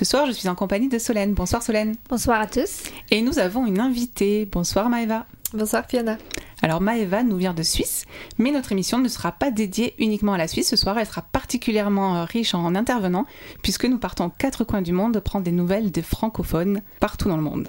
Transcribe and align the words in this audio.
Ce 0.00 0.06
soir, 0.06 0.24
je 0.24 0.32
suis 0.32 0.48
en 0.48 0.54
compagnie 0.54 0.88
de 0.88 0.98
Solène. 0.98 1.34
Bonsoir 1.34 1.62
Solène. 1.62 1.94
Bonsoir 2.08 2.40
à 2.40 2.46
tous. 2.46 2.84
Et 3.10 3.20
nous 3.20 3.38
avons 3.38 3.66
une 3.66 3.78
invitée. 3.78 4.46
Bonsoir 4.46 4.88
Maëva. 4.88 5.26
Bonsoir 5.52 5.84
Fiona. 5.86 6.16
Alors 6.62 6.80
Maëva 6.80 7.22
nous 7.22 7.36
vient 7.36 7.52
de 7.52 7.62
Suisse, 7.62 8.06
mais 8.38 8.50
notre 8.50 8.72
émission 8.72 8.96
ne 8.96 9.08
sera 9.08 9.30
pas 9.30 9.50
dédiée 9.50 9.94
uniquement 9.98 10.32
à 10.32 10.38
la 10.38 10.48
Suisse. 10.48 10.70
Ce 10.70 10.76
soir, 10.76 10.98
elle 10.98 11.04
sera 11.04 11.20
particulièrement 11.20 12.16
euh, 12.16 12.24
riche 12.24 12.54
en 12.54 12.74
intervenants, 12.74 13.26
puisque 13.62 13.84
nous 13.84 13.98
partons 13.98 14.28
aux 14.28 14.30
quatre 14.30 14.64
coins 14.64 14.80
du 14.80 14.92
monde 14.92 15.20
prendre 15.20 15.44
des 15.44 15.52
nouvelles 15.52 15.90
des 15.90 16.00
francophones 16.00 16.80
partout 16.98 17.28
dans 17.28 17.36
le 17.36 17.42
monde. 17.42 17.68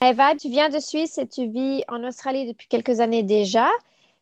Maëva, 0.00 0.34
tu 0.34 0.48
viens 0.48 0.68
de 0.68 0.80
Suisse 0.80 1.16
et 1.18 1.28
tu 1.28 1.46
vis 1.46 1.84
en 1.86 2.02
Australie 2.02 2.48
depuis 2.48 2.66
quelques 2.66 2.98
années 2.98 3.22
déjà. 3.22 3.68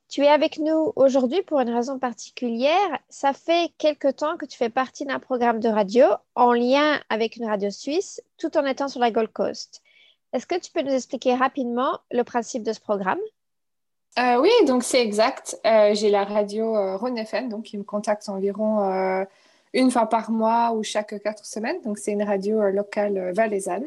Tu 0.08 0.22
es 0.22 0.28
avec 0.28 0.58
nous 0.58 0.92
aujourd'hui 0.96 1.42
pour 1.42 1.60
une 1.60 1.70
raison 1.70 1.98
particulière. 1.98 2.98
Ça 3.08 3.32
fait 3.32 3.72
quelque 3.78 4.10
temps 4.10 4.36
que 4.36 4.46
tu 4.46 4.56
fais 4.56 4.68
partie 4.68 5.06
d'un 5.06 5.18
programme 5.18 5.60
de 5.60 5.68
radio 5.68 6.06
en 6.34 6.52
lien 6.52 7.00
avec 7.08 7.36
une 7.36 7.46
radio 7.46 7.70
suisse, 7.70 8.22
tout 8.38 8.56
en 8.56 8.64
étant 8.66 8.88
sur 8.88 9.00
la 9.00 9.10
Gold 9.10 9.32
Coast. 9.32 9.82
Est-ce 10.32 10.46
que 10.46 10.58
tu 10.58 10.70
peux 10.72 10.82
nous 10.82 10.92
expliquer 10.92 11.34
rapidement 11.34 12.00
le 12.10 12.22
principe 12.22 12.62
de 12.62 12.72
ce 12.72 12.80
programme? 12.80 13.18
Euh, 14.18 14.40
Oui, 14.40 14.50
donc 14.66 14.84
c'est 14.84 15.00
exact. 15.00 15.58
Euh, 15.66 15.94
j'ai 15.94 16.10
la 16.10 16.24
radio 16.24 16.76
euh, 16.76 16.96
Rhône 16.96 17.18
FM, 17.18 17.48
donc 17.48 17.64
qui 17.64 17.78
me 17.78 17.82
contacte 17.82 18.28
environ 18.28 18.82
euh, 18.84 19.24
une 19.72 19.90
fois 19.90 20.08
par 20.08 20.30
mois 20.30 20.72
ou 20.72 20.82
chaque 20.82 21.20
quatre 21.22 21.44
semaines. 21.44 21.80
Donc 21.82 21.98
c'est 21.98 22.12
une 22.12 22.22
radio 22.22 22.62
locale 22.70 23.32
valaisanne. 23.32 23.86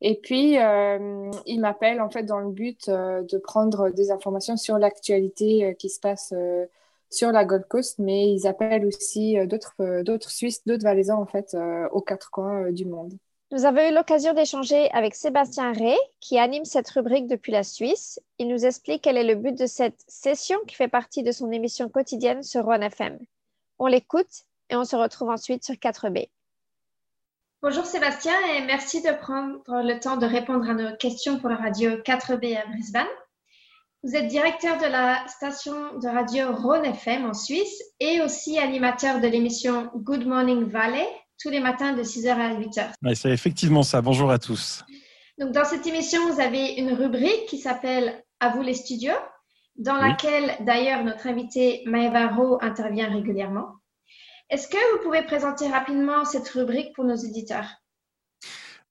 Et 0.00 0.14
puis, 0.20 0.58
euh, 0.58 1.30
il 1.46 1.60
m'appelle 1.60 2.00
en 2.00 2.08
fait 2.08 2.22
dans 2.22 2.38
le 2.38 2.50
but 2.50 2.88
euh, 2.88 3.22
de 3.22 3.38
prendre 3.38 3.90
des 3.90 4.10
informations 4.10 4.56
sur 4.56 4.78
l'actualité 4.78 5.64
euh, 5.64 5.72
qui 5.72 5.88
se 5.88 5.98
passe 5.98 6.32
euh, 6.36 6.66
sur 7.10 7.32
la 7.32 7.44
Gold 7.44 7.66
Coast, 7.66 7.98
mais 7.98 8.32
ils 8.32 8.46
appellent 8.46 8.84
aussi 8.84 9.38
d'autres 9.46 10.02
d'autres 10.02 10.30
Suisses, 10.30 10.66
d'autres 10.66 10.84
Valaisans 10.84 11.18
en 11.18 11.24
fait 11.24 11.56
aux 11.90 12.02
quatre 12.02 12.30
coins 12.30 12.70
du 12.70 12.84
monde. 12.84 13.14
Nous 13.50 13.64
avons 13.64 13.88
eu 13.88 13.94
l'occasion 13.94 14.34
d'échanger 14.34 14.90
avec 14.90 15.14
Sébastien 15.14 15.72
Ray, 15.72 15.96
qui 16.20 16.38
anime 16.38 16.66
cette 16.66 16.90
rubrique 16.90 17.26
depuis 17.26 17.50
la 17.50 17.62
Suisse. 17.62 18.20
Il 18.36 18.48
nous 18.48 18.66
explique 18.66 19.00
quel 19.00 19.16
est 19.16 19.24
le 19.24 19.36
but 19.36 19.58
de 19.58 19.64
cette 19.64 20.04
session 20.06 20.58
qui 20.66 20.74
fait 20.74 20.88
partie 20.88 21.22
de 21.22 21.32
son 21.32 21.50
émission 21.50 21.88
quotidienne 21.88 22.42
sur 22.42 22.66
Rhône 22.66 22.82
FM. 22.82 23.18
On 23.78 23.86
l'écoute 23.86 24.44
et 24.68 24.76
on 24.76 24.84
se 24.84 24.94
retrouve 24.94 25.30
ensuite 25.30 25.64
sur 25.64 25.76
4B. 25.76 26.28
Bonjour 27.60 27.84
Sébastien 27.84 28.34
et 28.54 28.64
merci 28.66 29.02
de 29.02 29.10
prendre 29.10 29.58
le 29.66 29.98
temps 29.98 30.16
de 30.16 30.26
répondre 30.26 30.70
à 30.70 30.74
nos 30.74 30.96
questions 30.96 31.40
pour 31.40 31.48
la 31.48 31.56
radio 31.56 31.90
4B 32.06 32.56
à 32.56 32.64
Brisbane. 32.66 33.08
Vous 34.04 34.14
êtes 34.14 34.28
directeur 34.28 34.78
de 34.78 34.86
la 34.86 35.26
station 35.26 35.98
de 35.98 36.06
radio 36.06 36.54
Rhône 36.54 36.84
FM 36.84 37.26
en 37.26 37.34
Suisse 37.34 37.82
et 37.98 38.20
aussi 38.20 38.60
animateur 38.60 39.20
de 39.20 39.26
l'émission 39.26 39.90
Good 39.96 40.24
Morning 40.24 40.70
Valley 40.70 41.04
tous 41.42 41.50
les 41.50 41.58
matins 41.58 41.94
de 41.94 42.04
6h 42.04 42.28
à 42.28 42.54
8h. 42.54 42.92
Oui, 43.02 43.16
c'est 43.16 43.32
effectivement 43.32 43.82
ça. 43.82 44.02
Bonjour 44.02 44.30
à 44.30 44.38
tous. 44.38 44.84
Donc 45.40 45.50
dans 45.50 45.64
cette 45.64 45.84
émission, 45.84 46.32
vous 46.32 46.40
avez 46.40 46.74
une 46.74 46.92
rubrique 46.92 47.46
qui 47.46 47.58
s'appelle 47.58 48.22
À 48.38 48.50
vous 48.50 48.62
les 48.62 48.74
studios, 48.74 49.18
dans 49.74 49.96
laquelle 49.96 50.54
d'ailleurs 50.60 51.02
notre 51.02 51.26
invité 51.26 51.82
Maëva 51.86 52.28
Rowe 52.28 52.58
intervient 52.60 53.10
régulièrement. 53.10 53.77
Est-ce 54.50 54.68
que 54.68 54.96
vous 54.96 55.02
pouvez 55.02 55.22
présenter 55.22 55.68
rapidement 55.68 56.24
cette 56.24 56.48
rubrique 56.48 56.94
pour 56.94 57.04
nos 57.04 57.16
éditeurs? 57.16 57.66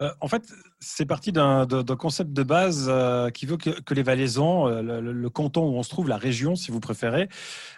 Euh, 0.04 0.12
en 0.22 0.28
fait, 0.28 0.44
c'est 0.80 1.08
parti 1.08 1.32
d'un 1.32 1.66
concept 1.98 2.32
de 2.32 2.44
base 2.44 2.86
euh, 2.88 3.32
qui 3.32 3.48
veut 3.48 3.58
que, 3.58 3.94
les 3.96 4.04
Valaisans, 4.04 4.68
euh, 4.68 4.82
le, 4.84 5.12
le, 5.12 5.30
canton 5.32 5.64
où 5.64 5.76
on 5.76 5.82
se 5.82 5.90
trouve, 5.90 6.08
la 6.08 6.18
région, 6.18 6.56
si 6.56 6.70
vous 6.70 6.80
préférez, 6.80 7.28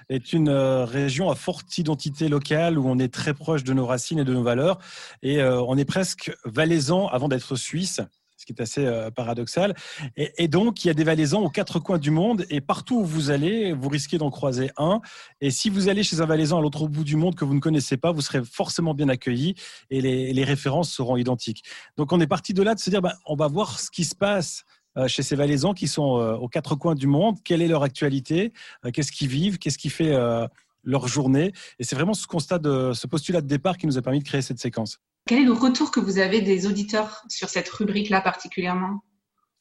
est 0.09 0.33
une 0.33 0.49
région 0.49 1.29
à 1.29 1.35
forte 1.35 1.77
identité 1.77 2.27
locale 2.27 2.77
où 2.77 2.89
on 2.89 2.99
est 2.99 3.13
très 3.13 3.33
proche 3.33 3.63
de 3.63 3.71
nos 3.71 3.85
racines 3.85 4.19
et 4.19 4.25
de 4.25 4.33
nos 4.33 4.43
valeurs. 4.43 4.79
Et 5.23 5.41
on 5.41 5.77
est 5.77 5.85
presque 5.85 6.33
valaisan 6.43 7.07
avant 7.07 7.29
d'être 7.29 7.55
suisse 7.55 8.01
ce 8.39 8.45
qui 8.45 8.53
est 8.53 8.61
assez 8.61 8.85
euh, 8.85 9.11
paradoxal. 9.11 9.75
Et, 10.15 10.47
donc, 10.47 10.85
il 10.85 10.87
y 10.87 10.91
a 10.91 10.93
des 10.93 11.03
valaisans 11.03 11.41
aux 11.41 11.49
quatre 11.49 11.79
coins 11.79 11.97
du 11.97 12.09
monde, 12.09 12.45
et 12.49 12.61
partout 12.61 12.99
où 12.99 13.03
vous 13.03 13.31
allez, 13.31 13.73
vous 13.73 13.89
risquez 13.89 14.17
d'en 14.17 14.29
croiser 14.29 14.71
un. 14.77 15.01
Et 15.41 15.51
si 15.51 15.69
vous 15.69 15.89
allez 15.89 16.03
chez 16.03 16.21
un 16.21 16.25
valaisan 16.25 16.57
à 16.57 16.61
l'autre 16.61 16.87
bout 16.87 17.03
du 17.03 17.17
monde 17.17 17.35
que 17.35 17.43
vous 17.43 17.53
ne 17.53 17.59
connaissez 17.59 17.97
pas, 17.97 18.13
vous 18.13 18.21
serez 18.21 18.41
forcément 18.45 18.93
bien 18.93 19.09
accueilli, 19.09 19.55
et 19.89 20.01
les, 20.01 20.43
références 20.45 20.89
seront 20.89 21.17
identiques. 21.17 21.63
Donc, 21.97 22.13
on 22.13 22.21
est 22.21 22.27
parti 22.27 22.53
de 22.53 22.63
là 22.63 22.75
de 22.75 22.79
se 22.79 22.89
dire, 22.89 23.01
ben, 23.01 23.13
on 23.25 23.35
va 23.35 23.47
voir 23.47 23.77
ce 23.77 23.91
qui 23.91 24.05
se 24.05 24.15
passe 24.15 24.63
euh, 24.97 25.09
chez 25.09 25.21
ces 25.21 25.35
valaisans 25.35 25.73
qui 25.73 25.89
sont 25.89 26.17
euh, 26.17 26.35
aux 26.35 26.47
quatre 26.47 26.75
coins 26.75 26.95
du 26.95 27.07
monde, 27.07 27.35
quelle 27.43 27.61
est 27.61 27.67
leur 27.67 27.83
actualité, 27.83 28.53
qu'est-ce 28.93 29.11
qu'ils 29.11 29.27
vivent, 29.27 29.57
qu'est-ce 29.57 29.77
qui 29.77 29.89
fait 29.89 30.17
leur 30.85 31.07
journée? 31.09 31.51
Et 31.77 31.83
c'est 31.83 31.97
vraiment 31.97 32.13
ce 32.13 32.25
constat, 32.25 32.61
ce 32.63 33.05
postulat 33.05 33.41
de 33.41 33.47
départ 33.47 33.77
qui 33.77 33.85
nous 33.85 33.97
a 33.97 34.01
permis 34.01 34.19
de 34.19 34.23
créer 34.23 34.41
cette 34.41 34.59
séquence. 34.59 35.01
Quel 35.25 35.39
est 35.39 35.45
le 35.45 35.53
retour 35.53 35.91
que 35.91 35.99
vous 35.99 36.17
avez 36.17 36.41
des 36.41 36.65
auditeurs 36.65 37.23
sur 37.29 37.49
cette 37.49 37.69
rubrique-là 37.69 38.21
particulièrement? 38.21 39.03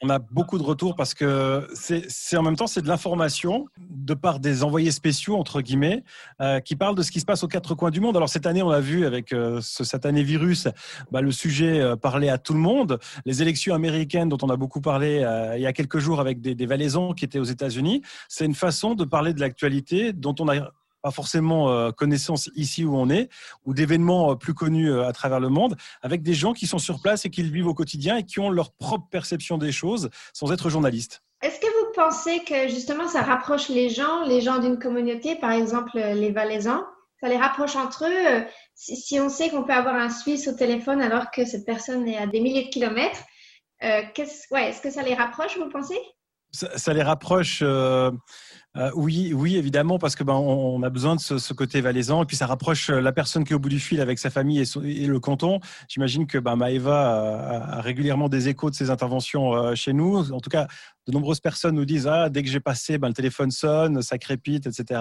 On 0.01 0.11
a 0.11 0.21
beaucoup 0.21 0.59
de 0.59 0.63
retours 0.63 0.95
parce 0.95 1.13
que 1.13 1.67
c'est 1.75 2.37
en 2.37 2.43
même 2.43 2.55
temps 2.55 2.69
c'est 2.69 2.83
de 2.83 2.87
l'information 2.87 3.67
de 3.81 4.15
part 4.15 4.39
des 4.39 4.63
envoyés 4.63 4.93
spéciaux 4.93 5.37
entre 5.37 5.61
guillemets 5.61 6.05
euh, 6.41 6.61
qui 6.61 6.77
parlent 6.77 6.95
de 6.95 7.03
ce 7.03 7.11
qui 7.11 7.19
se 7.19 7.25
passe 7.25 7.43
aux 7.43 7.49
quatre 7.49 7.75
coins 7.75 7.91
du 7.91 8.01
monde. 8.01 8.17
Alors 8.17 8.29
cette 8.29 8.47
année 8.47 8.63
on 8.63 8.71
a 8.71 8.79
vu 8.79 9.05
avec 9.05 9.33
euh, 9.33 9.59
ce 9.61 9.83
satané 9.83 10.23
virus 10.23 10.69
bah, 11.11 11.21
le 11.21 11.33
sujet 11.33 11.81
euh, 11.81 11.97
parler 11.97 12.29
à 12.29 12.39
tout 12.39 12.53
le 12.53 12.61
monde. 12.61 13.01
Les 13.27 13.43
élections 13.43 13.75
américaines 13.75 14.29
dont 14.29 14.39
on 14.43 14.51
a 14.51 14.57
beaucoup 14.57 14.81
parlé 14.81 15.25
euh, 15.25 15.57
il 15.57 15.63
y 15.63 15.67
a 15.67 15.73
quelques 15.73 15.99
jours 15.99 16.21
avec 16.21 16.41
des, 16.41 16.55
des 16.55 16.67
valaisans 16.67 17.13
qui 17.13 17.25
étaient 17.25 17.41
aux 17.41 17.45
États-Unis, 17.45 18.03
c'est 18.29 18.45
une 18.45 18.55
façon 18.55 18.95
de 18.95 19.05
parler 19.05 19.35
de 19.35 19.41
l'actualité 19.41 20.13
dont 20.13 20.35
on 20.39 20.49
a 20.49 20.71
pas 21.03 21.11
forcément 21.11 21.71
euh, 21.71 21.91
connaissance 21.91 22.51
ici 22.55 22.85
où 22.85 22.97
on 22.97 23.09
est, 23.11 23.29
ou 23.65 23.75
d'événements 23.75 24.33
euh, 24.33 24.35
plus 24.35 24.55
connus 24.55 24.91
euh, 24.91 25.07
à 25.07 25.13
travers 25.13 25.41
le 25.41 25.49
monde, 25.49 25.77
avec 26.03 26.23
des 26.23 26.35
gens 26.35 26.53
qui 26.53 26.67
sont 26.67 26.79
sur 26.79 27.01
place 27.01 27.25
et 27.25 27.31
qui 27.31 27.43
le 27.43 27.51
vivent 27.51 27.69
au 27.69 27.75
quotidien 27.75 28.17
et 28.17 28.25
qui 28.25 28.41
ont 28.41 28.51
leur 28.51 28.73
propre 28.73 29.09
perception 29.11 29.59
des 29.59 29.73
choses 29.73 30.11
sans 30.33 30.53
être 30.53 30.71
journalistes. 30.71 31.23
Est-ce 31.43 31.61
que 31.61 31.67
vous 31.67 31.93
pensez 31.95 32.43
que 32.45 32.69
justement 32.69 33.07
ça 33.07 33.23
rapproche 33.23 33.69
les 33.69 33.91
gens, 33.91 34.25
les 34.25 34.41
gens 34.41 34.59
d'une 34.59 34.79
communauté, 34.79 35.37
par 35.37 35.53
exemple 35.53 35.93
les 35.95 36.33
Valaisans, 36.33 36.85
ça 37.21 37.29
les 37.29 37.37
rapproche 37.37 37.77
entre 37.77 38.07
eux 38.07 38.45
si, 38.75 39.19
on 39.19 39.29
sait 39.29 39.51
qu'on 39.51 39.65
peut 39.65 39.73
avoir 39.73 39.97
un 39.97 40.11
Suisse 40.11 40.47
au 40.49 40.53
téléphone 40.53 41.01
alors 41.01 41.31
que 41.31 41.45
cette 41.45 41.67
personne 41.67 42.07
est 42.07 42.17
à 42.17 42.27
des 42.27 42.41
milliers 42.41 42.65
de 42.65 42.71
kilomètres, 42.71 43.21
euh, 43.83 44.03
est-ce 44.17 44.53
ouais, 44.53 44.71
est 44.71 44.83
que 44.83 44.91
ça 44.91 45.03
les 45.03 45.15
rapproche, 45.15 45.57
vous 45.59 45.69
pensez? 45.69 45.99
Ça, 46.51 46.79
ça, 46.79 46.93
les 46.93 47.03
rapproche. 47.03 47.61
Euh 47.63 48.11
euh, 48.79 48.91
oui, 48.95 49.33
oui, 49.35 49.57
évidemment, 49.57 49.99
parce 49.99 50.15
que 50.15 50.25
ben 50.25 50.35
on, 50.35 50.83
a 50.83 50.91
besoin 50.91 51.17
de 51.17 51.21
ce, 51.21 51.53
côté 51.53 51.81
valaisan 51.81 52.23
et 52.23 52.27
puis 52.27 52.37
ça 52.37 52.47
rapproche 52.47 52.91
la 52.91 53.13
personne 53.13 53.45
qui 53.45 53.53
est 53.53 53.57
au 53.57 53.59
bout 53.59 53.69
du 53.69 53.81
fil 53.81 54.01
avec 54.01 54.19
sa 54.19 54.31
famille 54.31 54.61
et, 54.61 55.07
le 55.07 55.21
canton. 55.21 55.61
J'imagine 55.89 56.27
que 56.27 56.39
ben, 56.39 56.57
Maëva 56.57 57.77
a, 57.79 57.81
régulièrement 57.81 58.29
des 58.29 58.49
échos 58.49 58.71
de 58.71 58.75
ses 58.75 58.91
interventions 58.91 59.55
euh, 59.55 59.75
chez 59.75 59.93
nous. 59.93 60.33
En 60.33 60.41
tout 60.41 60.51
cas, 60.51 60.69
de 61.09 61.13
nombreuses 61.13 61.41
personnes 61.41 61.75
nous 61.75 61.85
disent 61.85 62.07
ah 62.07 62.29
dès 62.29 62.43
que 62.43 62.49
j'ai 62.49 62.61
passé, 62.61 62.99
ben, 62.99 63.09
le 63.09 63.15
téléphone 63.15 63.51
sonne, 63.51 64.03
ça 64.03 64.19
crépite, 64.19 64.67
etc. 64.67 65.01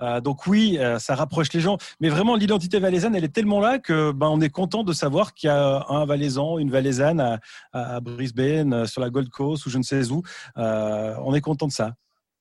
Euh, 0.00 0.20
donc 0.20 0.46
oui, 0.46 0.78
euh, 0.78 0.98
ça 0.98 1.14
rapproche 1.14 1.52
les 1.52 1.60
gens. 1.60 1.76
Mais 2.00 2.08
vraiment, 2.08 2.36
l'identité 2.36 2.78
valaisanne, 2.78 3.14
elle 3.14 3.24
est 3.24 3.34
tellement 3.34 3.60
là 3.60 3.78
que 3.78 4.12
ben 4.12 4.28
on 4.28 4.40
est 4.40 4.50
content 4.50 4.84
de 4.84 4.92
savoir 4.92 5.34
qu'il 5.34 5.48
y 5.48 5.50
a 5.50 5.84
un 5.88 6.04
valaisan, 6.06 6.58
une 6.58 6.70
valaisanne 6.70 7.40
à, 7.72 8.00
Brisbane, 8.00 8.86
sur 8.86 9.00
la 9.00 9.10
Gold 9.10 9.28
Coast 9.28 9.66
ou 9.66 9.70
je 9.70 9.78
ne 9.78 9.82
sais 9.82 10.10
où. 10.10 10.22
Euh, 10.56 11.14
on 11.24 11.34
est 11.34 11.40
content 11.40 11.66
de 11.66 11.72
ça. 11.72 11.94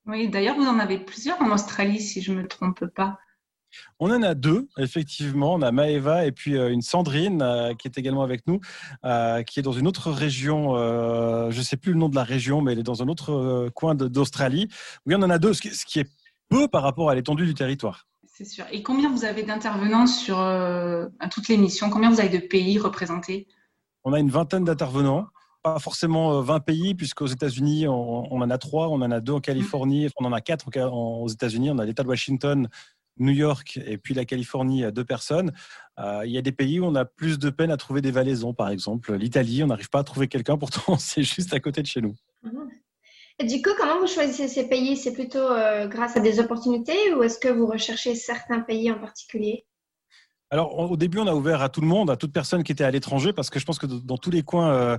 Oui, 0.08 0.30
d'ailleurs, 0.30 0.56
vous 0.56 0.66
en 0.66 0.80
avez 0.80 0.98
plusieurs 0.98 1.42
en 1.42 1.52
Australie, 1.52 2.00
si 2.00 2.22
je 2.22 2.34
ne 2.34 2.42
me 2.42 2.48
trompe 2.48 2.86
pas. 2.88 3.20
On 4.00 4.12
en 4.12 4.22
a 4.22 4.34
deux, 4.34 4.68
effectivement. 4.78 5.54
On 5.54 5.62
a 5.62 5.72
Maëva 5.72 6.26
et 6.26 6.32
puis 6.32 6.58
euh, 6.58 6.72
une 6.72 6.82
Sandrine 6.82 7.42
euh, 7.42 7.74
qui 7.74 7.88
est 7.88 7.98
également 7.98 8.24
avec 8.24 8.46
nous, 8.48 8.60
euh, 9.06 9.44
qui 9.44 9.60
est 9.60 9.64
dans 9.64 9.72
une 9.72 9.88
autre 9.88 10.12
région. 10.12 10.76
je 10.76 11.58
ne 11.58 11.64
sais 11.64 11.78
plus 11.78 11.94
le 11.94 12.00
nom 12.00 12.10
de 12.10 12.16
la 12.16 12.24
région, 12.24 12.62
mais 12.62 12.74
elle 12.74 12.80
est 12.80 12.84
dans 12.84 13.04
un 13.04 13.08
autre 13.08 13.70
coin 13.70 13.96
d'Australie. 13.96 14.68
Oui, 15.06 15.16
on 15.16 15.22
en 15.22 15.30
a 15.30 15.40
deux, 15.40 15.54
ce 15.54 15.62
qui, 15.62 15.70
ce 15.70 15.86
qui 15.86 16.00
est 16.00 16.10
peu 16.50 16.68
par 16.68 16.84
rapport 16.84 17.10
à 17.10 17.16
l'étendue 17.16 17.46
du 17.46 17.54
territoire. 17.54 18.08
C'est 18.26 18.46
sûr. 18.46 18.66
Et 18.72 18.82
combien 18.82 19.12
vous 19.12 19.26
avez 19.26 19.44
d'intervenants 19.44 20.08
sur 20.08 20.38
toute 21.30 21.48
l'émission 21.48 21.90
Combien 21.90 22.10
vous 22.10 22.20
avez 22.20 22.40
de 22.40 22.46
pays 22.46 22.80
représentés? 22.80 23.48
On 24.04 24.14
a 24.14 24.20
une 24.20 24.32
vingtaine 24.32 24.64
d'intervenants 24.64 25.28
pas 25.62 25.80
forcément 25.80 26.42
20 26.42 26.60
pays, 26.62 26.96
puisqu'aux 26.96 27.28
États-Unis, 27.28 27.88
on, 27.88 28.32
en 28.32 28.50
a 28.50 28.58
trois, 28.58 28.90
on 28.90 29.02
en 29.02 29.12
a 29.12 29.20
deux 29.20 29.34
en 29.34 29.40
Californie, 29.40 30.08
on 30.20 30.26
en 30.26 30.34
a 30.34 30.42
quatre 30.42 30.68
aux 30.92 31.28
États-Unis, 31.28 31.72
on 31.72 31.80
a 31.80 31.86
l'État 31.86 32.04
de 32.04 32.08
Washington, 32.08 32.68
New 33.18 33.34
York 33.34 33.80
et 33.86 33.98
puis 33.98 34.14
la 34.14 34.26
Californie 34.26 34.84
à 34.84 34.92
deux 34.92 35.04
personnes. 35.04 35.52
Euh, 36.00 36.24
il 36.26 36.32
y 36.32 36.38
a 36.38 36.42
des 36.42 36.52
pays 36.52 36.80
où 36.80 36.86
on 36.86 36.96
a 36.96 37.06
plus 37.06 37.40
de 37.40 37.50
peine 37.50 37.72
à 37.72 37.78
trouver 37.78 38.02
des 38.02 38.12
valaisans, 38.12 38.54
par 38.54 38.70
exemple. 38.70 39.14
L'Italie, 39.16 39.64
on 39.64 39.68
n'arrive 39.68 39.90
pas 39.90 40.00
à 40.00 40.04
trouver 40.04 40.28
quelqu'un, 40.28 40.58
pourtant 40.58 40.96
c'est 41.00 41.24
juste 41.24 41.54
à 41.54 41.60
côté 41.60 41.82
de 41.82 41.88
chez 41.88 42.02
nous. 42.02 42.16
Et 43.40 43.46
du 43.46 43.62
coup, 43.62 43.72
comment 43.78 44.00
vous 44.00 44.08
choisissez 44.08 44.48
ces 44.48 44.68
pays? 44.68 44.96
C'est 44.98 45.14
plutôt 45.14 45.40
euh, 45.40 45.88
grâce 45.88 46.16
à 46.16 46.20
des 46.20 46.40
opportunités 46.40 47.14
ou 47.14 47.24
est-ce 47.24 47.40
que 47.40 47.48
vous 47.48 47.66
recherchez 47.66 48.14
certains 48.14 48.60
pays 48.60 48.92
en 48.92 49.00
particulier? 49.00 49.66
Alors, 50.52 50.92
au 50.92 50.98
début, 50.98 51.18
on 51.18 51.28
a 51.28 51.34
ouvert 51.34 51.62
à 51.62 51.70
tout 51.70 51.80
le 51.80 51.88
monde, 51.88 52.10
à 52.10 52.18
toute 52.18 52.34
personne 52.34 52.64
qui 52.64 52.74
était 52.74 52.84
à 52.84 52.92
l'étranger, 52.92 53.32
parce 53.32 53.50
que 53.50 53.58
je 53.58 53.66
pense 53.66 53.80
que 53.80 53.86
dans 53.86 54.18
tous 54.18 54.32
les 54.32 54.44
coins 54.44 54.74
euh, 54.74 54.98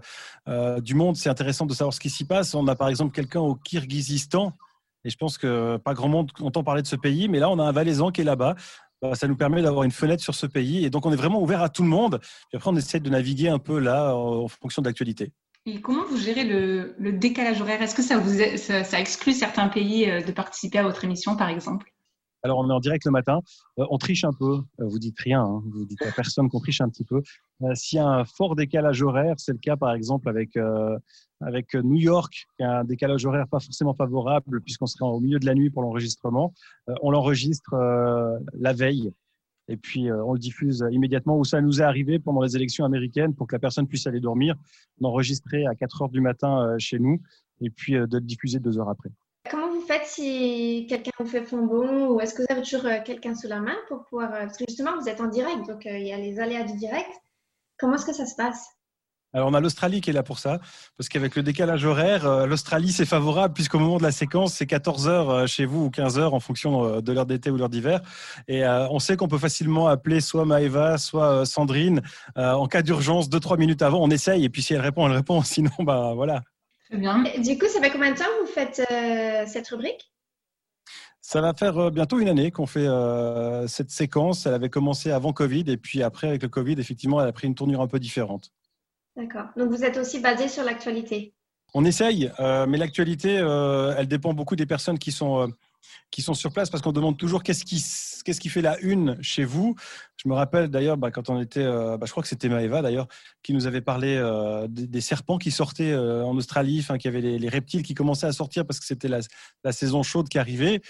euh, 0.49 0.81
du 0.81 0.95
monde, 0.95 1.17
c'est 1.17 1.29
intéressant 1.29 1.67
de 1.67 1.75
savoir 1.75 1.93
ce 1.93 2.01
qui 2.01 2.09
s'y 2.09 2.25
passe. 2.25 2.55
On 2.55 2.67
a 2.69 2.75
par 2.75 2.89
exemple 2.89 3.15
quelqu'un 3.15 3.41
au 3.41 3.55
Kirghizistan, 3.55 4.57
et 5.05 5.11
je 5.11 5.17
pense 5.19 5.37
que 5.37 5.77
pas 5.77 5.93
grand 5.93 6.09
monde 6.09 6.31
entend 6.41 6.65
parler 6.65 6.81
de 6.81 6.87
ce 6.87 6.97
pays, 6.97 7.29
mais 7.29 7.39
là, 7.39 7.51
on 7.51 7.59
a 7.59 7.65
un 7.65 7.73
Valaisan 7.73 8.11
qui 8.11 8.23
est 8.23 8.25
là-bas. 8.25 8.55
bah, 9.03 9.15
ça 9.15 9.29
nous 9.29 9.37
permet 9.37 9.61
d'avoir 9.61 9.85
une 9.85 9.91
fenêtre 9.91 10.23
sur 10.23 10.35
ce 10.35 10.47
pays. 10.47 10.87
Et 10.87 10.91
donc, 10.91 11.05
on 11.05 11.13
est 11.13 11.17
vraiment 11.17 11.43
ouvert 11.43 11.61
à 11.61 11.69
tout 11.69 11.83
le 11.83 11.89
monde. 11.89 12.19
Puis 12.21 12.57
après, 12.57 12.71
on 12.71 12.77
essaie 12.77 13.01
de 13.01 13.11
naviguer 13.11 13.49
un 13.49 13.59
peu 13.59 13.79
là 13.79 14.15
en 14.17 14.49
fonction 14.49 14.81
de 14.81 14.89
l'actualité. 14.89 15.33
Et 15.65 15.81
comment 15.81 16.05
vous 16.05 16.17
gérez 16.17 16.45
le, 16.45 17.13
décalage 17.13 17.61
horaire? 17.61 17.83
Est-ce 17.83 17.95
que 17.95 18.03
ça, 18.03 19.01
exclut 19.01 19.33
certains 19.33 19.69
pays 19.69 20.11
euh, 20.11 20.23
de 20.23 20.33
participer 20.33 20.79
à 20.79 20.83
votre 20.83 21.05
émission, 21.05 21.37
par 21.37 21.49
exemple? 21.49 21.93
Alors, 22.43 22.59
on 22.59 22.69
est 22.69 22.73
en 22.73 22.81
direct 22.81 23.05
le 23.05 23.13
matin. 23.13 23.41
Euh, 23.79 23.87
on 23.91 23.99
triche 23.99 24.25
un 24.25 24.33
peu. 24.33 24.61
Euh, 24.81 24.87
vous 24.87 24.99
dites 24.99 25.19
rien. 25.21 25.43
Hein. 25.43 25.63
Vous 25.73 25.87
dites 25.87 26.03
à 26.03 26.11
personne 26.11 26.49
qu'on 26.49 26.61
triche 26.61 26.81
un 26.81 26.89
petit 26.89 27.05
peu. 27.05 27.23
S'il 27.75 27.99
y 27.99 28.01
a 28.01 28.07
un 28.07 28.25
fort 28.25 28.57
décalage 28.57 29.03
horaire, 29.03 29.35
c'est 29.39 29.53
le 29.53 29.59
cas 29.59 29.77
par 29.77 29.95
exemple 29.95 30.29
avec, 30.29 30.57
New 31.75 31.97
York, 31.97 32.47
qui 32.57 32.65
a 32.65 32.81
un 32.81 32.85
décalage 32.85 33.25
horaire 33.25 33.47
pas 33.47 33.61
forcément 33.61 33.95
favorable 33.95 34.61
puisqu'on 34.61 34.87
serait 34.87 35.05
au 35.05 35.21
milieu 35.21 35.39
de 35.39 35.47
la 35.47 35.55
nuit 35.55 35.71
pour 35.71 35.83
l'enregistrement. 35.83 36.53
on 37.03 37.13
l'enregistre 37.13 37.77
la 38.55 38.73
veille 38.73 39.13
et 39.69 39.77
puis 39.77 40.11
euh, 40.11 40.25
on 40.25 40.33
le 40.35 40.39
diffuse 40.39 40.85
immédiatement. 40.91 41.39
Où 41.39 41.45
ça 41.45 41.61
nous 41.61 41.81
est 41.81 41.85
arrivé 41.85 42.19
pendant 42.19 42.43
les 42.43 42.57
élections 42.57 42.85
américaines 42.85 43.35
pour 43.35 43.47
que 43.47 43.55
la 43.55 43.61
personne 43.61 43.87
puisse 43.87 44.07
aller 44.07 44.21
dormir, 44.21 44.57
d'enregistrer 45.01 45.67
à 45.67 45.75
4 45.75 46.03
heures 46.03 46.09
du 46.09 46.21
matin 46.21 46.67
euh, 46.67 46.77
chez 46.79 46.99
nous 46.99 47.21
et 47.61 47.71
puis 47.71 47.97
euh, 47.97 48.07
de 48.07 48.19
le 48.19 48.25
diffuser 48.25 48.59
deux 48.59 48.79
heures 48.79 48.91
après. 48.91 49.11
Si 50.15 50.87
quelqu'un 50.89 51.11
vous 51.19 51.27
fait 51.27 51.41
bon 51.51 52.09
ou 52.09 52.21
est-ce 52.21 52.35
que 52.35 52.43
vous 52.43 52.49
avez 52.51 52.63
toujours 52.63 52.89
quelqu'un 53.05 53.35
sous 53.35 53.49
la 53.49 53.61
main 53.61 53.77
pour 53.89 54.05
pouvoir 54.05 54.31
parce 54.31 54.59
que 54.59 54.65
justement 54.69 54.99
vous 55.01 55.09
êtes 55.09 55.21
en 55.21 55.29
direct 55.29 55.67
donc 55.67 55.85
il 55.85 56.07
y 56.07 56.13
a 56.13 56.19
les 56.19 56.39
aléas 56.39 56.65
du 56.65 56.77
direct. 56.77 57.11
Comment 57.79 57.95
est-ce 57.95 58.07
que 58.07 58.13
ça 58.13 58.27
se 58.27 58.35
passe? 58.37 58.67
Alors 59.35 59.49
on 59.49 59.55
a 59.55 59.61
l'Australie 59.61 60.03
qui 60.03 60.11
est 60.11 60.13
là 60.13 60.23
pour 60.23 60.39
ça, 60.39 60.61
parce 60.99 61.09
qu'avec 61.09 61.37
le 61.37 61.43
décalage 61.43 61.87
horaire, 61.87 62.27
euh, 62.27 62.47
l'Australie 62.47 62.93
c'est 62.93 63.07
favorable 63.07 63.55
puisqu'au 63.55 63.79
moment 63.79 63.97
de 63.97 64.03
la 64.03 64.13
séquence 64.13 64.53
c'est 64.55 64.67
14 64.67 65.09
heures 65.09 65.31
euh, 65.31 65.47
chez 65.47 65.65
vous 65.65 65.85
ou 65.85 65.91
15 65.91 66.19
heures 66.19 66.35
en 66.35 66.41
fonction 66.41 66.85
euh, 66.85 67.01
de 67.01 67.13
l'heure 67.13 67.25
d'été 67.25 67.51
ou 67.51 67.57
l'heure 67.57 67.71
d'hiver. 67.71 68.03
Et 68.47 68.63
on 68.67 68.99
sait 68.99 69.17
qu'on 69.17 69.29
peut 69.29 69.39
facilement 69.39 69.89
appeler 69.89 70.21
soit 70.21 70.45
Maëva, 70.45 70.99
soit 70.99 71.47
Sandrine 71.47 72.03
en 72.37 72.67
cas 72.67 72.83
d'urgence, 72.83 73.29
deux 73.31 73.41
trois 73.41 73.57
minutes 73.57 73.83
avant, 73.83 74.03
on 74.03 74.11
essaye 74.11 74.45
et 74.45 74.51
puis 74.51 74.63
si 74.63 74.75
elle 74.75 74.81
répond, 74.81 75.07
elle 75.07 75.17
répond. 75.17 75.43
Sinon, 75.53 75.71
bah 75.81 76.13
voilà. 76.15 76.43
Très 76.93 77.01
bien. 77.01 77.23
du 77.39 77.59
coup, 77.59 77.67
ça 77.69 77.81
fait 77.81 77.91
combien 77.91 78.13
de 78.13 78.19
temps 78.19 78.25
que 78.25 78.47
vous 78.47 78.53
faites 78.53 78.83
cette 79.49 79.69
rubrique? 79.69 80.13
Ça 81.23 81.41
va 81.41 81.55
faire 81.55 81.91
bientôt 81.91 82.19
une 82.19 82.29
année 82.29 82.51
qu'on 82.51 82.67
fait 82.67 82.87
cette 83.67 83.91
séquence. 83.91 84.45
Elle 84.45 84.53
avait 84.53 84.69
commencé 84.69 85.11
avant 85.11 85.33
Covid 85.33 85.65
et 85.69 85.79
puis 85.79 86.03
après, 86.03 86.29
avec 86.29 86.43
le 86.43 86.49
Covid, 86.49 86.75
effectivement, 86.79 87.21
elle 87.21 87.29
a 87.29 87.33
pris 87.33 87.47
une 87.47 87.55
tournure 87.55 87.81
un 87.81 87.87
peu 87.87 87.99
différente. 87.99 88.53
D'accord. 89.17 89.47
Donc 89.57 89.71
vous 89.71 89.85
êtes 89.85 89.97
aussi 89.97 90.21
basé 90.21 90.49
sur 90.49 90.65
l'actualité? 90.65 91.35
On 91.75 91.85
essaye, 91.85 92.31
euh, 92.41 92.67
mais 92.67 92.79
l'actualité, 92.79 93.39
euh, 93.39 93.95
elle 93.97 94.09
dépend 94.09 94.35
beaucoup 94.35 94.57
des 94.57 94.67
personnes 94.67 94.99
qui 94.99 95.13
sont, 95.13 95.43
euh, 95.43 95.47
qui 96.11 96.23
sont 96.23 96.35
sur 96.35 96.53
place 96.53 96.71
parce 96.71 96.83
qu'on 96.83 96.93
demande 96.93 97.17
toujours 97.19 97.43
qu'est-ce 97.43 97.65
qui, 97.65 97.85
qu'est-ce 98.25 98.41
qui 98.41 98.49
fait 98.49 98.63
la 98.63 98.79
une 98.81 99.17
chez 99.23 99.45
vous. 99.45 99.75
Je 100.17 100.29
me 100.29 100.35
rappelle 100.35 100.69
d'ailleurs 100.69 100.97
bah, 100.97 101.11
quand 101.11 101.31
on 101.31 101.41
était, 101.41 101.65
bah, 101.65 101.99
je 102.05 102.11
crois 102.11 102.23
que 102.23 102.29
c'était 102.29 102.49
Maëva 102.49 102.83
d'ailleurs, 102.83 103.09
qui 103.43 103.53
nous 103.55 103.67
avait 103.67 103.81
parlé 103.81 104.21
des, 104.69 105.01
serpents 105.01 105.39
qui 105.39 105.51
sortaient 105.51 105.95
en 105.95 106.37
Australie, 106.37 106.79
enfin, 106.81 106.99
qui 106.99 107.09
avaient 107.09 107.21
les, 107.21 107.39
les, 107.39 107.49
reptiles 107.49 107.83
qui 107.83 107.95
commençaient 107.95 108.27
à 108.27 108.33
sortir 108.33 108.65
parce 108.67 108.79
que 108.79 108.87
c'était 108.87 109.09
la, 109.09 109.21
la 109.65 109.73
saison 109.73 110.03
chaude 110.03 110.29
qui 110.29 110.39
arrivait. 110.39 110.81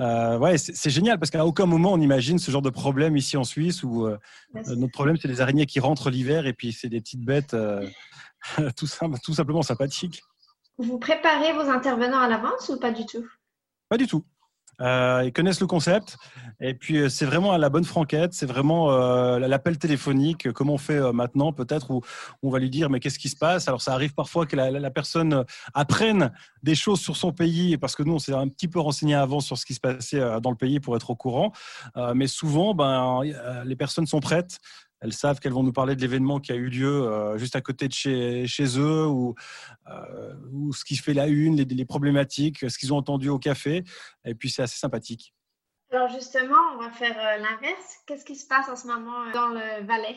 Euh, 0.00 0.38
ouais, 0.38 0.58
c'est 0.58 0.90
génial 0.90 1.20
parce 1.20 1.30
qu'à 1.30 1.46
aucun 1.46 1.66
moment 1.66 1.92
on 1.92 2.00
imagine 2.00 2.38
ce 2.40 2.50
genre 2.50 2.62
de 2.62 2.70
problème 2.70 3.16
ici 3.16 3.36
en 3.36 3.44
Suisse 3.44 3.84
où 3.84 4.06
euh, 4.06 4.18
notre 4.54 4.90
problème 4.90 5.16
c'est 5.16 5.28
les 5.28 5.40
araignées 5.40 5.66
qui 5.66 5.78
rentrent 5.78 6.10
l'hiver 6.10 6.46
et 6.46 6.52
puis 6.52 6.72
c'est 6.72 6.88
des 6.88 7.00
petites 7.00 7.24
bêtes 7.24 7.54
euh, 7.54 7.86
tout, 8.76 8.88
tout 9.22 9.34
simplement 9.34 9.62
sympathiques. 9.62 10.22
Vous 10.78 10.98
préparez 10.98 11.52
vos 11.52 11.70
intervenants 11.70 12.18
à 12.18 12.28
l'avance 12.28 12.68
ou 12.70 12.80
pas 12.80 12.90
du 12.90 13.06
tout? 13.06 13.24
Pas 13.88 13.96
du 13.96 14.08
tout. 14.08 14.24
Euh, 14.80 15.22
ils 15.24 15.32
connaissent 15.32 15.60
le 15.60 15.66
concept. 15.66 16.16
Et 16.60 16.74
puis, 16.74 16.98
euh, 16.98 17.08
c'est 17.08 17.24
vraiment 17.24 17.56
la 17.56 17.68
bonne 17.68 17.84
franquette. 17.84 18.32
C'est 18.32 18.46
vraiment 18.46 18.90
euh, 18.90 19.38
l'appel 19.38 19.78
téléphonique, 19.78 20.52
comme 20.52 20.70
on 20.70 20.78
fait 20.78 21.00
maintenant, 21.12 21.52
peut-être, 21.52 21.90
où 21.90 22.02
on 22.42 22.50
va 22.50 22.58
lui 22.58 22.70
dire 22.70 22.90
Mais 22.90 23.00
qu'est-ce 23.00 23.18
qui 23.18 23.28
se 23.28 23.36
passe? 23.36 23.68
Alors, 23.68 23.82
ça 23.82 23.92
arrive 23.92 24.14
parfois 24.14 24.46
que 24.46 24.56
la, 24.56 24.90
personne 24.90 25.44
apprenne 25.74 26.32
des 26.62 26.74
choses 26.74 27.00
sur 27.00 27.16
son 27.16 27.32
pays, 27.32 27.76
parce 27.76 27.96
que 27.96 28.02
nous, 28.02 28.14
on 28.14 28.18
s'est 28.18 28.32
un 28.32 28.48
petit 28.48 28.68
peu 28.68 28.80
renseigné 28.80 29.14
avant 29.14 29.40
sur 29.40 29.58
ce 29.58 29.66
qui 29.66 29.74
se 29.74 29.80
passait 29.80 30.20
dans 30.40 30.50
le 30.50 30.56
pays 30.56 30.80
pour 30.80 30.96
être 30.96 31.10
au 31.10 31.16
courant. 31.16 31.52
mais 32.14 32.26
souvent, 32.26 32.74
ben, 32.74 33.20
les 33.64 33.76
personnes 33.76 34.06
sont 34.06 34.20
prêtes 34.20 34.58
elles 35.00 35.12
savent 35.12 35.40
qu'elles 35.40 35.52
vont 35.52 35.62
nous 35.62 35.72
parler 35.72 35.96
de 35.96 36.00
l'événement 36.00 36.40
qui 36.40 36.52
a 36.52 36.54
eu 36.54 36.68
lieu 36.68 37.02
euh, 37.02 37.36
juste 37.38 37.56
à 37.56 37.60
côté 37.60 37.88
de 37.88 37.92
chez, 37.92 38.46
chez 38.46 38.78
eux 38.78 39.06
ou, 39.06 39.34
euh, 39.88 40.34
ou, 40.52 40.72
ce 40.72 40.84
qui 40.84 40.96
fait 40.96 41.14
la 41.14 41.26
une, 41.26 41.56
les, 41.56 41.84
problématiques, 41.84 42.68
ce 42.68 42.78
qu'ils 42.78 42.92
ont 42.92 42.96
entendu 42.96 43.28
au 43.28 43.38
café. 43.38 43.84
Et 44.24 44.34
puis 44.34 44.50
c'est 44.50 44.62
assez 44.62 44.78
sympathique. 44.78 45.34
Alors 45.90 46.08
justement, 46.08 46.56
on 46.74 46.78
va 46.78 46.90
faire 46.90 47.16
euh, 47.18 47.36
l'inverse. 47.36 47.98
Qu'est-ce 48.06 48.24
qui 48.24 48.36
se 48.36 48.46
passe 48.46 48.68
en 48.68 48.76
ce 48.76 48.86
moment 48.86 49.30
dans 49.32 49.48
le 49.48 49.86
Valais? 49.86 50.16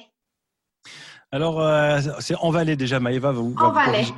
Alors, 1.29 1.59
euh, 1.59 2.00
c'est 2.19 2.35
en 2.35 2.51
Valais 2.51 2.77
déjà. 2.77 3.01
Maëva 3.01 3.33
va 3.33 3.39
vous, 3.39 3.53
va 3.53 3.68
vous 3.68 3.74
corriger. 3.74 4.13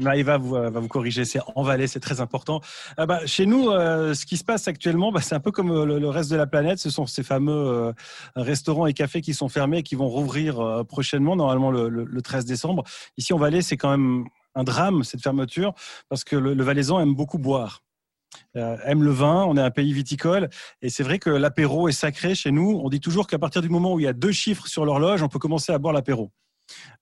Maëva 0.00 0.38
vous, 0.38 0.50
va 0.50 0.70
vous 0.70 0.88
corriger. 0.88 1.26
C'est 1.26 1.40
en 1.54 1.62
Valais, 1.62 1.86
c'est 1.86 2.00
très 2.00 2.22
important. 2.22 2.62
Ah 2.96 3.04
bah, 3.04 3.20
chez 3.26 3.44
nous, 3.44 3.68
euh, 3.68 4.14
ce 4.14 4.24
qui 4.24 4.38
se 4.38 4.44
passe 4.44 4.66
actuellement, 4.66 5.12
bah, 5.12 5.20
c'est 5.20 5.34
un 5.34 5.40
peu 5.40 5.50
comme 5.50 5.70
euh, 5.70 5.98
le, 5.98 6.08
reste 6.08 6.30
de 6.30 6.36
la 6.36 6.46
planète. 6.46 6.78
Ce 6.78 6.88
sont 6.88 7.06
ces 7.06 7.22
fameux 7.22 7.92
restaurants 8.34 8.86
et 8.86 8.94
cafés 8.94 9.20
qui 9.20 9.34
sont 9.34 9.50
fermés 9.50 9.78
et 9.78 9.82
qui 9.82 9.94
vont 9.94 10.08
rouvrir 10.08 10.84
prochainement, 10.88 11.36
normalement 11.36 11.70
le, 11.70 11.88
le, 11.88 12.22
13 12.22 12.46
décembre. 12.46 12.82
Ici, 13.18 13.34
en 13.34 13.38
Valais, 13.38 13.60
c'est 13.60 13.76
quand 13.76 13.90
même 13.90 14.24
un 14.54 14.64
drame 14.64 15.04
cette 15.04 15.22
fermeture 15.22 15.74
parce 16.08 16.24
que 16.24 16.36
le, 16.36 16.62
Valaisan 16.62 17.00
aime 17.00 17.14
beaucoup 17.14 17.38
boire. 17.38 17.82
Aime 18.54 19.02
le 19.02 19.10
vin, 19.10 19.44
on 19.44 19.56
est 19.56 19.62
un 19.62 19.70
pays 19.70 19.92
viticole 19.92 20.48
et 20.82 20.90
c'est 20.90 21.02
vrai 21.02 21.18
que 21.18 21.30
l'apéro 21.30 21.88
est 21.88 21.92
sacré 21.92 22.34
chez 22.34 22.50
nous. 22.50 22.80
On 22.82 22.88
dit 22.88 23.00
toujours 23.00 23.26
qu'à 23.26 23.38
partir 23.38 23.62
du 23.62 23.68
moment 23.68 23.94
où 23.94 24.00
il 24.00 24.04
y 24.04 24.08
a 24.08 24.12
deux 24.12 24.32
chiffres 24.32 24.66
sur 24.66 24.84
l'horloge, 24.84 25.22
on 25.22 25.28
peut 25.28 25.38
commencer 25.38 25.72
à 25.72 25.78
boire 25.78 25.92
l'apéro. 25.92 26.30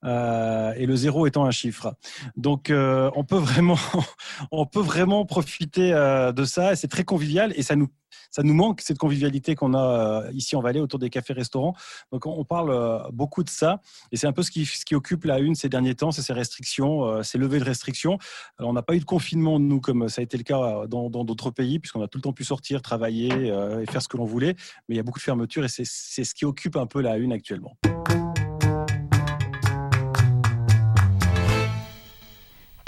Euh, 0.05 0.73
et 0.77 0.87
le 0.87 0.95
zéro 0.95 1.27
étant 1.27 1.45
un 1.45 1.51
chiffre. 1.51 1.95
Donc 2.37 2.71
euh, 2.71 3.11
on 3.15 3.25
peut 3.25 3.37
vraiment, 3.37 3.79
on 4.53 4.67
peut 4.67 4.81
vraiment 4.81 5.25
profiter 5.25 5.93
euh, 5.93 6.33
de 6.33 6.45
ça. 6.45 6.77
C'est 6.77 6.89
très 6.89 7.05
convivial 7.05 7.53
et 7.57 7.63
ça 7.63 7.77
nous, 7.77 7.89
ça 8.31 8.43
nous 8.43 8.55
manque 8.55 8.81
cette 8.81 8.99
convivialité 8.99 9.55
qu'on 9.55 9.75
a 9.75 10.25
ici 10.33 10.57
en 10.57 10.61
Valais 10.61 10.81
autour 10.81 10.99
des 10.99 11.11
cafés-restaurants. 11.11 11.75
Donc 12.13 12.27
on, 12.27 12.45
parle 12.45 13.11
beaucoup 13.13 13.43
de 13.43 13.49
ça 13.49 13.81
et 14.13 14.17
c'est 14.17 14.27
un 14.27 14.33
peu 14.33 14.43
ce 14.43 14.51
qui, 14.51 14.67
ce 14.67 14.85
qui 14.85 14.95
occupe 14.95 15.25
la 15.25 15.41
une 15.41 15.57
ces 15.57 15.69
derniers 15.69 15.97
temps, 15.97 16.13
c'est 16.13 16.23
ces 16.23 16.33
restrictions, 16.33 17.23
ces 17.23 17.39
levées 17.39 17.59
de 17.59 17.65
restrictions. 17.65 18.19
Alors 18.59 18.71
on 18.71 18.73
n'a 18.73 18.83
pas 18.83 18.95
eu 18.95 19.01
de 19.01 19.05
confinement 19.05 19.59
nous 19.59 19.81
comme 19.81 20.09
ça 20.09 20.21
a 20.21 20.23
été 20.23 20.37
le 20.37 20.45
cas 20.45 20.87
dans 20.87 21.09
d'autres 21.09 21.51
pays 21.51 21.81
puisqu'on 21.81 22.03
a 22.03 22.09
tout 22.09 22.19
le 22.19 22.23
temps 22.23 22.33
pu 22.33 22.45
sortir, 22.45 22.83
travailler 22.83 23.29
et 23.49 23.87
faire 23.87 24.03
ce 24.03 24.09
que 24.09 24.17
l'on 24.17 24.27
voulait. 24.27 24.55
Mais 24.89 24.95
il 24.95 24.97
y 24.97 25.01
a 25.01 25.03
beaucoup 25.03 25.19
de 25.19 25.25
fermetures 25.25 25.65
et 25.65 25.69
c'est 25.69 25.85
ce 25.85 26.35
qui 26.35 26.45
occupe 26.45 26.77
un 26.77 26.87
peu 26.87 27.01
la 27.01 27.17
une 27.17 27.33
actuellement. 27.33 27.77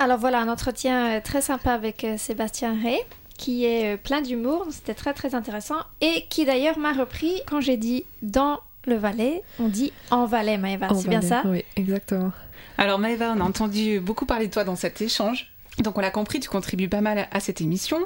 Alors 0.00 0.18
voilà, 0.18 0.40
un 0.40 0.48
entretien 0.48 1.16
euh, 1.16 1.20
très 1.20 1.40
sympa 1.40 1.72
avec 1.72 2.04
euh, 2.04 2.16
Sébastien 2.16 2.80
Ray, 2.80 3.00
qui 3.38 3.64
est 3.64 3.94
euh, 3.94 3.96
plein 3.96 4.20
d'humour, 4.20 4.66
c'était 4.70 4.94
très 4.94 5.14
très 5.14 5.34
intéressant, 5.34 5.78
et 6.02 6.26
qui 6.28 6.44
d'ailleurs 6.44 6.78
m'a 6.78 6.92
repris 6.92 7.40
quand 7.46 7.62
j'ai 7.62 7.78
dit 7.78 8.04
dans 8.20 8.60
le 8.84 8.96
Valais, 8.96 9.42
on 9.58 9.68
dit 9.68 9.92
en 10.10 10.26
Valais, 10.26 10.58
Maëva, 10.58 10.88
c'est 10.94 11.08
bien 11.08 11.22
ça? 11.22 11.42
Oui, 11.46 11.64
exactement. 11.76 12.32
Alors 12.76 12.98
Maëva, 12.98 13.32
on 13.34 13.40
a 13.40 13.44
entendu 13.44 14.00
beaucoup 14.00 14.26
parler 14.26 14.48
de 14.48 14.52
toi 14.52 14.64
dans 14.64 14.76
cet 14.76 15.00
échange, 15.00 15.50
donc 15.82 15.96
on 15.96 16.00
l'a 16.02 16.10
compris, 16.10 16.40
tu 16.40 16.50
contribues 16.50 16.88
pas 16.88 17.00
mal 17.00 17.28
à 17.30 17.40
cette 17.40 17.62
émission. 17.62 17.98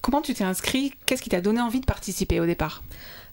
Comment 0.00 0.22
tu 0.22 0.34
t'es 0.34 0.44
inscrit? 0.44 0.92
Qu'est-ce 1.06 1.22
qui 1.22 1.30
t'a 1.30 1.40
donné 1.40 1.60
envie 1.60 1.80
de 1.80 1.86
participer 1.86 2.38
au 2.38 2.46
départ? 2.46 2.82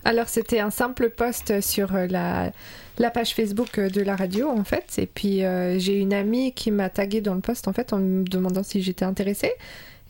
Alors 0.06 0.30
c'était 0.30 0.60
un 0.60 0.70
simple 0.70 1.10
post 1.10 1.62
sur 1.62 1.96
euh, 1.96 2.06
la, 2.06 2.52
la, 3.00 3.10
page 3.10 3.34
Facebook 3.34 3.80
euh, 3.80 3.90
de 3.90 4.02
la 4.02 4.16
radio 4.16 4.50
en 4.50 4.64
fait. 4.64 4.94
Et 5.00 5.08
puis 5.08 5.44
euh, 5.44 5.80
j'ai 5.80 5.96
une 5.96 6.14
amie 6.14 6.54
qui 6.54 6.70
m'a 6.70 6.90
tagué 6.90 7.22
dans 7.22 7.34
le 7.34 7.42
post 7.42 7.68
en 7.68 7.74
fait 7.74 7.92
en 7.92 7.98
me 7.98 8.24
demandant 8.24 8.62
si 8.62 8.84
j'étais 8.84 9.04
intéressée. 9.04 9.52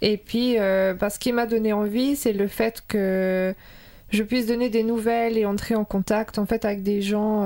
Et 0.02 0.18
puis 0.18 0.58
bah, 0.58 1.10
ce 1.10 1.20
qui 1.20 1.32
m'a 1.32 1.46
donné 1.46 1.74
envie 1.74 2.16
c'est 2.16 2.34
le 2.34 2.48
fait 2.48 2.84
que 2.88 3.54
je 4.10 4.24
puisse 4.24 4.46
donner 4.48 4.70
des 4.70 4.84
nouvelles 4.84 5.38
et 5.38 5.46
entrer 5.46 5.76
en 5.76 5.86
contact 5.86 6.38
en 6.38 6.46
fait 6.46 6.66
avec 6.66 6.84
des 6.84 7.02
gens 7.02 7.44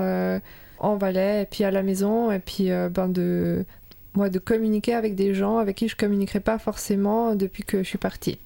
en 0.78 0.96
Valais 0.96 1.42
et 1.42 1.46
puis 1.46 1.64
à 1.64 1.70
la 1.70 1.82
maison 1.82 2.30
et 2.30 2.38
puis 2.40 2.70
ben 2.90 3.08
de 3.08 3.64
moi 4.14 4.28
de 4.28 4.38
communiquer 4.38 4.94
avec 4.94 5.14
des 5.14 5.34
gens 5.34 5.58
avec 5.58 5.76
qui 5.76 5.88
je 5.88 5.96
communiquerais 5.96 6.40
pas 6.40 6.58
forcément 6.58 7.34
depuis 7.34 7.62
que 7.62 7.82
je 7.82 7.88
suis 7.88 7.98
partie. 7.98 8.38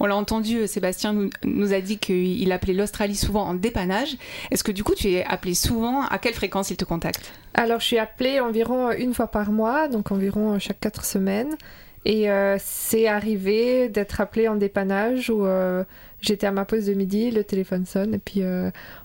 On 0.00 0.06
l'a 0.06 0.16
entendu, 0.16 0.58
euh, 0.58 0.66
Sébastien 0.66 1.28
nous, 1.44 1.72
a 1.72 1.80
dit 1.80 1.98
qu'il 1.98 2.50
appelait 2.50 2.74
l'Australie 2.74 3.14
souvent 3.14 3.44
en 3.44 3.54
dépannage. 3.54 4.16
Est-ce 4.50 4.64
que 4.64 4.72
du 4.72 4.82
coup, 4.82 4.94
tu 4.96 5.12
es 5.12 5.24
appelé 5.24 5.54
souvent? 5.54 6.02
À 6.02 6.18
quelle 6.18 6.34
fréquence 6.34 6.70
il 6.70 6.76
te 6.76 6.84
contacte? 6.84 7.32
Alors, 7.54 7.78
je 7.78 7.86
suis 7.86 7.98
appelée 7.98 8.40
environ 8.40 8.90
une 8.90 9.14
fois 9.14 9.28
par 9.28 9.52
mois, 9.52 9.86
donc 9.86 10.10
environ 10.10 10.58
chaque 10.58 10.80
quatre 10.80 11.04
semaines. 11.04 11.54
Et 12.04 12.30
euh, 12.30 12.56
c'est 12.60 13.06
arrivé 13.06 13.88
d'être 13.88 14.20
appelée 14.20 14.48
en 14.48 14.56
dépannage 14.56 15.30
où 15.30 15.44
euh, 15.44 15.84
j'étais 16.20 16.46
à 16.46 16.52
ma 16.52 16.64
pause 16.64 16.86
de 16.86 16.94
midi, 16.94 17.30
le 17.30 17.44
téléphone 17.44 17.86
sonne 17.86 18.14
et 18.14 18.18
puis 18.18 18.42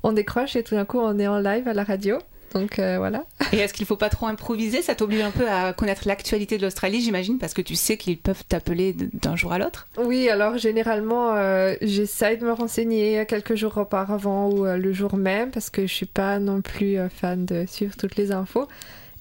on 0.04 0.14
décroche 0.14 0.56
et 0.56 0.64
tout 0.64 0.76
d'un 0.76 0.86
coup 0.86 1.00
on 1.00 1.18
est 1.20 1.28
en 1.28 1.40
live 1.40 1.68
à 1.68 1.74
la 1.74 1.84
radio. 1.84 2.20
Donc 2.54 2.80
euh, 2.80 2.98
voilà. 2.98 3.26
Et 3.52 3.58
est-ce 3.58 3.74
qu'il 3.74 3.86
faut 3.86 3.96
pas 3.96 4.10
trop 4.10 4.28
improviser? 4.28 4.82
Ça 4.82 4.96
t'oblige 4.96 5.22
un 5.22 5.32
peu 5.32 5.50
à 5.50 5.74
connaître 5.74 6.04
l'actualité 6.08 6.58
de 6.58 6.64
l'Australie, 6.64 7.02
j'imagine, 7.02 7.40
parce 7.40 7.54
que 7.54 7.62
tu 7.62 7.76
sais 7.76 7.98
qu'ils 7.98 8.18
peuvent 8.18 8.44
t'appeler 8.48 8.94
d'un 8.94 9.36
jour 9.36 9.54
à 9.54 9.60
l'autre. 9.60 9.88
Oui, 9.98 10.30
alors 10.30 10.58
généralement, 10.58 11.34
euh, 11.36 11.76
j'essaye 11.82 12.38
de 12.38 12.46
me 12.46 12.54
renseigner 12.54 13.26
quelques 13.28 13.56
jours 13.56 13.78
auparavant 13.78 14.50
ou 14.50 14.66
le 14.66 14.94
jour 14.94 15.16
même, 15.18 15.52
parce 15.52 15.70
que 15.70 15.84
je 15.84 15.94
suis 15.94 16.06
pas 16.06 16.40
non 16.40 16.62
plus 16.62 16.98
fan 17.10 17.46
de 17.46 17.66
suivre 17.68 17.96
toutes 17.98 18.16
les 18.16 18.32
infos. 18.32 18.68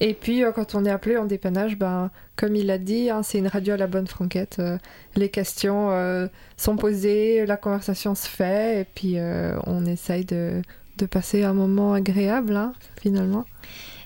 Et 0.00 0.14
puis, 0.14 0.44
euh, 0.44 0.52
quand 0.52 0.74
on 0.74 0.84
est 0.84 0.90
appelé 0.90 1.16
en 1.16 1.24
dépannage, 1.24 1.76
ben, 1.76 2.10
comme 2.36 2.54
il 2.54 2.70
a 2.70 2.78
dit, 2.78 3.10
hein, 3.10 3.22
c'est 3.22 3.38
une 3.38 3.48
radio 3.48 3.74
à 3.74 3.76
la 3.76 3.86
bonne 3.86 4.06
franquette. 4.06 4.56
Euh, 4.58 4.78
les 5.14 5.30
questions 5.30 5.90
euh, 5.90 6.28
sont 6.56 6.76
posées, 6.76 7.46
la 7.46 7.56
conversation 7.56 8.14
se 8.14 8.28
fait, 8.28 8.80
et 8.80 8.84
puis 8.84 9.16
on 9.66 9.86
essaye 9.86 10.24
de, 10.24 10.62
de, 10.98 11.06
passer 11.06 11.44
un 11.44 11.54
moment 11.54 11.94
agréable, 11.94 12.56
hein, 12.56 12.72
finalement. 13.00 13.46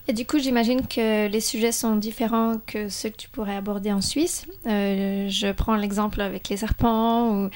Et 0.09 0.13
du 0.13 0.27
coup, 0.27 0.39
j'imagine 0.39 0.87
que 0.87 1.29
les 1.29 1.41
sujets 1.41 1.73
sont 1.73 1.97
différents 1.97 2.59
que 2.67 2.89
ceux 2.89 3.11
que 3.11 3.17
tu 3.17 3.29
pourrais 3.29 3.57
aborder 3.57 3.93
en 3.93 4.01
Suisse. 4.01 4.47
je 4.65 5.53
prends 5.53 5.77
l'exemple 5.77 6.21
avec 6.21 6.49
les 6.49 6.57
serpents 6.57 7.37
ou 7.37 7.51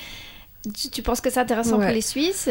tu, 0.73 1.03
penses 1.03 1.21
que 1.21 1.31
c'est 1.31 1.41
intéressant 1.41 1.79
pour 1.79 1.91
les 1.91 2.01
Suisses 2.01 2.49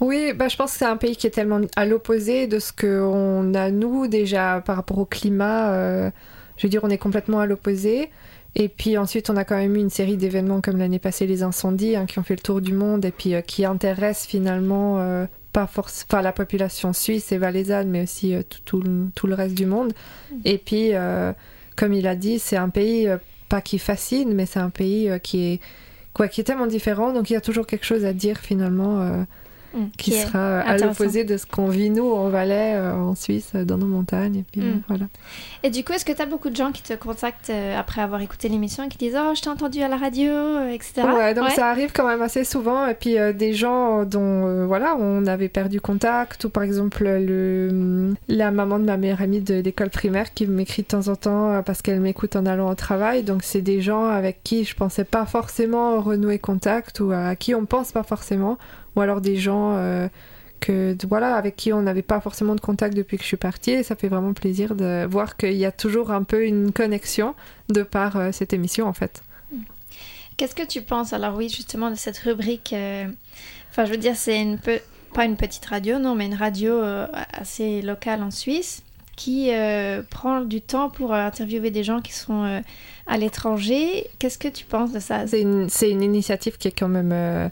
Oui, 0.00 0.32
bah, 0.32 0.48
je 0.48 0.56
pense 0.56 0.72
que 0.72 0.78
c'est 0.78 0.84
un 0.84 0.96
pays 0.96 1.16
qui 1.16 1.26
est 1.26 1.30
tellement 1.30 1.60
à 1.76 1.84
l'opposé 1.84 2.46
de 2.46 2.58
ce 2.58 2.72
qu'on 2.72 3.52
a 3.54 3.70
nous 3.70 4.06
déjà 4.06 4.62
par 4.64 4.76
rapport 4.76 4.98
au 4.98 5.04
climat. 5.04 5.72
Euh, 5.72 6.10
je 6.56 6.66
veux 6.66 6.70
dire, 6.70 6.80
on 6.82 6.90
est 6.90 6.98
complètement 6.98 7.40
à 7.40 7.46
l'opposé. 7.46 8.10
Et 8.54 8.68
puis 8.68 8.96
ensuite, 8.96 9.28
on 9.30 9.36
a 9.36 9.44
quand 9.44 9.56
même 9.56 9.76
eu 9.76 9.80
une 9.80 9.90
série 9.90 10.16
d'événements 10.16 10.60
comme 10.60 10.78
l'année 10.78 10.98
passée, 10.98 11.26
les 11.26 11.42
incendies, 11.42 11.96
hein, 11.96 12.06
qui 12.06 12.18
ont 12.18 12.22
fait 12.22 12.36
le 12.36 12.42
tour 12.42 12.60
du 12.60 12.72
monde 12.72 13.04
et 13.04 13.10
puis 13.10 13.34
euh, 13.34 13.40
qui 13.40 13.64
intéressent 13.64 14.26
finalement 14.26 15.00
euh, 15.00 15.26
pas 15.52 15.66
force, 15.66 16.06
enfin 16.08 16.22
la 16.22 16.32
population 16.32 16.92
suisse 16.92 17.32
et 17.32 17.38
valaisanne, 17.38 17.90
mais 17.90 18.02
aussi 18.02 18.34
tout, 18.64 18.82
tout, 19.14 19.26
le 19.26 19.34
reste 19.34 19.54
du 19.54 19.66
monde. 19.66 19.92
Mm. 20.30 20.36
Et 20.46 20.58
puis, 20.58 20.92
comme 21.76 21.92
il 21.92 22.06
a 22.06 22.14
dit, 22.14 22.38
c'est 22.38 22.56
un 22.56 22.70
pays 22.70 23.08
pas 23.50 23.60
qui 23.60 23.78
fascine, 23.78 24.32
mais 24.32 24.46
c'est 24.46 24.60
un 24.60 24.70
pays 24.70 25.10
qui 25.22 25.44
est 25.44 25.60
quoi, 26.14 26.28
qui 26.28 26.40
est 26.40 26.44
tellement 26.44 26.66
différent. 26.66 27.12
Donc 27.12 27.30
il 27.30 27.34
y 27.34 27.36
a 27.36 27.40
toujours 27.40 27.66
quelque 27.66 27.84
chose 27.84 28.04
à 28.04 28.12
dire 28.12 28.38
finalement 28.38 29.24
euh, 29.74 29.78
mm. 29.78 29.90
qui, 29.96 30.12
sera 30.12 30.60
à 30.60 30.76
l'opposé 30.76 31.24
de 31.24 31.36
ce 31.36 31.46
qu'on 31.46 31.68
vit 31.68 31.90
nous 31.90 32.10
en 32.10 32.28
Valais, 32.28 32.74
euh, 32.74 32.94
en 32.94 33.14
Suisse, 33.14 33.54
dans 33.54 33.78
nos 33.78 33.86
montagnes. 33.86 34.36
Et, 34.36 34.44
puis, 34.50 34.60
mm. 34.60 34.82
voilà. 34.88 35.06
et 35.62 35.70
du 35.70 35.84
coup, 35.84 35.92
est-ce 35.92 36.04
que 36.04 36.12
tu 36.12 36.22
as 36.22 36.26
beaucoup 36.26 36.50
de 36.50 36.56
gens 36.56 36.72
qui 36.72 36.82
te 36.82 36.94
contactent 36.94 37.50
euh, 37.50 37.78
après 37.78 38.02
avoir 38.02 38.20
écouté 38.20 38.48
l'émission 38.48 38.84
et 38.84 38.88
qui 38.88 38.98
disent 38.98 39.16
Oh, 39.18 39.32
je 39.34 39.42
t'ai 39.42 39.48
entendu 39.48 39.82
à 39.82 39.88
la 39.88 39.96
radio, 39.96 40.32
etc. 40.70 41.02
Ouais, 41.14 41.34
donc 41.34 41.50
ça 41.50 41.68
arrive 41.68 41.92
quand 41.92 42.06
même 42.06 42.22
assez 42.22 42.44
souvent. 42.44 42.86
Et 42.86 42.94
puis 42.94 43.16
des 43.34 43.52
gens 43.52 44.04
dont 44.04 44.66
voilà, 44.66 44.96
on 44.98 45.26
avait 45.26 45.48
perdu 45.48 45.80
contact, 45.80 46.44
ou 46.44 46.50
par 46.50 46.62
exemple 46.62 47.04
le, 47.04 48.14
la 48.28 48.50
maman 48.50 48.78
de 48.78 48.84
ma 48.84 48.96
meilleure 48.96 49.22
amie 49.22 49.40
de 49.40 49.54
l'école 49.54 49.90
primaire 49.90 50.32
qui 50.34 50.46
m'écrit 50.46 50.82
de 50.82 50.88
temps 50.88 51.08
en 51.08 51.16
temps 51.16 51.62
parce 51.64 51.82
qu'elle 51.82 52.00
m'écoute 52.00 52.36
en 52.36 52.46
allant 52.46 52.70
au 52.70 52.74
travail. 52.74 53.22
Donc 53.22 53.42
c'est 53.42 53.62
des 53.62 53.80
gens 53.80 54.06
avec 54.06 54.42
qui 54.42 54.64
je 54.64 54.74
pensais 54.74 55.04
pas 55.04 55.26
forcément 55.26 56.00
renouer 56.00 56.38
contact 56.38 57.00
ou 57.00 57.12
à 57.12 57.36
qui 57.36 57.54
on 57.54 57.66
pense 57.66 57.92
pas 57.92 58.02
forcément 58.02 58.58
ou 58.96 59.00
alors 59.00 59.20
des 59.20 59.36
gens 59.36 59.76
euh, 59.76 60.08
que 60.60 60.96
voilà 61.08 61.36
avec 61.36 61.56
qui 61.56 61.72
on 61.72 61.82
n'avait 61.82 62.02
pas 62.02 62.20
forcément 62.20 62.54
de 62.54 62.60
contact 62.60 62.96
depuis 62.96 63.16
que 63.16 63.22
je 63.22 63.28
suis 63.28 63.36
partie 63.36 63.72
et 63.72 63.82
ça 63.82 63.96
fait 63.96 64.08
vraiment 64.08 64.32
plaisir 64.32 64.74
de 64.74 65.06
voir 65.10 65.36
qu'il 65.36 65.54
y 65.54 65.64
a 65.64 65.72
toujours 65.72 66.10
un 66.10 66.22
peu 66.22 66.44
une 66.44 66.72
connexion 66.72 67.34
de 67.68 67.82
par 67.82 68.16
euh, 68.16 68.30
cette 68.32 68.52
émission 68.52 68.86
en 68.86 68.92
fait. 68.92 69.22
Qu'est-ce 70.36 70.54
que 70.54 70.66
tu 70.66 70.82
penses 70.82 71.12
alors 71.12 71.36
oui 71.36 71.48
justement 71.48 71.90
de 71.90 71.96
cette 71.96 72.18
rubrique 72.18 72.72
euh, 72.72 73.06
enfin 73.70 73.84
je 73.84 73.90
veux 73.90 73.98
dire 73.98 74.16
c'est 74.16 74.40
une 74.40 74.58
peu 74.58 74.78
pas 75.14 75.24
une 75.24 75.36
petite 75.36 75.66
radio 75.66 75.98
non 75.98 76.14
mais 76.14 76.26
une 76.26 76.34
radio 76.34 76.80
assez 77.32 77.82
locale 77.82 78.22
en 78.22 78.30
Suisse 78.30 78.82
qui 79.14 79.50
prend 80.08 80.40
du 80.40 80.62
temps 80.62 80.88
pour 80.88 81.12
interviewer 81.12 81.70
des 81.70 81.84
gens 81.84 82.00
qui 82.00 82.14
sont 82.14 82.62
à 83.06 83.18
l'étranger. 83.18 84.08
Qu'est-ce 84.18 84.38
que 84.38 84.48
tu 84.48 84.64
penses 84.64 84.90
de 84.90 85.00
ça? 85.00 85.26
C'est 85.26 85.42
une, 85.42 85.68
une, 85.82 86.02
initiative 86.02 86.56
qui 86.56 86.68
est 86.68 86.72
quand 86.72 86.88
même 86.88 87.50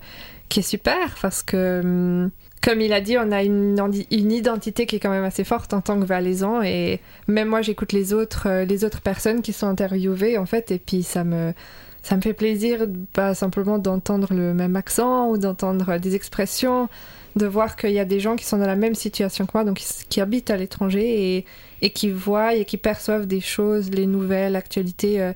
qui 0.51 0.61
est 0.61 0.63
super 0.63 1.15
parce 1.23 1.43
que, 1.43 1.81
hum, 1.83 2.31
comme 2.63 2.83
il 2.83 2.93
a 2.93 3.01
dit, 3.01 3.17
on 3.17 3.33
a 3.33 3.43
une, 3.43 3.79
identité 4.11 4.85
qui 4.85 4.97
est 4.97 5.01
quand 5.01 5.11
même 5.11 5.25
assez 5.25 5.45
forte 5.45 5.73
en 5.73 5.81
tant 5.81 5.99
que 5.99 6.05
valaisan 6.05 6.63
et 6.63 7.01
même 7.27 7.49
moi 7.49 7.63
j'écoute 7.63 7.93
les 7.93 8.13
autres, 8.13 8.49
euh, 8.49 8.65
les 8.67 8.85
autres 8.85 9.01
personnes 9.01 9.41
qui 9.41 9.55
sont 9.55 9.67
interviewées 9.67 10.37
en 10.37 10.45
fait 10.45 10.71
et 10.71 10.79
puis 10.79 11.03
ça 11.03 11.25
me, 11.25 11.55
ça 12.03 12.17
me 12.17 12.21
fait 12.21 12.35
plaisir 12.35 12.87
pas 13.15 13.35
simplement 13.35 13.79
d'entendre 13.79 14.35
le 14.35 14.53
même 14.53 14.77
accent 14.77 15.31
ou 15.31 15.39
d'entendre 15.39 15.99
des 15.99 16.15
expressions, 16.15 16.91
de 17.37 17.47
voir 17.47 17.77
qu'il 17.77 17.93
y 17.93 17.99
a 17.99 18.05
des 18.05 18.21
gens 18.21 18.37
qui 18.37 18.45
sont 18.45 18.59
dans 18.59 18.67
la 18.67 18.77
même 18.77 18.95
situation 18.95 19.47
que 19.47 19.53
moi, 19.55 19.65
donc 19.65 19.79
qui, 19.79 20.21
habitent 20.21 20.51
à 20.51 20.57
l'étranger 20.57 21.37
et, 21.37 21.45
et, 21.81 21.91
qui 21.91 22.11
voient 22.11 22.55
et 22.55 22.67
qui 22.67 22.77
perçoivent 22.77 23.27
des 23.27 23.41
choses, 23.41 23.91
les 23.91 24.07
nouvelles, 24.07 24.53
l'actualité 24.53 25.23
euh, 25.23 25.33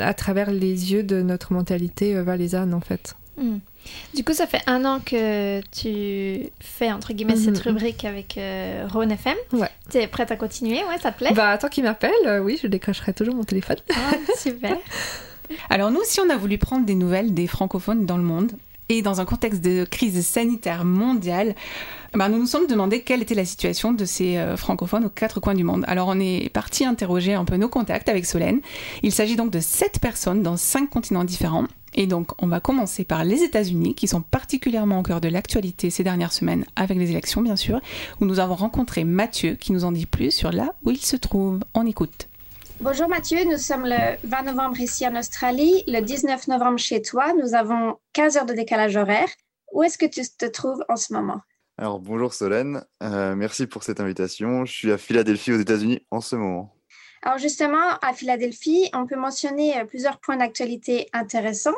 à 0.00 0.14
travers 0.14 0.50
les 0.50 0.92
yeux 0.92 1.02
de 1.02 1.22
notre 1.22 1.52
mentalité 1.52 2.16
euh, 2.16 2.22
valaisanne 2.22 2.74
en 2.74 2.80
fait. 2.80 3.14
Hmm. 3.38 3.58
Du 4.14 4.24
coup, 4.24 4.32
ça 4.34 4.46
fait 4.46 4.60
un 4.66 4.84
an 4.84 5.00
que 5.00 5.60
tu 5.70 6.50
fais, 6.60 6.92
entre 6.92 7.12
guillemets, 7.12 7.36
cette 7.36 7.64
mhm. 7.64 7.72
rubrique 7.72 8.04
avec 8.04 8.36
euh, 8.36 8.86
Rhône 8.90 9.12
FM. 9.12 9.36
Ouais. 9.52 9.70
Tu 9.90 9.98
es 9.98 10.06
prête 10.06 10.30
à 10.30 10.36
continuer? 10.36 10.78
Ouais, 10.84 10.98
ça 11.00 11.12
te 11.12 11.18
plaît? 11.18 11.32
Bah, 11.34 11.56
tant 11.58 11.68
qu'il 11.68 11.84
m'appelle, 11.84 12.10
euh, 12.26 12.40
oui, 12.40 12.58
je 12.62 12.66
décrocherai 12.66 13.14
toujours 13.14 13.34
mon 13.34 13.44
téléphone. 13.44 13.78
Ah, 13.90 14.12
super. 14.36 14.76
Alors, 15.70 15.90
nous 15.90 16.00
aussi, 16.00 16.20
on 16.20 16.28
a 16.28 16.36
voulu 16.36 16.58
prendre 16.58 16.84
des 16.84 16.94
nouvelles 16.94 17.32
des 17.32 17.46
francophones 17.46 18.04
dans 18.04 18.16
le 18.16 18.22
monde. 18.22 18.52
Et 18.88 19.02
dans 19.02 19.20
un 19.20 19.24
contexte 19.26 19.62
de 19.62 19.84
crise 19.84 20.26
sanitaire 20.26 20.84
mondiale, 20.84 21.54
bah, 22.14 22.28
nous 22.30 22.38
nous 22.38 22.46
sommes 22.46 22.66
demandé 22.66 23.02
quelle 23.02 23.20
était 23.20 23.34
la 23.34 23.44
situation 23.44 23.92
de 23.92 24.04
ces 24.06 24.38
euh, 24.38 24.56
francophones 24.56 25.04
aux 25.04 25.10
quatre 25.10 25.40
coins 25.40 25.54
du 25.54 25.64
monde. 25.64 25.84
Alors 25.86 26.08
on 26.08 26.18
est 26.18 26.50
parti 26.50 26.86
interroger 26.86 27.34
un 27.34 27.44
peu 27.44 27.56
nos 27.56 27.68
contacts 27.68 28.08
avec 28.08 28.24
Solène. 28.24 28.60
Il 29.02 29.12
s'agit 29.12 29.36
donc 29.36 29.50
de 29.50 29.60
sept 29.60 29.98
personnes 30.00 30.42
dans 30.42 30.56
cinq 30.56 30.88
continents 30.88 31.24
différents. 31.24 31.66
Et 31.94 32.06
donc, 32.06 32.30
on 32.42 32.46
va 32.46 32.60
commencer 32.60 33.04
par 33.04 33.24
les 33.24 33.42
États-Unis, 33.42 33.94
qui 33.94 34.06
sont 34.06 34.20
particulièrement 34.20 35.00
au 35.00 35.02
cœur 35.02 35.20
de 35.20 35.28
l'actualité 35.28 35.90
ces 35.90 36.04
dernières 36.04 36.32
semaines, 36.32 36.64
avec 36.76 36.98
les 36.98 37.10
élections 37.10 37.40
bien 37.40 37.56
sûr, 37.56 37.80
où 38.20 38.24
nous 38.24 38.40
avons 38.40 38.54
rencontré 38.54 39.04
Mathieu, 39.04 39.54
qui 39.54 39.72
nous 39.72 39.84
en 39.84 39.92
dit 39.92 40.06
plus 40.06 40.30
sur 40.30 40.52
là 40.52 40.74
où 40.84 40.90
il 40.90 40.98
se 40.98 41.16
trouve. 41.16 41.60
On 41.74 41.86
écoute. 41.86 42.28
Bonjour 42.80 43.08
Mathieu, 43.08 43.42
nous 43.44 43.56
sommes 43.56 43.86
le 43.86 44.16
20 44.22 44.42
novembre 44.42 44.78
ici 44.78 45.04
en 45.04 45.16
Australie, 45.16 45.82
le 45.88 46.00
19 46.00 46.46
novembre 46.46 46.78
chez 46.78 47.02
toi. 47.02 47.32
Nous 47.32 47.54
avons 47.54 47.98
15 48.12 48.36
heures 48.36 48.46
de 48.46 48.54
décalage 48.54 48.96
horaire. 48.96 49.28
Où 49.72 49.82
est-ce 49.82 49.98
que 49.98 50.06
tu 50.06 50.22
te 50.22 50.46
trouves 50.46 50.84
en 50.88 50.94
ce 50.94 51.12
moment? 51.12 51.40
Alors 51.76 51.98
bonjour 51.98 52.32
Solène, 52.32 52.84
euh, 53.02 53.34
merci 53.34 53.66
pour 53.66 53.82
cette 53.82 53.98
invitation. 53.98 54.64
Je 54.64 54.72
suis 54.72 54.92
à 54.92 54.96
Philadelphie 54.96 55.52
aux 55.52 55.58
États-Unis 55.58 56.06
en 56.12 56.20
ce 56.20 56.36
moment. 56.36 56.72
Alors 57.22 57.38
justement, 57.38 57.98
à 58.00 58.12
Philadelphie, 58.12 58.88
on 58.94 59.06
peut 59.06 59.16
mentionner 59.16 59.76
euh, 59.76 59.84
plusieurs 59.84 60.20
points 60.20 60.36
d'actualité 60.36 61.08
intéressants. 61.12 61.74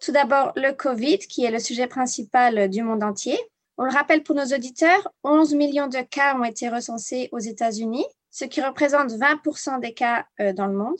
Tout 0.00 0.12
d'abord, 0.12 0.52
le 0.54 0.70
COVID, 0.72 1.18
qui 1.18 1.44
est 1.44 1.50
le 1.50 1.58
sujet 1.58 1.88
principal 1.88 2.56
euh, 2.56 2.68
du 2.68 2.84
monde 2.84 3.02
entier. 3.02 3.36
On 3.78 3.84
le 3.84 3.92
rappelle 3.92 4.22
pour 4.22 4.36
nos 4.36 4.46
auditeurs, 4.46 5.12
11 5.24 5.54
millions 5.54 5.88
de 5.88 5.98
cas 6.02 6.36
ont 6.38 6.44
été 6.44 6.68
recensés 6.68 7.28
aux 7.32 7.40
États-Unis, 7.40 8.06
ce 8.30 8.44
qui 8.44 8.60
représente 8.60 9.10
20% 9.10 9.80
des 9.80 9.94
cas 9.94 10.26
euh, 10.40 10.52
dans 10.52 10.66
le 10.66 10.76
monde. 10.76 10.98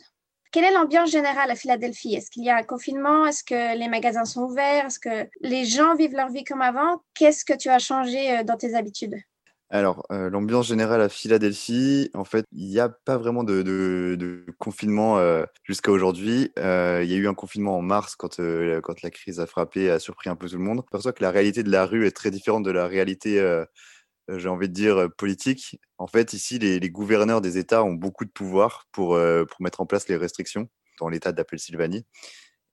Quelle 0.52 0.64
est 0.64 0.72
l'ambiance 0.72 1.10
générale 1.10 1.50
à 1.50 1.54
Philadelphie? 1.54 2.14
Est-ce 2.14 2.30
qu'il 2.30 2.44
y 2.44 2.50
a 2.50 2.56
un 2.56 2.62
confinement? 2.62 3.26
Est-ce 3.26 3.44
que 3.44 3.76
les 3.76 3.88
magasins 3.88 4.24
sont 4.24 4.42
ouverts? 4.42 4.86
Est-ce 4.86 5.00
que 5.00 5.28
les 5.40 5.64
gens 5.64 5.94
vivent 5.96 6.14
leur 6.14 6.30
vie 6.30 6.44
comme 6.44 6.62
avant? 6.62 7.02
Qu'est-ce 7.14 7.44
que 7.44 7.52
tu 7.52 7.68
as 7.68 7.78
changé 7.78 8.42
dans 8.44 8.56
tes 8.56 8.74
habitudes? 8.74 9.16
Alors, 9.68 10.06
euh, 10.12 10.30
l'ambiance 10.30 10.68
générale 10.68 11.00
à 11.00 11.08
Philadelphie, 11.08 12.08
en 12.14 12.24
fait, 12.24 12.44
il 12.52 12.68
n'y 12.68 12.78
a 12.78 12.88
pas 12.88 13.16
vraiment 13.16 13.42
de, 13.42 14.46
confinement 14.60 15.18
euh, 15.18 15.44
jusqu'à 15.64 15.90
aujourd'hui. 15.90 16.52
Euh, 16.58 17.00
il 17.02 17.10
y 17.10 17.14
a 17.14 17.16
eu 17.16 17.26
un 17.26 17.34
confinement 17.34 17.76
en 17.76 17.82
mars 17.82 18.14
quand, 18.14 18.36
quand 18.36 19.02
la 19.02 19.10
crise 19.10 19.40
a 19.40 19.46
frappé, 19.46 19.90
a 19.90 19.98
surpris 19.98 20.30
un 20.30 20.36
peu 20.36 20.48
tout 20.48 20.56
le 20.56 20.62
monde. 20.62 20.82
Je 20.86 20.90
perçois 20.90 21.12
que 21.12 21.22
la 21.22 21.32
réalité 21.32 21.64
de 21.64 21.70
la 21.70 21.84
rue 21.84 22.06
est 22.06 22.12
très 22.12 22.30
différente 22.30 22.62
de 22.62 22.70
la 22.70 22.86
réalité, 22.86 23.40
j'ai 24.28 24.48
envie 24.48 24.68
de 24.68 24.74
dire, 24.74 25.08
politique. 25.16 25.80
En 25.98 26.06
fait, 26.06 26.32
ici, 26.32 26.58
les, 26.58 26.90
gouverneurs 26.90 27.40
des 27.40 27.58
États 27.58 27.84
ont 27.84 27.92
beaucoup 27.92 28.24
de 28.24 28.30
pouvoir 28.30 28.86
pour, 28.92 29.10
pour 29.16 29.62
mettre 29.62 29.80
en 29.80 29.86
place 29.86 30.08
les 30.08 30.16
restrictions 30.16 30.68
dans 30.98 31.08
l'État 31.08 31.32
de 31.32 31.36
la 31.36 31.44
Pennsylvanie. 31.44 32.04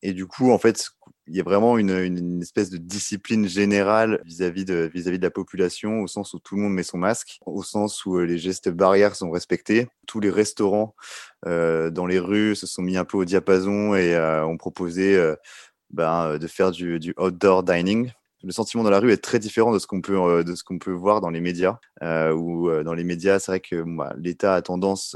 Et 0.05 0.11
du 0.11 0.27
coup, 0.27 0.51
en 0.51 0.57
fait, 0.57 0.89
il 1.27 1.35
y 1.37 1.39
a 1.39 1.43
vraiment 1.43 1.77
une, 1.77 1.97
une 1.97 2.41
espèce 2.41 2.69
de 2.69 2.75
discipline 2.75 3.47
générale 3.47 4.21
vis-à-vis 4.25 4.65
de, 4.65 4.91
vis-à-vis 4.93 5.17
de 5.17 5.23
la 5.23 5.31
population, 5.31 6.01
au 6.01 6.07
sens 6.07 6.33
où 6.33 6.39
tout 6.39 6.57
le 6.57 6.61
monde 6.61 6.73
met 6.73 6.83
son 6.83 6.97
masque, 6.97 7.39
au 7.45 7.63
sens 7.63 8.05
où 8.05 8.17
euh, 8.17 8.25
les 8.25 8.37
gestes 8.37 8.67
barrières 8.67 9.15
sont 9.15 9.31
respectés. 9.31 9.87
Tous 10.05 10.19
les 10.19 10.29
restaurants 10.29 10.93
euh, 11.47 11.89
dans 11.89 12.05
les 12.05 12.19
rues 12.19 12.53
se 12.53 12.67
sont 12.67 12.81
mis 12.81 12.97
un 12.97 13.05
peu 13.05 13.15
au 13.15 13.23
diapason 13.23 13.95
et 13.95 14.13
euh, 14.13 14.45
ont 14.45 14.57
proposé 14.57 15.15
euh, 15.15 15.37
ben, 15.89 16.37
de 16.37 16.47
faire 16.47 16.71
du, 16.71 16.99
du, 16.99 17.13
outdoor 17.17 17.63
dining. 17.63 18.11
Le 18.43 18.51
sentiment 18.51 18.83
dans 18.83 18.89
la 18.89 18.99
rue 18.99 19.11
est 19.11 19.23
très 19.23 19.39
différent 19.39 19.71
de 19.71 19.79
ce 19.79 19.87
qu'on 19.87 20.01
peut, 20.01 20.19
euh, 20.19 20.43
de 20.43 20.55
ce 20.55 20.63
qu'on 20.63 20.77
peut 20.77 20.91
voir 20.91 21.21
dans 21.21 21.29
les 21.29 21.41
médias. 21.41 21.79
où 22.01 22.69
dans 22.83 22.93
les 22.93 23.03
médias, 23.03 23.39
c'est 23.39 23.51
vrai 23.51 23.59
que 23.59 23.83
bah, 23.85 24.13
l'État 24.17 24.55
a 24.55 24.61
tendance 24.61 25.15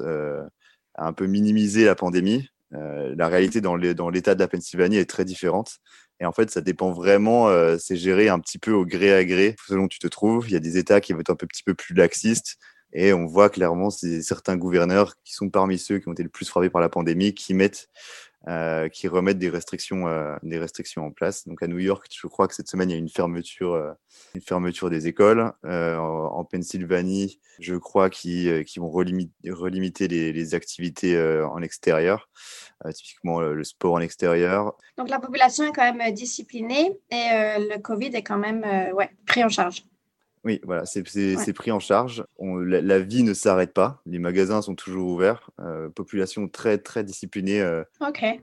à 0.95 1.07
un 1.07 1.13
peu 1.13 1.27
minimiser 1.27 1.85
la 1.85 1.95
pandémie 1.95 2.49
euh, 2.73 3.15
la 3.17 3.27
réalité 3.27 3.61
dans 3.61 3.75
l'état 3.75 4.35
de 4.35 4.39
la 4.39 4.47
Pennsylvanie 4.47 4.97
est 4.97 5.09
très 5.09 5.25
différente. 5.25 5.77
Et 6.19 6.25
en 6.25 6.31
fait, 6.31 6.49
ça 6.49 6.61
dépend 6.61 6.91
vraiment, 6.91 7.47
euh, 7.49 7.77
c'est 7.79 7.95
géré 7.95 8.27
un 8.29 8.39
petit 8.39 8.57
peu 8.57 8.71
au 8.71 8.85
gré 8.85 9.13
à 9.13 9.23
gré 9.23 9.55
selon 9.67 9.83
où 9.83 9.87
tu 9.87 9.99
te 9.99 10.07
trouves. 10.07 10.49
Il 10.49 10.53
y 10.53 10.55
a 10.55 10.59
des 10.59 10.77
États 10.77 10.99
qui 10.99 11.13
vont 11.13 11.19
être 11.19 11.29
un 11.29 11.35
petit 11.35 11.63
peu 11.63 11.75
plus 11.75 11.93
laxistes 11.93 12.57
Et 12.93 13.13
on 13.13 13.25
voit 13.25 13.49
clairement 13.49 13.89
certains 13.89 14.57
gouverneurs 14.57 15.15
qui 15.23 15.33
sont 15.33 15.49
parmi 15.49 15.77
ceux 15.77 15.99
qui 15.99 16.09
ont 16.09 16.13
été 16.13 16.23
le 16.23 16.29
plus 16.29 16.47
frappés 16.47 16.69
par 16.69 16.81
la 16.81 16.89
pandémie 16.89 17.33
qui 17.33 17.53
mettent 17.53 17.87
euh, 18.47 18.87
qui 18.87 19.09
remettent 19.09 19.39
des 19.39 19.49
restrictions, 19.49 20.07
euh, 20.07 20.37
des 20.41 20.57
restrictions 20.57 21.05
en 21.05 21.11
place. 21.11 21.45
Donc 21.49 21.61
à 21.61 21.67
New 21.67 21.79
York, 21.79 22.07
je 22.09 22.27
crois 22.27 22.47
que 22.47 22.55
cette 22.55 22.69
semaine, 22.69 22.89
il 22.89 22.93
y 22.93 22.95
a 22.95 22.99
une 22.99 23.09
fermeture, 23.09 23.73
euh, 23.73 23.91
une 24.35 24.41
fermeture 24.41 24.89
des 24.89 25.05
écoles. 25.07 25.51
en, 25.65 26.45
Pennsylvanie, 26.45 27.41
je 27.59 27.75
crois 27.75 28.09
qu'ils 28.09 28.65
vont 28.77 28.89
relimiter, 28.89 30.07
les, 30.07 30.55
activités 30.55 31.19
en 31.19 31.61
extérieur, 31.61 32.29
typiquement 32.93 33.41
le 33.41 33.63
sport 33.65 33.95
en 33.95 33.99
extérieur. 33.99 34.77
Donc 34.97 35.09
la 35.09 35.19
population 35.19 35.65
est 35.65 35.73
quand 35.73 35.93
même 35.93 36.13
disciplinée 36.13 36.97
et 37.11 37.27
le 37.59 37.79
Covid 37.79 38.15
est 38.15 38.23
quand 38.23 38.37
même 38.37 38.63
ouais, 38.93 39.09
pris 39.25 39.43
en 39.43 39.49
charge. 39.49 39.83
Oui, 40.47 40.61
voilà, 40.63 40.85
c'est 40.85 41.03
pris 41.51 41.71
en 41.73 41.81
charge. 41.81 42.23
la, 42.39 42.99
vie 42.99 43.23
ne 43.23 43.33
s'arrête 43.33 43.73
pas. 43.73 44.01
Les 44.05 44.17
magasins 44.17 44.61
sont 44.61 44.75
toujours 44.75 45.11
ouverts. 45.11 45.49
Euh, 45.59 45.89
population 45.89 46.47
très, 46.47 46.77
très 46.77 47.03
disciplinée. 47.03 47.59
Euh. 47.59 47.83
OK. 47.99 48.23
Et 48.23 48.37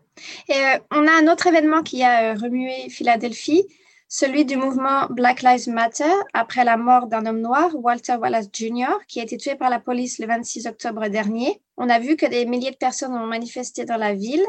euh, 0.50 0.78
on 0.90 1.06
a 1.06 1.12
un 1.12 1.32
autre 1.32 1.46
événement 1.46 1.82
qui 1.82 2.02
a 2.02 2.34
remué 2.34 2.90
Philadelphie, 2.90 3.64
celui 4.06 4.44
du 4.44 4.58
mouvement 4.58 5.06
Black 5.08 5.40
Lives 5.40 5.70
Matter 5.70 6.12
après 6.34 6.66
la 6.66 6.76
mort 6.76 7.06
d'un 7.06 7.24
homme 7.24 7.40
noir, 7.40 7.70
Walter 7.74 8.16
Wallace 8.16 8.50
Jr., 8.52 8.98
qui 9.08 9.20
a 9.20 9.22
été 9.22 9.38
tué 9.38 9.54
par 9.54 9.70
la 9.70 9.80
police 9.80 10.18
le 10.18 10.26
26 10.26 10.66
octobre 10.66 11.08
dernier. 11.08 11.62
On 11.78 11.88
a 11.88 12.00
vu 12.00 12.16
que 12.16 12.26
des 12.26 12.44
milliers 12.44 12.72
de 12.72 12.76
personnes 12.76 13.14
ont 13.14 13.26
manifesté 13.26 13.86
dans 13.86 13.96
la 13.96 14.12
ville. 14.12 14.44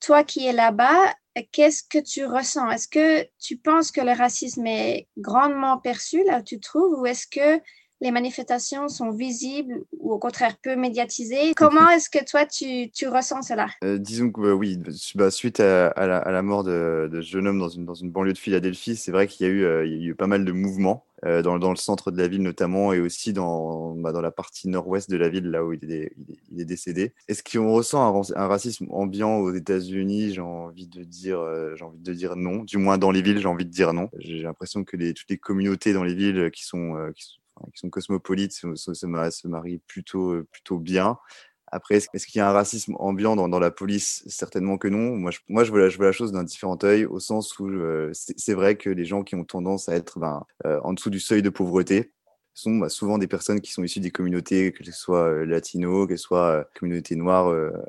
Toi 0.00 0.24
qui 0.24 0.46
es 0.46 0.52
là-bas, 0.52 1.14
qu'est-ce 1.52 1.82
que 1.82 1.98
tu 1.98 2.24
ressens? 2.26 2.70
Est-ce 2.70 2.88
que 2.88 3.26
tu 3.40 3.56
penses 3.56 3.90
que 3.90 4.00
le 4.00 4.12
racisme 4.12 4.66
est 4.66 5.08
grandement 5.18 5.78
perçu 5.78 6.22
là 6.24 6.40
où 6.40 6.42
tu 6.42 6.56
te 6.58 6.62
trouves 6.62 7.00
ou 7.00 7.06
est-ce 7.06 7.26
que 7.26 7.60
les 8.00 8.10
manifestations 8.10 8.88
sont 8.88 9.10
visibles 9.10 9.84
ou 9.98 10.12
au 10.12 10.18
contraire 10.18 10.56
peu 10.62 10.76
médiatisées? 10.76 11.54
Comment 11.56 11.88
est-ce 11.90 12.10
que 12.10 12.24
toi, 12.24 12.44
tu, 12.44 12.90
tu 12.90 13.08
ressens 13.08 13.42
cela? 13.42 13.68
Euh, 13.82 13.98
Disons 13.98 14.30
que 14.30 14.40
bah, 14.40 14.52
oui, 14.52 14.78
bah, 15.14 15.30
suite 15.30 15.60
à, 15.60 15.92
la, 15.96 16.42
mort 16.42 16.64
de, 16.64 17.08
ce 17.12 17.20
jeune 17.22 17.48
homme 17.48 17.58
dans 17.58 17.68
une, 17.68 17.84
dans 17.84 17.94
une 17.94 18.10
banlieue 18.10 18.32
de 18.34 18.38
Philadelphie, 18.38 18.96
c'est 18.96 19.12
vrai 19.12 19.26
qu'il 19.26 19.46
y, 19.46 19.50
a 19.50 19.52
eu, 19.52 19.64
euh, 19.64 19.86
il 19.86 20.02
y 20.02 20.06
a 20.06 20.08
eu 20.10 20.14
pas 20.14 20.26
mal 20.26 20.44
de 20.44 20.52
mouvements. 20.52 21.06
Euh, 21.24 21.42
dans, 21.42 21.70
le 21.70 21.76
centre 21.76 22.10
de 22.10 22.18
la 22.18 22.28
ville 22.28 22.42
notamment 22.42 22.92
et 22.92 23.00
aussi 23.00 23.32
dans, 23.32 23.94
bah, 23.94 24.12
dans 24.12 24.20
la 24.20 24.30
partie 24.30 24.68
nord-ouest 24.68 25.08
de 25.10 25.16
la 25.16 25.28
ville, 25.28 25.46
là 25.50 25.64
où 25.64 25.72
il 25.72 25.90
est, 25.90 26.12
décédé. 26.50 27.14
Est-ce 27.28 27.42
qu'on 27.42 27.72
ressent 27.72 28.22
un, 28.34 28.46
racisme 28.46 28.86
ambiant 28.90 29.38
aux 29.38 29.52
États-Unis? 29.52 30.34
J'ai 30.34 30.40
envie 30.40 30.86
de 30.86 31.02
dire, 31.02 31.40
j'ai 31.76 31.84
envie 31.84 32.00
de 32.00 32.12
dire 32.12 32.36
non. 32.36 32.64
Du 32.64 32.78
moins 32.78 32.98
dans 32.98 33.10
les 33.10 33.22
villes, 33.22 33.38
j'ai 33.38 33.48
envie 33.48 33.64
de 33.64 33.70
dire 33.70 33.92
non. 33.92 34.08
J'ai 34.18 34.42
l'impression 34.42 34.84
que 34.84 34.96
toutes 35.12 35.30
les 35.30 35.38
communautés 35.38 35.92
dans 35.92 36.04
les 36.04 36.14
villes 36.14 36.50
qui 36.50 36.64
sont, 36.64 36.96
sont 37.16 37.38
qui 37.72 37.78
sont 37.80 37.90
cosmopolites 37.90 38.52
se, 38.52 38.74
se, 38.74 39.06
marient 39.46 39.80
plutôt, 39.86 40.32
euh, 40.32 40.46
plutôt 40.50 40.78
bien. 40.78 41.18
Après, 41.66 41.96
est-ce 41.96 42.26
qu'il 42.26 42.38
y 42.38 42.42
a 42.42 42.48
un 42.48 42.52
racisme 42.52 42.94
ambiant 42.98 43.36
dans, 43.36 43.58
la 43.58 43.70
police? 43.70 44.22
Certainement 44.26 44.78
que 44.78 44.88
non. 44.88 45.16
Moi, 45.16 45.30
je, 45.30 45.40
moi, 45.48 45.64
je, 45.64 45.70
vois, 45.70 45.80
la, 45.80 45.88
la 45.98 46.12
chose 46.12 46.32
d'un 46.32 46.44
différent 46.44 46.78
œil, 46.82 47.04
au 47.04 47.20
sens 47.20 47.58
où 47.58 47.68
euh, 47.68 48.10
c'est 48.12 48.54
vrai 48.54 48.76
que 48.76 48.90
les 48.90 49.04
gens 49.04 49.22
qui 49.22 49.34
ont 49.34 49.44
tendance 49.44 49.88
à 49.88 49.96
être 49.96 50.18
ben, 50.18 50.44
euh, 50.66 50.80
en 50.84 50.92
dessous 50.92 51.10
du 51.10 51.20
seuil 51.20 51.42
de 51.42 51.50
pauvreté, 51.50 52.12
sont 52.56 52.76
bah, 52.76 52.88
souvent 52.88 53.18
des 53.18 53.26
personnes 53.26 53.60
qui 53.60 53.72
sont 53.72 53.82
issues 53.82 54.00
des 54.00 54.12
communautés, 54.12 54.70
que 54.70 54.84
ce 54.84 54.92
soit 54.92 55.28
euh, 55.28 55.44
latino, 55.44 56.06
que 56.06 56.16
ce 56.16 56.22
soit 56.22 56.50
euh, 56.50 56.64
communauté 56.78 57.18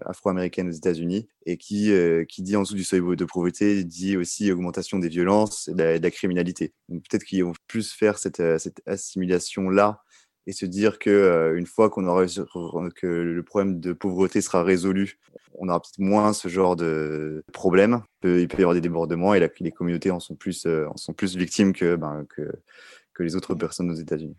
afro-américaine 0.05 0.69
aux 0.69 0.71
États-Unis, 0.71 1.27
et 1.45 1.57
qui, 1.57 1.91
qui 2.27 2.41
dit 2.41 2.55
en 2.55 2.63
dessous 2.63 2.73
du 2.73 2.83
seuil 2.83 3.01
de 3.15 3.25
pauvreté, 3.25 3.83
dit 3.83 4.17
aussi 4.17 4.51
augmentation 4.51 4.97
des 4.97 5.09
violences 5.09 5.67
et 5.67 5.75
de 5.75 5.99
la, 6.01 6.11
criminalité. 6.11 6.73
Donc 6.89 7.03
peut-être 7.07 7.23
qu'ils 7.23 7.43
vont 7.43 7.53
plus 7.67 7.91
faire 7.91 8.17
cette 8.17 8.41
assimilation-là 8.87 10.01
et 10.47 10.53
se 10.53 10.65
dire 10.65 10.99
que 10.99 11.53
une 11.57 11.65
fois 11.65 11.89
qu'on 11.89 12.05
aura 12.05 12.25
que 12.25 13.07
le 13.07 13.43
problème 13.43 13.79
de 13.79 13.93
pauvreté 13.93 14.41
sera 14.41 14.63
résolu, 14.63 15.19
on 15.57 15.69
aura 15.69 15.79
peut-être 15.79 15.99
moins 15.99 16.33
ce 16.33 16.47
genre 16.47 16.75
de 16.75 17.43
problème. 17.53 18.01
Il 18.23 18.47
peut 18.47 18.59
y 18.59 18.61
avoir 18.61 18.75
des 18.75 18.81
débordements 18.81 19.33
et 19.33 19.49
les 19.59 19.71
communautés 19.71 20.11
en 20.11 20.19
sont 20.19 20.35
plus, 20.35 20.65
en 20.65 20.97
sont 20.97 21.13
plus 21.13 21.35
victimes 21.35 21.73
que, 21.73 21.95
ben, 21.95 22.25
que, 22.29 22.51
que 23.13 23.23
les 23.23 23.35
autres 23.35 23.55
personnes 23.55 23.89
aux 23.89 23.95
États-Unis. 23.95 24.37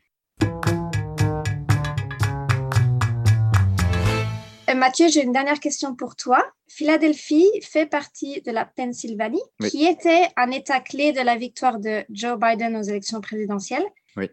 Euh, 4.69 4.75
Mathieu, 4.75 5.09
j'ai 5.09 5.23
une 5.23 5.33
dernière 5.33 5.61
question 5.61 5.95
pour 5.95 6.17
toi. 6.17 6.45
Philadelphie 6.69 7.49
fait 7.63 7.87
partie 7.87 8.43
de 8.43 8.51
la 8.51 8.65
Pennsylvanie, 8.65 9.43
qui 9.71 9.87
était 9.87 10.29
un 10.37 10.51
État 10.51 10.81
clé 10.81 11.13
de 11.13 11.21
la 11.21 11.37
victoire 11.37 11.79
de 11.79 12.05
Joe 12.11 12.39
Biden 12.39 12.77
aux 12.77 12.83
élections 12.83 13.21
présidentielles. 13.21 13.85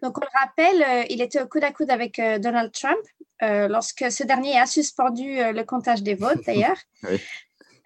Donc, 0.01 0.17
on 0.17 0.21
le 0.21 0.39
rappelle, 0.39 0.83
euh, 0.83 1.05
il 1.09 1.21
était 1.21 1.41
au 1.41 1.47
coude 1.47 1.63
à 1.63 1.71
coude 1.71 1.91
avec 1.91 2.19
euh, 2.19 2.39
Donald 2.39 2.71
Trump 2.71 2.99
lorsque 3.41 4.09
ce 4.09 4.23
dernier 4.23 4.57
a 4.57 4.65
suspendu 4.65 5.35
le 5.35 5.63
comptage 5.63 6.01
des 6.01 6.13
votes, 6.15 6.39
d'ailleurs. 6.47 6.77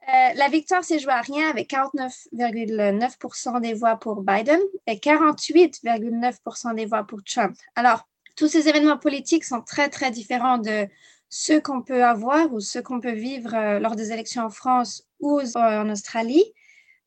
la 0.06 0.50
victoire 0.50 0.84
s'est 0.84 1.00
jouée 1.00 1.14
à 1.14 1.22
rien 1.22 1.50
avec 1.50 1.72
49,9% 1.72 3.60
des 3.62 3.74
voix 3.74 3.96
pour 3.96 4.22
Biden 4.22 4.60
et 4.86 4.98
48,9% 4.98 6.76
des 6.76 6.86
voix 6.86 7.06
pour 7.06 7.24
Trump. 7.24 7.58
Alors, 7.76 8.08
tous 8.36 8.48
ces 8.48 8.70
événements 8.70 9.00
politiques 9.00 9.46
sont 9.46 9.62
très, 9.62 9.90
très 9.90 10.12
différents 10.12 10.60
de 10.60 10.88
ceux 11.30 11.60
qu'on 11.60 11.82
peut 11.82 12.04
avoir 12.04 12.54
ou 12.54 12.60
ceux 12.60 12.82
qu'on 12.82 13.02
peut 13.02 13.14
vivre 13.14 13.54
euh, 13.54 13.80
lors 13.80 13.96
des 13.96 14.12
élections 14.12 14.44
en 14.44 14.50
France 14.50 15.04
ou 15.20 15.42
en 15.56 15.90
Australie. 15.90 16.44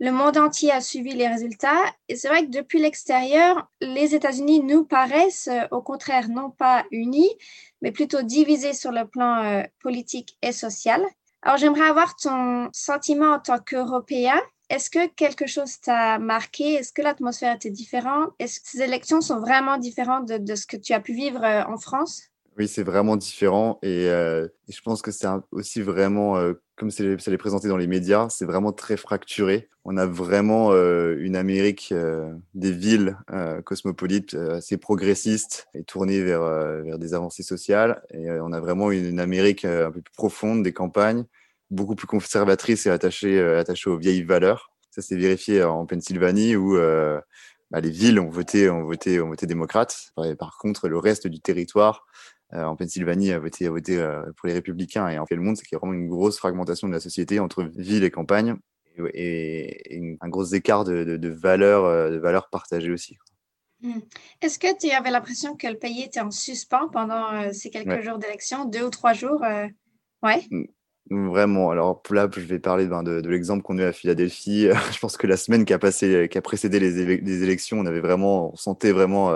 Le 0.02 0.12
monde 0.12 0.38
entier 0.38 0.72
a 0.72 0.80
suivi 0.80 1.12
les 1.12 1.28
résultats 1.28 1.84
et 2.08 2.16
c'est 2.16 2.28
vrai 2.28 2.46
que 2.46 2.50
depuis 2.50 2.80
l'extérieur, 2.80 3.68
les 3.82 4.14
États-Unis 4.14 4.62
nous 4.62 4.86
paraissent 4.86 5.48
euh, 5.48 5.66
au 5.72 5.82
contraire 5.82 6.30
non 6.30 6.48
pas 6.50 6.86
unis, 6.90 7.28
mais 7.82 7.92
plutôt 7.92 8.22
divisés 8.22 8.72
sur 8.72 8.92
le 8.92 9.06
plan 9.06 9.44
euh, 9.44 9.62
politique 9.82 10.38
et 10.40 10.52
social. 10.52 11.04
Alors 11.42 11.58
j'aimerais 11.58 11.86
avoir 11.86 12.16
ton 12.16 12.70
sentiment 12.72 13.32
en 13.32 13.40
tant 13.40 13.58
qu'Européen. 13.58 14.40
Est-ce 14.70 14.88
que 14.88 15.06
quelque 15.06 15.46
chose 15.46 15.78
t'a 15.82 16.18
marqué? 16.18 16.74
Est-ce 16.76 16.94
que 16.94 17.02
l'atmosphère 17.02 17.56
était 17.56 17.68
différente? 17.68 18.30
Est-ce 18.38 18.60
que 18.60 18.70
ces 18.70 18.80
élections 18.80 19.20
sont 19.20 19.40
vraiment 19.40 19.76
différentes 19.76 20.28
de 20.28 20.54
ce 20.54 20.66
que 20.66 20.78
tu 20.78 20.94
as 20.94 21.00
pu 21.00 21.12
vivre 21.12 21.44
en 21.44 21.76
France? 21.76 22.29
Oui, 22.58 22.68
c'est 22.68 22.82
vraiment 22.82 23.16
différent 23.16 23.78
et, 23.82 24.08
euh, 24.08 24.48
je 24.68 24.80
pense 24.82 25.02
que 25.02 25.10
c'est 25.10 25.26
aussi 25.52 25.80
vraiment, 25.80 26.36
euh, 26.36 26.54
comme 26.76 26.90
ça 26.90 27.02
l'est 27.04 27.36
présenté 27.38 27.68
dans 27.68 27.76
les 27.76 27.86
médias, 27.86 28.28
c'est 28.28 28.44
vraiment 28.44 28.72
très 28.72 28.96
fracturé. 28.96 29.68
On 29.84 29.96
a 29.96 30.04
vraiment 30.04 30.72
euh, 30.72 31.16
une 31.20 31.36
Amérique 31.36 31.94
des 32.54 32.72
villes 32.72 33.16
cosmopolites 33.64 34.34
assez 34.34 34.76
progressistes 34.76 35.68
et 35.74 35.84
tournée 35.84 36.22
vers, 36.22 36.42
vers 36.82 36.98
des 36.98 37.14
avancées 37.14 37.42
sociales. 37.42 38.02
Et 38.12 38.30
on 38.30 38.52
a 38.52 38.60
vraiment 38.60 38.90
une, 38.90 39.20
Amérique 39.20 39.64
un 39.64 39.90
peu 39.90 40.02
plus 40.02 40.12
profonde, 40.12 40.62
des 40.62 40.72
campagnes, 40.72 41.24
beaucoup 41.70 41.94
plus 41.94 42.06
conservatrices 42.06 42.86
et 42.86 42.90
attachées 42.90 43.40
aux 43.86 43.98
vieilles 43.98 44.22
valeurs. 44.22 44.70
Ça, 44.90 45.02
c'est 45.02 45.16
vérifié 45.16 45.62
en 45.62 45.86
Pennsylvanie 45.86 46.56
où 46.56 46.76
bah, 47.70 47.80
les 47.80 47.90
villes 47.90 48.20
ont 48.20 48.30
voté, 48.30 48.68
ont 48.68 48.84
voté, 48.84 49.20
ont 49.20 49.28
voté 49.28 49.46
démocrate. 49.46 50.12
par 50.38 50.58
contre, 50.58 50.88
le 50.88 50.98
reste 50.98 51.26
du 51.26 51.40
territoire 51.40 52.06
en 52.52 52.76
Pennsylvanie 52.76 53.32
a 53.32 53.38
voté, 53.38 53.66
a 53.66 53.70
voté 53.70 53.98
euh, 53.98 54.22
pour 54.36 54.48
les 54.48 54.54
républicains 54.54 55.08
et 55.08 55.18
en 55.18 55.26
fait 55.26 55.36
le 55.36 55.42
monde, 55.42 55.56
c'est 55.56 55.64
qu'il 55.64 55.76
y 55.76 55.76
a 55.76 55.78
vraiment 55.78 55.94
une 55.94 56.08
grosse 56.08 56.38
fragmentation 56.38 56.88
de 56.88 56.92
la 56.92 57.00
société 57.00 57.38
entre 57.38 57.62
ville 57.62 58.04
et 58.04 58.10
campagne 58.10 58.56
et, 59.14 60.16
un 60.20 60.28
gros 60.28 60.44
écart 60.44 60.84
de, 60.84 61.04
de, 61.04 61.16
de 61.16 61.28
valeurs 61.28 61.84
euh, 61.84 62.10
de 62.10 62.40
partagées 62.50 62.90
aussi. 62.90 63.16
Hmm. 63.82 64.00
Est-ce 64.42 64.58
que 64.58 64.78
tu 64.78 64.90
avais 64.90 65.10
l'impression 65.10 65.56
que 65.56 65.66
le 65.66 65.78
pays 65.78 66.02
était 66.02 66.20
en 66.20 66.30
suspens 66.30 66.88
pendant 66.88 67.50
ces 67.52 67.70
quelques 67.70 68.02
jours 68.02 68.18
d'élection, 68.18 68.66
deux 68.66 68.84
ou 68.84 68.90
trois 68.90 69.14
jours 69.14 69.40
Ouais. 70.22 70.42
Hmm. 70.50 70.64
Vraiment. 71.10 71.70
Alors 71.70 72.02
là, 72.10 72.28
je 72.32 72.40
vais 72.40 72.58
parler 72.58 72.86
ben, 72.86 73.02
de, 73.02 73.26
l'exemple 73.26 73.62
qu'on 73.62 73.78
a 73.78 73.82
eu 73.82 73.86
à 73.86 73.92
Philadelphie. 73.92 74.68
je 74.92 74.98
pense 74.98 75.16
que 75.16 75.26
la 75.26 75.38
semaine 75.38 75.64
qui 75.64 75.72
a, 75.72 75.78
passé, 75.78 76.28
qui 76.30 76.36
a 76.36 76.42
précédé 76.42 76.78
les, 76.78 77.16
les 77.16 77.42
élections, 77.42 77.78
on 77.78 77.86
avait 77.86 78.00
vraiment, 78.00 78.52
on 78.52 78.56
sentait 78.56 78.92
vraiment 78.92 79.32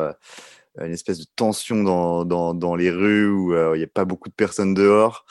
une 0.80 0.92
espèce 0.92 1.18
de 1.18 1.26
tension 1.36 1.82
dans, 1.82 2.24
dans, 2.24 2.54
dans 2.54 2.74
les 2.74 2.90
rues 2.90 3.28
où 3.28 3.54
euh, 3.54 3.76
il 3.76 3.78
n'y 3.78 3.84
a 3.84 3.88
pas 3.88 4.04
beaucoup 4.04 4.28
de 4.28 4.34
personnes 4.34 4.74
dehors, 4.74 5.24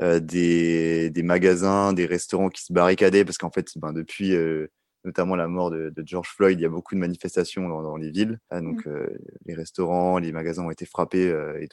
euh, 0.00 0.20
des, 0.20 1.10
des, 1.10 1.22
magasins, 1.22 1.92
des 1.92 2.06
restaurants 2.06 2.48
qui 2.48 2.62
se 2.62 2.72
barricadaient 2.72 3.24
parce 3.24 3.38
qu'en 3.38 3.50
fait, 3.50 3.66
ben, 3.76 3.92
depuis 3.92 4.34
euh, 4.34 4.68
notamment 5.06 5.36
la 5.36 5.48
mort 5.48 5.70
de, 5.70 5.92
George 6.04 6.28
Floyd, 6.28 6.58
il 6.58 6.62
y 6.62 6.66
a 6.66 6.68
beaucoup 6.68 6.94
de 6.94 7.00
manifestations 7.00 7.68
dans, 7.68 7.96
les 7.96 8.10
villes. 8.10 8.38
Ah, 8.50 8.60
donc, 8.60 8.84
mmh. 8.84 8.90
euh, 8.90 9.06
les 9.46 9.54
restaurants, 9.54 10.18
les 10.18 10.32
magasins 10.32 10.64
ont 10.64 10.70
été 10.70 10.84
frappés 10.84 11.28
euh, 11.28 11.58
et 11.60 11.68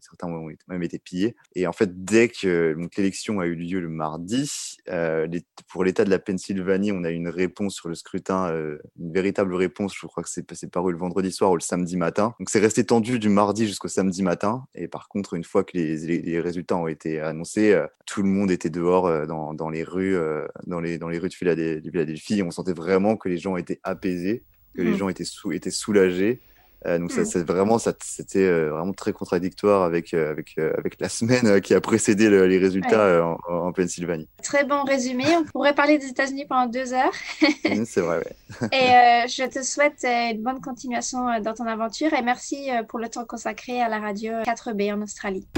certains 0.00 0.28
ont 0.28 0.50
même 0.68 0.82
été 0.82 0.98
pillés. 0.98 1.36
Et 1.54 1.66
en 1.66 1.72
fait, 1.72 2.04
dès 2.04 2.28
que 2.28 2.76
l'élection 2.96 3.40
a 3.40 3.46
eu 3.46 3.54
lieu 3.54 3.80
le 3.80 3.88
mardi, 3.88 4.76
euh, 4.90 5.26
pour 5.68 5.84
l'État 5.84 6.04
de 6.04 6.10
la 6.10 6.18
Pennsylvanie, 6.18 6.92
on 6.92 7.04
a 7.04 7.10
eu 7.10 7.14
une 7.14 7.28
réponse 7.28 7.74
sur 7.74 7.88
le 7.88 7.94
scrutin, 7.94 8.52
une 8.98 9.12
véritable 9.12 9.54
réponse. 9.54 9.94
Je 9.98 10.06
crois 10.06 10.22
que 10.22 10.28
c'est 10.28 10.70
paru 10.70 10.92
le 10.92 10.98
vendredi 10.98 11.30
soir 11.30 11.52
ou 11.52 11.56
le 11.56 11.62
samedi 11.62 11.96
matin. 11.96 12.34
Donc, 12.38 12.50
c'est 12.50 12.60
resté 12.60 12.84
tendu 12.84 13.18
du 13.18 13.28
mardi 13.28 13.66
jusqu'au 13.66 13.88
samedi 13.88 14.22
matin. 14.22 14.64
Et 14.74 14.88
par 14.88 15.08
contre, 15.08 15.34
une 15.34 15.44
fois 15.44 15.64
que 15.64 15.76
les, 15.76 16.40
résultats 16.40 16.76
ont 16.76 16.88
été 16.88 17.20
annoncés, 17.20 17.80
tout 18.06 18.22
le 18.22 18.28
monde 18.28 18.50
était 18.50 18.70
dehors 18.70 19.26
dans, 19.26 19.70
les 19.70 19.84
rues, 19.84 20.18
dans 20.66 20.80
les, 20.80 20.98
dans 20.98 21.08
les 21.08 21.18
rues 21.18 21.28
de 21.28 21.34
Philadelphie. 21.34 22.42
On 22.42 22.50
sentait 22.64 22.78
vraiment 22.78 23.16
que 23.16 23.28
les 23.28 23.38
gens 23.38 23.56
étaient 23.56 23.80
apaisés, 23.82 24.42
que 24.74 24.82
les 24.82 24.92
mmh. 24.92 24.96
gens 24.96 25.08
étaient, 25.08 25.24
étaient 25.52 25.70
soulagés. 25.70 26.40
Euh, 26.86 26.98
donc, 26.98 27.12
ça, 27.12 27.24
c'est 27.24 27.42
vraiment, 27.42 27.78
ça, 27.78 27.94
c'était 28.02 28.40
euh, 28.40 28.70
vraiment 28.70 28.92
très 28.92 29.14
contradictoire 29.14 29.84
avec, 29.84 30.12
euh, 30.12 30.30
avec, 30.30 30.58
avec 30.58 31.00
la 31.00 31.08
semaine 31.08 31.60
qui 31.62 31.72
a 31.72 31.80
précédé 31.80 32.28
les 32.28 32.58
résultats 32.58 33.24
en, 33.24 33.38
en, 33.48 33.72
Pennsylvanie. 33.72 34.28
Très 34.42 34.64
bon 34.64 34.84
résumé. 34.84 35.24
On 35.36 35.44
pourrait 35.44 35.74
parler 35.74 35.96
des 35.96 36.08
États-Unis 36.08 36.44
pendant 36.46 36.66
deux 36.66 36.92
heures. 36.92 37.14
c'est 37.86 38.00
vrai, 38.00 38.20
oui. 38.20 38.68
et 38.72 39.26
je 39.28 39.48
te 39.48 39.62
souhaite 39.62 40.04
une 40.04 40.42
bonne 40.42 40.60
continuation 40.60 41.40
dans 41.40 41.54
ton 41.54 41.66
aventure 41.66 42.12
et 42.12 42.22
merci 42.22 42.68
pour 42.88 42.98
le 42.98 43.08
temps 43.08 43.24
consacré 43.24 43.80
à 43.80 43.88
la 43.88 43.98
radio 43.98 44.32
4B 44.42 44.92
en 44.92 45.00
Australie. 45.00 45.48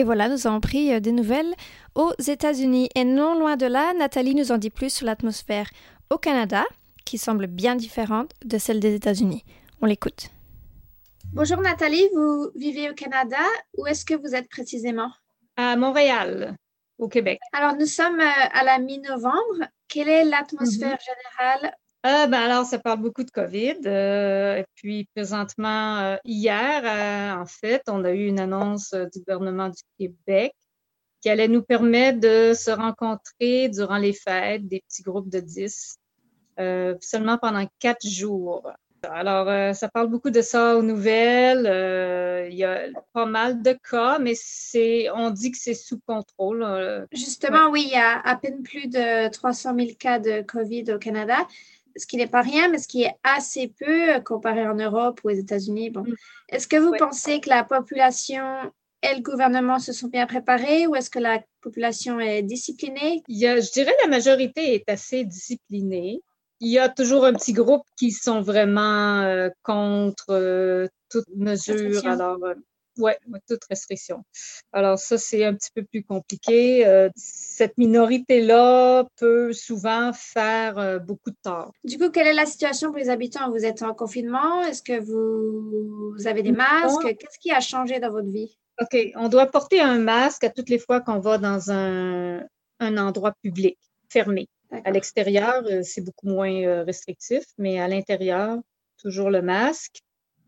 Et 0.00 0.02
voilà, 0.02 0.30
nous 0.30 0.46
avons 0.46 0.62
pris 0.62 0.98
des 1.02 1.12
nouvelles 1.12 1.54
aux 1.94 2.14
États-Unis. 2.26 2.88
Et 2.94 3.04
non 3.04 3.38
loin 3.38 3.58
de 3.58 3.66
là, 3.66 3.92
Nathalie 3.92 4.34
nous 4.34 4.50
en 4.50 4.56
dit 4.56 4.70
plus 4.70 4.90
sur 4.90 5.04
l'atmosphère 5.04 5.68
au 6.08 6.16
Canada, 6.16 6.64
qui 7.04 7.18
semble 7.18 7.46
bien 7.48 7.76
différente 7.76 8.32
de 8.42 8.56
celle 8.56 8.80
des 8.80 8.94
États-Unis. 8.94 9.44
On 9.82 9.86
l'écoute. 9.86 10.30
Bonjour 11.34 11.60
Nathalie, 11.60 12.08
vous 12.14 12.50
vivez 12.54 12.88
au 12.88 12.94
Canada. 12.94 13.36
Où 13.76 13.86
est-ce 13.86 14.06
que 14.06 14.14
vous 14.14 14.34
êtes 14.34 14.48
précisément? 14.48 15.10
À 15.58 15.76
Montréal, 15.76 16.56
au 16.96 17.08
Québec. 17.08 17.38
Alors 17.52 17.76
nous 17.76 17.84
sommes 17.84 18.20
euh, 18.20 18.48
à 18.54 18.64
la 18.64 18.78
mi-novembre. 18.78 19.68
Quelle 19.86 20.08
est 20.08 20.24
l'atmosphère 20.24 20.96
mhm. 20.96 21.58
générale 21.58 21.74
euh, 22.06 22.26
ben 22.26 22.34
alors, 22.34 22.64
ça 22.64 22.78
parle 22.78 23.00
beaucoup 23.00 23.24
de 23.24 23.30
COVID. 23.30 23.80
Euh, 23.86 24.56
et 24.56 24.64
puis, 24.74 25.06
présentement, 25.14 26.18
hier, 26.24 27.38
en 27.38 27.46
fait, 27.46 27.82
on 27.88 28.04
a 28.04 28.12
eu 28.12 28.26
une 28.26 28.40
annonce 28.40 28.94
du 28.94 29.20
gouvernement 29.20 29.68
du 29.68 29.82
Québec 29.98 30.54
qui 31.20 31.28
allait 31.28 31.48
nous 31.48 31.62
permettre 31.62 32.20
de 32.20 32.54
se 32.54 32.70
rencontrer 32.70 33.68
durant 33.68 33.98
les 33.98 34.12
fêtes, 34.12 34.66
des 34.66 34.80
petits 34.80 35.02
groupes 35.02 35.28
de 35.28 35.40
10, 35.40 35.96
euh, 36.58 36.94
seulement 37.00 37.38
pendant 37.38 37.66
quatre 37.78 38.06
jours. 38.06 38.70
Alors, 39.02 39.48
euh, 39.48 39.72
ça 39.72 39.88
parle 39.88 40.08
beaucoup 40.08 40.28
de 40.28 40.42
ça 40.42 40.76
aux 40.76 40.82
nouvelles. 40.82 41.66
Euh, 41.66 42.48
il 42.50 42.56
y 42.56 42.64
a 42.64 42.82
pas 43.14 43.24
mal 43.24 43.62
de 43.62 43.74
cas, 43.90 44.18
mais 44.18 44.34
c'est, 44.36 45.08
on 45.14 45.30
dit 45.30 45.52
que 45.52 45.58
c'est 45.58 45.74
sous 45.74 45.98
contrôle. 46.06 47.06
Justement, 47.12 47.70
oui, 47.70 47.84
il 47.86 47.92
y 47.92 47.96
a 47.96 48.20
à 48.20 48.36
peine 48.36 48.62
plus 48.62 48.88
de 48.88 49.30
300 49.30 49.74
000 49.74 49.90
cas 49.98 50.18
de 50.18 50.42
COVID 50.42 50.92
au 50.92 50.98
Canada, 50.98 51.46
ce 51.96 52.06
qui 52.06 52.16
n'est 52.16 52.26
pas 52.26 52.42
rien, 52.42 52.68
mais 52.68 52.78
ce 52.78 52.88
qui 52.88 53.02
est 53.02 53.14
assez 53.22 53.72
peu 53.78 54.20
comparé 54.24 54.66
en 54.66 54.74
Europe 54.74 55.20
ou 55.24 55.28
aux 55.28 55.34
États-Unis. 55.34 55.90
Bon. 55.90 56.02
Mm. 56.02 56.14
Est-ce 56.50 56.68
que 56.68 56.76
vous 56.76 56.92
pensez 56.98 57.40
que 57.40 57.48
la 57.48 57.64
population 57.64 58.44
et 59.02 59.14
le 59.14 59.22
gouvernement 59.22 59.78
se 59.78 59.92
sont 59.92 60.08
bien 60.08 60.26
préparés 60.26 60.86
ou 60.86 60.94
est-ce 60.94 61.10
que 61.10 61.18
la 61.18 61.40
population 61.62 62.20
est 62.20 62.42
disciplinée? 62.42 63.22
Il 63.28 63.38
y 63.38 63.46
a, 63.46 63.60
je 63.60 63.70
dirais 63.70 63.94
que 63.98 64.04
la 64.04 64.10
majorité 64.10 64.74
est 64.74 64.88
assez 64.88 65.24
disciplinée. 65.24 66.20
Il 66.60 66.70
y 66.70 66.78
a 66.78 66.90
toujours 66.90 67.24
un 67.24 67.32
petit 67.32 67.54
groupe 67.54 67.84
qui 67.98 68.10
sont 68.10 68.42
vraiment 68.42 69.22
euh, 69.22 69.48
contre 69.62 70.26
euh, 70.30 70.86
toute 71.08 71.24
mesure. 71.34 72.06
Alors, 72.06 72.38
euh, 73.00 73.32
ouais, 73.32 73.40
toute 73.48 73.64
restriction. 73.68 74.24
Alors 74.72 74.98
ça, 74.98 75.18
c'est 75.18 75.44
un 75.44 75.54
petit 75.54 75.70
peu 75.74 75.84
plus 75.84 76.02
compliqué. 76.02 77.08
cette 77.16 77.76
minorité-là 77.78 79.06
peut 79.16 79.52
souvent 79.52 80.12
faire 80.12 81.00
beaucoup 81.00 81.30
de 81.30 81.36
tort. 81.42 81.72
Du 81.84 81.98
coup, 81.98 82.10
quelle 82.10 82.28
est 82.28 82.34
la 82.34 82.46
situation 82.46 82.88
pour 82.88 82.98
les 82.98 83.10
habitants? 83.10 83.50
Vous 83.50 83.64
êtes 83.64 83.82
en 83.82 83.94
confinement? 83.94 84.62
Est-ce 84.62 84.82
que 84.82 85.00
vous, 85.00 86.14
vous 86.16 86.26
avez 86.26 86.42
des 86.42 86.52
masques? 86.52 87.16
Qu'est-ce 87.18 87.38
qui 87.38 87.50
a 87.50 87.60
changé 87.60 88.00
dans 88.00 88.10
votre 88.10 88.28
vie? 88.28 88.56
OK. 88.80 89.12
On 89.16 89.28
doit 89.28 89.46
porter 89.46 89.80
un 89.80 89.98
masque 89.98 90.44
à 90.44 90.50
toutes 90.50 90.70
les 90.70 90.78
fois 90.78 91.00
qu'on 91.00 91.20
va 91.20 91.38
dans 91.38 91.70
un, 91.70 92.46
endroit 92.80 93.32
public, 93.42 93.78
fermé. 94.08 94.48
À 94.84 94.90
l'extérieur, 94.90 95.64
euh, 95.66 95.82
c'est 95.82 96.00
beaucoup 96.00 96.28
moins 96.28 96.62
euh, 96.62 96.84
restrictif, 96.84 97.42
mais 97.58 97.80
à 97.80 97.88
l'intérieur, 97.88 98.58
toujours 98.98 99.28
le 99.28 99.42
masque. 99.42 100.00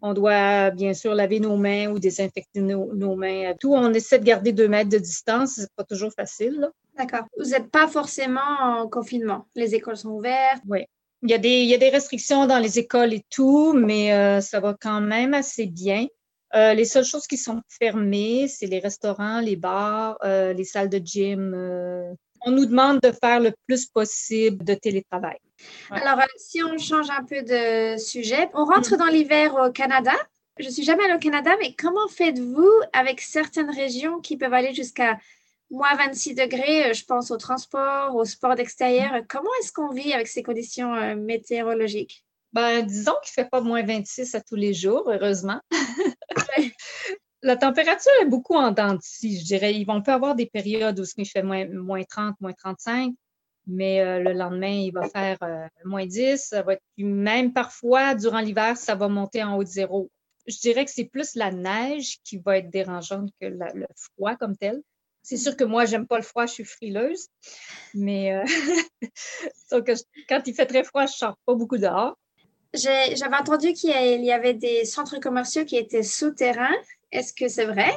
On 0.05 0.15
doit 0.15 0.71
bien 0.71 0.95
sûr 0.95 1.15
laver 1.15 1.39
nos 1.39 1.57
mains 1.57 1.87
ou 1.89 2.01
désinfecter 2.01 2.61
nos, 2.61 3.15
mains. 3.15 3.55
Tout, 3.61 3.73
on 3.73 3.95
essaie 3.95 4.19
de 4.19 4.25
garder 4.25 4.53
deux 4.53 4.67
mètres 4.67 4.91
de 4.91 4.99
distance. 4.99 5.53
C'est 5.55 5.73
pas 5.77 5.85
toujours 5.85 6.13
facile. 6.13 6.69
D'accord. 6.99 7.25
Vous 7.39 7.51
n'êtes 7.51 7.71
pas 7.71 7.87
forcément 7.87 8.41
en 8.61 8.89
confinement. 8.89 9.47
Les 9.55 9.77
écoles 9.77 9.97
sont 9.97 10.11
ouvertes. 10.11 10.63
Oui. 10.69 10.85
Il 11.23 11.31
y, 11.31 11.35
a 11.35 11.39
des, 11.39 11.61
il 11.63 11.69
y 11.69 11.75
a 11.75 11.79
des 11.79 11.89
restrictions 11.89 12.47
dans 12.47 12.59
les 12.59 12.81
écoles 12.81 13.15
et 13.15 13.25
tout, 13.31 13.75
mais 13.75 14.13
euh, 14.13 14.41
ça 14.41 14.59
va 14.59 14.77
quand 14.79 15.01
même 15.01 15.35
assez 15.35 15.67
bien. 15.67 16.09
Euh, 16.57 16.75
les 16.75 16.85
seules 16.85 17.05
choses 17.05 17.29
qui 17.29 17.37
sont 17.37 17.63
fermées, 17.69 18.49
c'est 18.49 18.67
les 18.67 18.81
restaurants, 18.81 19.41
les 19.41 19.55
bars, 19.55 20.19
euh, 20.25 20.53
les 20.53 20.65
salles 20.65 20.89
de 20.89 20.99
gym. 20.99 21.55
Euh. 22.47 22.51
on 22.51 22.51
nous 22.53 22.67
demande 22.67 23.01
de 23.01 23.13
faire 23.13 23.41
le 23.41 23.53
plus 23.67 23.87
possible 23.87 24.65
de 24.65 24.75
télétravail. 24.75 25.39
Alors, 25.91 26.21
si 26.37 26.63
on 26.63 26.79
change 26.79 27.11
un 27.11 27.25
peu 27.25 27.43
de 27.43 27.99
sujet, 27.99 28.49
on 28.55 28.65
rentre 28.65 28.95
mm. 28.95 28.99
dans 28.99 29.07
l'hiver 29.07 29.55
au 29.55 29.71
Canada. 29.71 30.13
Je 30.59 30.69
suis 30.69 30.83
jamais 30.83 31.05
allée 31.05 31.15
au 31.15 31.19
Canada, 31.19 31.53
mais 31.61 31.75
comment 31.75 32.09
faites-vous 32.09 32.71
avec 32.93 33.21
certaines 33.21 33.71
régions 33.71 34.21
qui 34.21 34.37
peuvent 34.37 34.53
aller 34.53 34.75
jusqu'à 34.75 35.19
moins 35.71 35.95
26 35.97 36.35
degrés 36.35 36.93
Je 36.93 37.05
pense 37.05 37.31
au 37.31 37.39
transport, 37.39 38.15
au 38.15 38.25
sport 38.25 38.55
d'extérieur? 38.55 39.23
Comment 39.29 39.51
est-ce 39.61 39.73
qu'on 39.73 39.89
vit 39.89 40.13
avec 40.13 40.29
ces 40.29 40.43
conditions 40.43 41.17
météorologiques? 41.17 42.25
Ben, 42.53 42.85
disons 42.85 43.15
qu'il 43.23 43.31
ne 43.39 43.45
fait 43.45 43.51
pas 43.51 43.63
moins 43.63 43.83
26 43.83 44.35
à 44.35 44.41
tous 44.43 44.57
les 44.57 44.75
jours, 44.75 45.05
heureusement. 45.07 45.61
la 47.43 47.57
température 47.57 48.13
est 48.21 48.27
beaucoup 48.27 48.55
en 48.55 48.71
dents 48.71 48.99
je 49.23 49.45
dirais. 49.45 49.85
On 49.89 50.03
peut 50.03 50.13
avoir 50.13 50.35
des 50.35 50.47
périodes 50.47 50.99
où 51.01 51.05
il 51.17 51.27
fait 51.27 51.43
moins, 51.43 51.67
moins 51.67 52.03
30, 52.03 52.37
moins 52.41 52.53
35, 52.53 53.15
mais 53.67 54.01
euh, 54.01 54.21
le 54.21 54.33
lendemain, 54.33 54.69
il 54.69 54.93
va 54.93 55.09
faire 55.09 55.39
euh, 55.43 55.67
moins 55.85 56.07
10. 56.07 56.55
même 56.99 57.53
parfois, 57.53 58.15
durant 58.15 58.41
l'hiver, 58.41 58.77
ça 58.77 58.95
va 58.95 59.09
monter 59.09 59.43
en 59.43 59.57
haut 59.57 59.65
de 59.65 59.69
zéro. 59.69 60.11
Je 60.47 60.59
dirais 60.59 60.85
que 60.85 60.91
c'est 60.91 61.05
plus 61.05 61.35
la 61.35 61.53
neige 61.53 62.19
qui 62.25 62.39
va 62.39 62.59
être 62.59 62.71
dérangeante 62.71 63.31
que 63.41 63.47
le 63.47 63.87
froid 63.95 64.37
comme 64.37 64.57
tel. 64.57 64.83
C'est 65.23 65.37
sûr 65.37 65.57
que 65.57 65.63
moi, 65.63 65.85
j'aime 65.85 66.09
pas 66.09 66.17
le 66.17 66.25
froid, 66.25 66.47
je 66.47 66.53
suis 66.53 66.65
frileuse, 66.65 67.29
mais 67.95 68.35
euh, 68.35 68.45
quand 70.29 70.47
il 70.47 70.55
fait 70.55 70.67
très 70.67 70.83
froid, 70.83 71.07
je 71.07 71.13
sors 71.13 71.37
pas 71.47 71.55
beaucoup 71.55 71.79
dehors. 71.79 72.17
J'avais 72.75 73.37
entendu 73.37 73.75
qu'il 73.75 74.25
y 74.25 74.33
avait 74.33 74.55
des 74.55 74.85
centres 74.85 75.19
commerciaux 75.21 75.65
qui 75.65 75.77
étaient 75.77 76.03
souterrains. 76.03 76.75
Est-ce 77.11 77.35
que 77.35 77.49
c'est 77.49 77.67
vrai? 77.67 77.91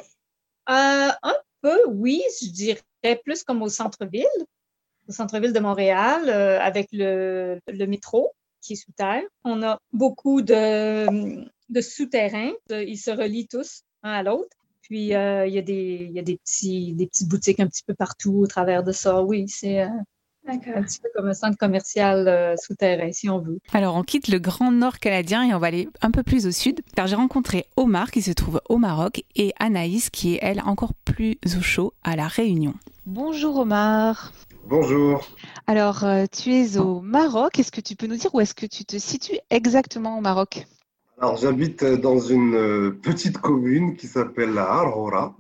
Euh, 0.70 1.10
un 1.24 1.36
peu, 1.62 1.80
oui, 1.88 2.22
je 2.42 2.50
dirais 2.50 2.82
plus 3.24 3.44
comme 3.44 3.62
au 3.62 3.70
centre-ville, 3.70 4.26
au 5.08 5.12
centre-ville 5.12 5.54
de 5.54 5.60
Montréal, 5.60 6.28
euh, 6.28 6.60
avec 6.60 6.90
le, 6.92 7.60
métro 7.88 8.34
qui 8.62 8.74
est 8.74 8.76
sous 8.76 8.92
terre. 8.92 9.24
On 9.44 9.64
a 9.64 9.80
beaucoup 9.94 10.42
de, 10.42 11.08
souterrains. 11.82 12.54
Ils 12.70 12.98
se 12.98 13.12
relient 13.12 13.48
tous 13.48 13.84
un 14.04 14.12
à 14.12 14.24
l'autre. 14.24 14.58
Puis, 14.82 15.16
euh, 15.16 15.48
il, 15.48 15.54
y 15.54 15.58
a 15.58 15.62
des, 15.62 16.10
y 16.12 16.20
a 16.20 16.22
des, 16.22 16.38
petits, 16.38 16.94
des 16.94 17.08
petites 17.08 17.28
boutiques 17.28 17.60
un 17.60 17.68
petit 17.68 17.84
peu 17.84 17.94
partout 17.94 18.40
au 18.40 18.48
travers 18.48 18.84
de 18.84 18.92
ça. 18.92 19.24
Oui, 19.24 19.48
c'est 19.48 19.88
un 20.48 20.84
petit 20.84 21.00
peu 21.00 21.10
comme 21.16 21.28
un 21.28 21.34
centre 21.34 21.58
commercial 21.58 22.28
euh, 22.28 22.56
souterrain, 22.58 23.12
si 23.12 23.30
on 23.30 23.40
veut. 23.40 23.60
Alors, 23.74 23.96
on 23.96 24.04
quitte 24.04 24.28
le 24.28 24.40
grand 24.40 24.72
nord 24.72 25.00
canadien 25.00 25.44
et 25.44 25.54
on 25.54 25.60
va 25.60 25.68
aller 25.68 25.90
un 26.02 26.12
peu 26.12 26.24
plus 26.24 26.46
au 26.46 26.52
sud, 26.52 26.82
car 26.96 27.08
j'ai 27.08 27.16
rencontré 27.16 27.66
Omar 27.78 28.12
qui 28.12 28.22
se 28.22 28.32
trouve 28.32 28.62
au 28.70 28.78
Maroc 28.78 29.24
et 29.36 29.54
Anaïs 29.60 30.10
qui 30.10 30.36
est, 30.36 30.40
elle, 30.42 30.62
encore 30.66 30.94
plus 30.94 31.38
au 31.58 31.62
chaud 31.62 31.94
à 32.04 32.16
La 32.16 32.28
Réunion. 32.28 32.74
Bonjour 33.06 33.58
Omar. 33.58 34.32
Bonjour. 34.68 35.28
Alors, 35.68 36.04
euh, 36.04 36.26
tu 36.32 36.54
es 36.54 36.78
au 36.78 37.02
Maroc. 37.02 37.60
Est-ce 37.60 37.72
que 37.72 37.82
tu 37.82 37.96
peux 37.96 38.08
nous 38.08 38.18
dire 38.18 38.34
où 38.34 38.40
est-ce 38.40 38.56
que 38.56 38.66
tu 38.66 38.86
te 38.86 38.98
situes 38.98 39.38
exactement 39.50 40.18
au 40.18 40.22
Maroc? 40.22 40.66
Alors, 41.20 41.38
j'habite 41.38 41.84
dans 41.84 42.20
une 42.20 42.56
euh, 42.56 43.00
petite 43.02 43.38
commune 43.38 43.96
qui 43.96 44.08
s'appelle 44.08 44.58
Arhora 44.58 45.36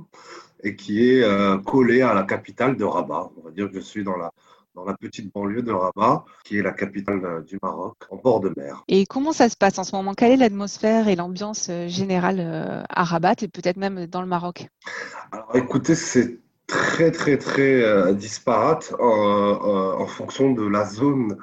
et 0.63 0.75
qui 0.75 1.09
est 1.09 1.23
collée 1.63 2.01
à 2.01 2.15
la 2.15 2.23
capitale 2.23 2.75
de 2.75 2.83
Rabat. 2.83 3.29
On 3.37 3.45
va 3.45 3.51
dire 3.51 3.69
que 3.69 3.75
je 3.75 3.81
suis 3.81 4.03
dans 4.03 4.17
la 4.17 4.31
dans 4.75 4.83
la 4.83 4.95
petite 4.95 5.33
banlieue 5.33 5.61
de 5.61 5.71
Rabat, 5.71 6.25
qui 6.43 6.57
est 6.57 6.61
la 6.61 6.73
capitale 6.73 7.23
euh, 7.23 7.41
du 7.41 7.57
Maroc, 7.63 7.95
en 8.09 8.17
bord 8.17 8.41
de 8.41 8.53
mer. 8.57 8.83
Et 8.87 9.05
comment 9.05 9.31
ça 9.31 9.47
se 9.47 9.55
passe 9.55 9.79
en 9.79 9.83
ce 9.83 9.95
moment? 9.95 10.13
Quelle 10.13 10.33
est 10.33 10.37
l'atmosphère 10.37 11.07
et 11.07 11.15
l'ambiance 11.15 11.67
euh, 11.69 11.87
générale 11.87 12.39
euh, 12.39 12.83
à 12.89 13.03
Rabat 13.05 13.35
et 13.41 13.47
peut-être 13.47 13.77
même 13.77 14.05
dans 14.05 14.21
le 14.21 14.27
Maroc? 14.27 14.67
Alors 15.31 15.55
écoutez, 15.55 15.95
c'est 15.95 16.39
très 16.67 17.11
très 17.11 17.37
très 17.37 18.13
disparate 18.15 18.93
en, 18.99 20.07
fonction 20.07 20.51
de 20.51 20.67
la 20.67 20.83
zone 20.83 21.37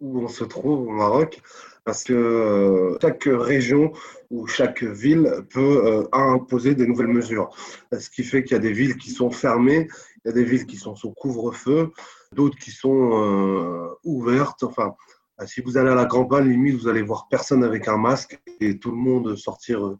où 0.00 0.22
on 0.24 0.28
se 0.28 0.44
trouve 0.44 0.88
au 0.88 0.92
Maroc 0.92 1.42
parce 1.84 2.04
que 2.04 2.96
chaque 3.02 3.28
région 3.30 3.92
ou 4.30 4.46
chaque 4.46 4.82
ville 4.82 5.44
peut 5.50 6.08
imposer 6.12 6.74
des 6.74 6.86
nouvelles 6.86 7.08
mesures. 7.08 7.50
Ce 7.92 8.08
qui 8.08 8.24
fait 8.24 8.44
qu'il 8.44 8.52
y 8.52 8.60
a 8.60 8.62
des 8.62 8.72
villes 8.72 8.96
qui 8.96 9.10
sont 9.10 9.30
fermées, 9.30 9.88
il 10.24 10.28
y 10.28 10.30
a 10.30 10.32
des 10.32 10.44
villes 10.44 10.66
qui 10.66 10.76
sont 10.76 10.96
sous 10.96 11.10
couvre-feu, 11.10 11.92
d'autres 12.32 12.58
qui 12.58 12.70
sont 12.70 13.10
euh, 13.12 13.94
ouvertes. 14.04 14.62
Enfin, 14.62 14.94
euh, 15.40 15.46
si 15.46 15.60
vous 15.60 15.76
allez 15.76 15.90
à 15.90 15.94
la 15.94 16.06
campagne, 16.06 16.48
limite, 16.48 16.80
vous 16.80 16.88
allez 16.88 17.02
voir 17.02 17.28
personne 17.28 17.64
avec 17.64 17.88
un 17.88 17.98
masque 17.98 18.40
et 18.60 18.78
tout 18.78 18.90
le 18.90 18.96
monde 18.96 19.36
sortir 19.36 19.86
euh, 19.86 19.98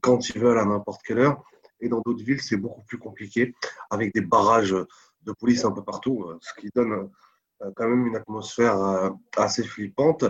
quand 0.00 0.28
ils 0.28 0.40
veulent 0.40 0.58
à 0.58 0.64
n'importe 0.64 1.02
quelle 1.02 1.18
heure. 1.18 1.42
Et 1.80 1.88
dans 1.88 2.00
d'autres 2.00 2.24
villes, 2.24 2.40
c'est 2.40 2.56
beaucoup 2.56 2.82
plus 2.82 2.98
compliqué, 2.98 3.54
avec 3.90 4.14
des 4.14 4.22
barrages 4.22 4.74
de 5.22 5.32
police 5.32 5.64
un 5.64 5.72
peu 5.72 5.82
partout, 5.82 6.26
ce 6.40 6.60
qui 6.60 6.70
donne 6.74 7.10
euh, 7.62 7.70
quand 7.76 7.88
même 7.88 8.06
une 8.06 8.16
atmosphère 8.16 8.78
euh, 8.78 9.10
assez 9.36 9.62
flippante. 9.64 10.24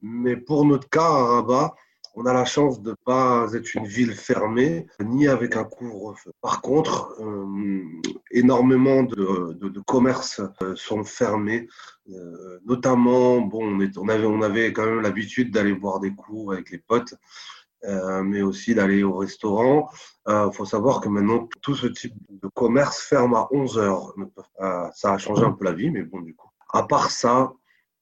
Mais 0.00 0.36
pour 0.36 0.64
notre 0.64 0.88
cas, 0.88 1.04
à 1.04 1.24
Rabat, 1.24 1.74
on 2.14 2.26
a 2.26 2.32
la 2.32 2.44
chance 2.44 2.82
de 2.82 2.90
ne 2.90 2.96
pas 3.04 3.46
être 3.54 3.74
une 3.74 3.86
ville 3.86 4.14
fermée, 4.14 4.86
ni 5.02 5.28
avec 5.28 5.56
un 5.56 5.64
couvre-feu. 5.64 6.32
Par 6.40 6.60
contre, 6.60 7.14
euh, 7.20 7.84
énormément 8.30 9.02
de, 9.02 9.52
de, 9.52 9.80
commerces 9.80 10.40
sont 10.74 11.04
fermés, 11.04 11.68
notamment, 12.66 13.40
bon, 13.40 13.78
on, 13.96 14.08
avait, 14.08 14.26
on 14.26 14.42
avait 14.42 14.72
quand 14.72 14.86
même 14.86 15.00
l'habitude 15.00 15.52
d'aller 15.52 15.74
boire 15.74 16.00
des 16.00 16.12
coups 16.12 16.52
avec 16.52 16.70
les 16.70 16.78
potes, 16.78 17.14
mais 18.24 18.42
aussi 18.42 18.74
d'aller 18.74 19.02
au 19.02 19.16
restaurant. 19.16 19.88
Il 20.28 20.50
faut 20.52 20.64
savoir 20.64 21.00
que 21.00 21.08
maintenant, 21.08 21.48
tout 21.62 21.74
ce 21.74 21.86
type 21.86 22.14
de 22.30 22.48
commerce 22.48 23.00
ferme 23.00 23.34
à 23.34 23.48
11 23.52 23.78
heures. 23.78 24.14
ça 24.94 25.14
a 25.14 25.18
changé 25.18 25.44
un 25.44 25.52
peu 25.52 25.64
la 25.64 25.72
vie, 25.72 25.90
mais 25.90 26.02
bon, 26.02 26.20
du 26.20 26.34
coup. 26.34 26.48
À 26.72 26.84
part 26.84 27.10
ça, 27.10 27.52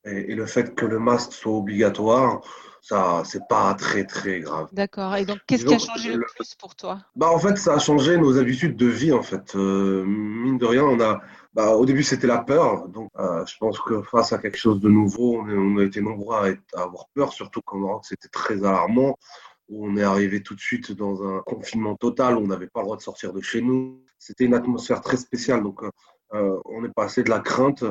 et, 0.04 0.34
le 0.34 0.46
fait 0.46 0.74
que 0.74 0.86
le 0.86 0.98
masque 0.98 1.32
soit 1.32 1.52
obligatoire, 1.52 2.40
ça, 2.80 3.22
c'est 3.24 3.46
pas 3.48 3.74
très 3.74 4.04
très 4.04 4.40
grave. 4.40 4.68
D'accord. 4.72 5.14
Et 5.16 5.24
donc, 5.24 5.38
qu'est-ce 5.46 5.64
qui 5.64 5.74
a 5.74 5.78
changé 5.78 6.14
le, 6.14 6.24
plus 6.34 6.54
pour 6.54 6.74
toi? 6.74 7.00
Bah, 7.16 7.30
en 7.30 7.38
fait, 7.38 7.56
ça 7.56 7.74
a 7.74 7.78
changé 7.78 8.16
nos 8.16 8.38
habitudes 8.38 8.76
de 8.76 8.86
vie. 8.86 9.12
En 9.12 9.22
fait, 9.22 9.54
euh, 9.56 10.04
mine 10.06 10.58
de 10.58 10.66
rien, 10.66 10.84
on 10.84 11.00
a. 11.00 11.20
Bah, 11.54 11.70
au 11.70 11.86
début, 11.86 12.02
c'était 12.02 12.26
la 12.26 12.38
peur. 12.38 12.88
Donc, 12.88 13.10
euh, 13.18 13.44
je 13.46 13.56
pense 13.58 13.80
que 13.80 14.02
face 14.02 14.32
à 14.32 14.38
quelque 14.38 14.58
chose 14.58 14.80
de 14.80 14.88
nouveau, 14.88 15.42
on, 15.42 15.78
a 15.78 15.84
été 15.84 16.00
nombreux 16.00 16.36
à, 16.74 16.80
avoir 16.80 17.08
peur, 17.14 17.32
surtout 17.32 17.60
quand 17.64 18.02
c'était 18.02 18.28
très 18.28 18.64
alarmant. 18.64 19.18
on 19.70 19.96
est 19.96 20.02
arrivé 20.02 20.42
tout 20.42 20.54
de 20.54 20.60
suite 20.60 20.92
dans 20.92 21.22
un 21.24 21.40
confinement 21.40 21.96
total. 21.96 22.36
Où 22.36 22.40
on 22.40 22.46
n'avait 22.46 22.68
pas 22.68 22.80
le 22.80 22.84
droit 22.84 22.96
de 22.96 23.02
sortir 23.02 23.32
de 23.32 23.40
chez 23.40 23.60
nous. 23.60 24.02
C'était 24.18 24.44
une 24.44 24.54
atmosphère 24.54 25.00
très 25.00 25.16
spéciale. 25.16 25.62
Donc, 25.62 25.82
euh, 26.34 26.60
on 26.64 26.84
est 26.84 26.92
passé 26.94 27.22
de 27.22 27.30
la 27.30 27.40
crainte 27.40 27.84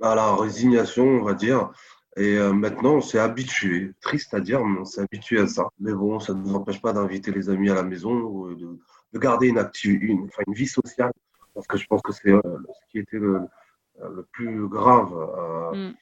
à 0.00 0.14
la 0.14 0.34
résignation, 0.34 1.04
on 1.04 1.22
va 1.22 1.34
dire. 1.34 1.70
Et 2.16 2.36
euh, 2.36 2.52
maintenant, 2.52 2.94
on 2.96 3.00
s'est 3.00 3.18
habitué. 3.18 3.92
Triste 4.00 4.34
à 4.34 4.40
dire, 4.40 4.64
mais 4.64 4.80
on 4.80 4.84
s'est 4.84 5.00
habitué 5.00 5.40
à 5.40 5.46
ça. 5.46 5.68
Mais 5.80 5.92
bon, 5.92 6.20
ça 6.20 6.32
ne 6.34 6.40
nous 6.42 6.54
empêche 6.54 6.80
pas 6.80 6.92
d'inviter 6.92 7.32
les 7.32 7.50
amis 7.50 7.70
à 7.70 7.74
la 7.74 7.82
maison, 7.82 8.12
ou 8.12 8.54
de, 8.54 8.78
garder 9.18 9.48
une, 9.48 9.58
une, 9.84 10.24
enfin, 10.24 10.42
une 10.46 10.54
vie 10.54 10.68
sociale. 10.68 11.12
Parce 11.54 11.66
que 11.66 11.76
je 11.76 11.86
pense 11.86 12.02
que 12.02 12.12
c'est 12.12 12.30
euh, 12.30 12.40
ce 12.42 12.90
qui 12.90 12.98
était 12.98 13.18
le, 13.18 13.40
le 14.00 14.26
plus 14.32 14.68
grave, 14.68 15.12
euh, 15.14 15.88
mm. 15.90 15.94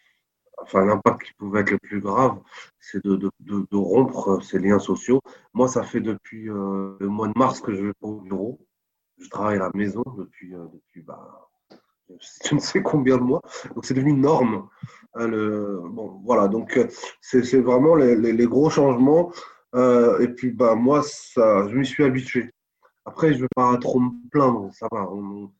enfin 0.62 0.84
l'impact 0.84 1.24
qui 1.24 1.32
pouvait 1.34 1.60
être 1.60 1.72
le 1.72 1.78
plus 1.78 2.00
grave, 2.00 2.38
c'est 2.80 3.04
de, 3.04 3.16
de, 3.16 3.30
de, 3.40 3.76
rompre 3.76 4.42
ces 4.42 4.58
liens 4.58 4.78
sociaux. 4.78 5.20
Moi, 5.52 5.68
ça 5.68 5.82
fait 5.82 6.00
depuis 6.00 6.44
le 6.44 6.96
mois 7.00 7.28
de 7.28 7.34
mars 7.36 7.60
que 7.60 7.74
je 7.74 7.86
vais 7.86 7.92
au 8.00 8.20
bureau. 8.20 8.66
Je 9.18 9.28
travaille 9.28 9.56
à 9.56 9.60
la 9.60 9.70
maison 9.74 10.02
depuis, 10.16 10.50
depuis 10.50 11.02
bah, 11.02 11.50
je 12.20 12.54
ne 12.54 12.60
sais 12.60 12.82
combien 12.82 13.16
de 13.16 13.22
mois. 13.22 13.42
Donc 13.74 13.84
c'est 13.84 13.94
devenu 13.94 14.10
une 14.10 14.22
norme. 14.22 14.68
Hein, 15.14 15.28
bon, 15.28 16.20
voilà, 16.24 16.48
donc 16.48 16.76
euh, 16.76 16.88
c'est 17.20 17.60
vraiment 17.60 17.94
les, 17.94 18.46
gros 18.46 18.70
changements. 18.70 19.32
Euh, 19.74 20.20
et 20.20 20.28
puis 20.28 20.50
bah, 20.50 20.74
moi, 20.74 21.02
ça, 21.02 21.68
je 21.68 21.76
m'y 21.76 21.86
suis 21.86 22.04
habitué. 22.04 22.50
Après, 23.04 23.32
je 23.32 23.38
ne 23.38 23.42
vais 23.42 23.48
pas 23.54 23.76
trop 23.78 24.00
me 24.00 24.10
plaindre, 24.30 24.70
ça 24.72 24.86
va. 24.90 25.08
On, 25.10 25.50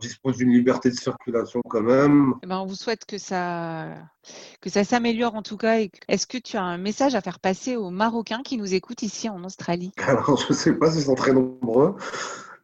dispose 0.00 0.36
d'une 0.36 0.52
liberté 0.52 0.88
de 0.88 0.94
circulation 0.94 1.60
quand 1.68 1.80
même. 1.80 2.34
Eh 2.44 2.46
ben, 2.46 2.60
on 2.60 2.66
vous 2.66 2.76
souhaite 2.76 3.04
que 3.04 3.18
ça, 3.18 3.88
que 4.60 4.70
ça 4.70 4.84
s'améliore 4.84 5.34
en 5.34 5.42
tout 5.42 5.56
cas. 5.56 5.80
Est-ce 6.06 6.28
que 6.28 6.38
tu 6.38 6.56
as 6.56 6.62
un 6.62 6.78
message 6.78 7.16
à 7.16 7.20
faire 7.20 7.40
passer 7.40 7.74
aux 7.74 7.90
Marocains 7.90 8.42
qui 8.44 8.56
nous 8.56 8.72
écoutent 8.72 9.02
ici 9.02 9.28
en 9.28 9.42
Australie? 9.42 9.90
Alors, 10.06 10.36
je 10.36 10.46
ne 10.50 10.54
sais 10.56 10.74
pas 10.74 10.92
s'ils 10.92 11.02
sont 11.02 11.16
très 11.16 11.32
nombreux. 11.32 11.96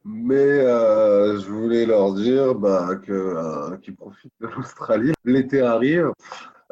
Mais 0.09 0.37
euh, 0.37 1.41
je 1.41 1.51
voulais 1.51 1.85
leur 1.85 2.15
dire 2.15 2.55
bah, 2.55 2.91
que, 3.05 3.13
euh, 3.13 3.77
qu'ils 3.79 3.97
profitent 3.97 4.33
de 4.41 4.47
l'Australie. 4.47 5.13
L'été 5.25 5.63
arrive. 5.63 6.13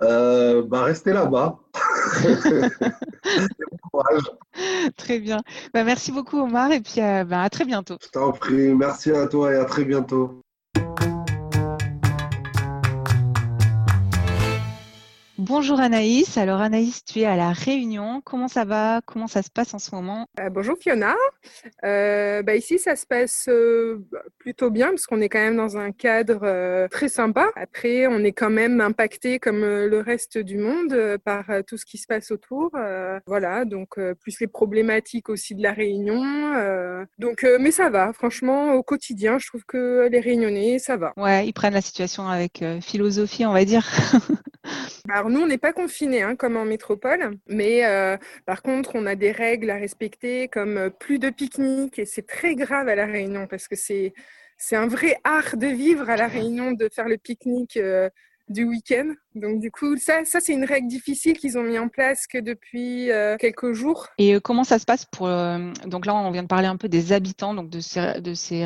Euh, 0.03 0.63
bah, 0.63 0.85
restez 0.85 1.13
là-bas. 1.13 1.59
Très 4.97 5.19
bien. 5.19 5.43
Bah, 5.73 5.83
merci 5.83 6.13
beaucoup 6.13 6.39
Omar 6.39 6.71
et 6.71 6.81
puis 6.81 7.01
bah, 7.01 7.43
à 7.43 7.51
très 7.51 7.65
bientôt. 7.65 7.97
Je 8.01 8.07
t'en 8.09 8.31
prie. 8.31 8.73
Merci 8.75 9.11
à 9.11 9.27
toi 9.27 9.53
et 9.53 9.57
à 9.57 9.65
très 9.65 9.85
bientôt. 9.85 10.44
Bonjour 15.47 15.79
Anaïs. 15.79 16.39
Alors 16.39 16.63
Anaïs, 16.63 17.05
tu 17.05 17.19
es 17.19 17.27
à 17.27 17.37
la 17.37 17.53
Réunion. 17.53 18.23
Comment 18.25 18.49
ça 18.49 18.65
va? 18.65 19.03
Comment 19.05 19.27
ça 19.27 19.43
se 19.43 19.51
passe 19.51 19.75
en 19.75 19.79
ce 19.79 19.95
moment? 19.95 20.27
Euh, 20.41 20.49
Bonjour 20.49 20.75
Fiona. 20.81 21.15
Euh, 21.85 22.43
bah, 22.43 22.57
ici, 22.57 22.79
ça 22.79 22.97
se 22.97 23.05
passe 23.05 23.45
euh, 23.51 24.03
plutôt 24.39 24.71
bien 24.71 24.89
parce 24.89 25.05
qu'on 25.05 25.21
est 25.21 25.29
quand 25.29 25.41
même 25.41 25.59
dans 25.59 25.77
un 25.77 25.93
cadre 25.93 26.87
très 26.89 27.11
sympa. 27.11 27.51
Après, 27.57 28.07
on 28.07 28.25
est 28.25 28.33
quand 28.33 28.49
même 28.49 28.81
impacté 28.81 29.39
comme 29.39 29.61
le 29.61 30.01
reste 30.01 30.39
du 30.39 30.57
monde 30.57 31.19
par 31.27 31.45
tout 31.67 31.77
ce 31.77 31.85
qui 31.85 31.99
se 31.99 32.07
passe 32.07 32.31
autour. 32.31 32.71
voilà, 33.27 33.67
donc 33.67 34.01
plus 34.21 34.41
les 34.41 34.47
problématiques 34.47 35.29
aussi 35.29 35.55
de 35.55 35.63
la 35.63 35.75
Réunion. 35.75 36.23
donc, 37.19 37.47
mais 37.61 37.71
ça 37.71 37.91
va. 37.91 38.15
Franchement, 38.15 38.73
au 38.73 38.83
quotidien, 38.83 39.39
je 39.39 39.49
trouve 39.49 39.65
que 39.67 40.09
les 40.11 40.21
Réunionnais, 40.21 40.79
ça 40.79 40.97
va. 40.97 41.13
Ouais, 41.19 41.47
ils 41.47 41.53
prennent 41.53 41.75
la 41.75 41.83
situation 41.83 42.29
avec 42.29 42.65
philosophie, 42.81 43.45
on 43.45 43.53
va 43.53 43.67
dire. 43.67 43.87
Alors 45.11 45.29
nous, 45.29 45.41
on 45.41 45.47
n'est 45.47 45.59
pas 45.59 45.75
confinés 45.75 46.23
hein, 46.23 46.35
comme 46.35 46.57
en 46.57 46.65
métropole, 46.65 47.39
mais 47.47 47.85
euh, 47.85 48.17
par 48.47 48.63
contre, 48.63 48.93
on 48.95 49.05
a 49.05 49.15
des 49.17 49.33
règles 49.33 49.69
à 49.69 49.75
respecter 49.77 50.49
comme 50.49 50.79
euh, 50.79 50.91
plus 50.91 51.19
de 51.19 51.29
pique-nique 51.29 51.99
et 51.99 52.07
c'est 52.07 52.27
très 52.27 52.55
grave 52.55 52.89
à 52.89 52.95
la 52.95 53.05
Réunion 53.05 53.47
parce 53.47 53.69
que 53.69 53.77
c'est 53.77 54.15
c'est 54.57 54.77
un 54.77 54.87
vrai 54.87 55.17
art 55.25 55.57
de 55.59 55.67
vivre 55.67 56.09
à 56.09 56.17
la 56.17 56.27
Réunion 56.27 56.73
de 56.73 56.89
faire 56.89 57.07
le 57.09 57.19
pique-nique 57.19 57.77
euh, 57.77 58.09
du 58.49 58.65
week-end. 58.65 59.15
Donc 59.35 59.61
du 59.61 59.71
coup, 59.71 59.97
ça, 59.97 60.25
ça 60.25 60.41
c'est 60.41 60.53
une 60.53 60.65
règle 60.65 60.89
difficile 60.89 61.39
qu'ils 61.39 61.59
ont 61.59 61.63
mis 61.63 61.79
en 61.79 61.89
place 61.89 62.27
que 62.27 62.39
depuis 62.39 63.11
euh, 63.11 63.37
quelques 63.37 63.73
jours. 63.73 64.09
Et 64.19 64.35
euh, 64.35 64.41
comment 64.41 64.65
ça 64.65 64.79
se 64.79 64.85
passe 64.85 65.07
pour 65.07 65.27
euh, 65.27 65.73
donc 65.87 66.07
là 66.07 66.15
on 66.15 66.31
vient 66.31 66.43
de 66.43 66.49
parler 66.49 66.67
un 66.67 66.77
peu 66.77 66.89
des 66.89 67.13
habitants 67.13 67.55
donc 67.55 67.71
de 67.71 67.81
ces, 67.81 68.21
de 68.21 68.35
ces 68.35 68.65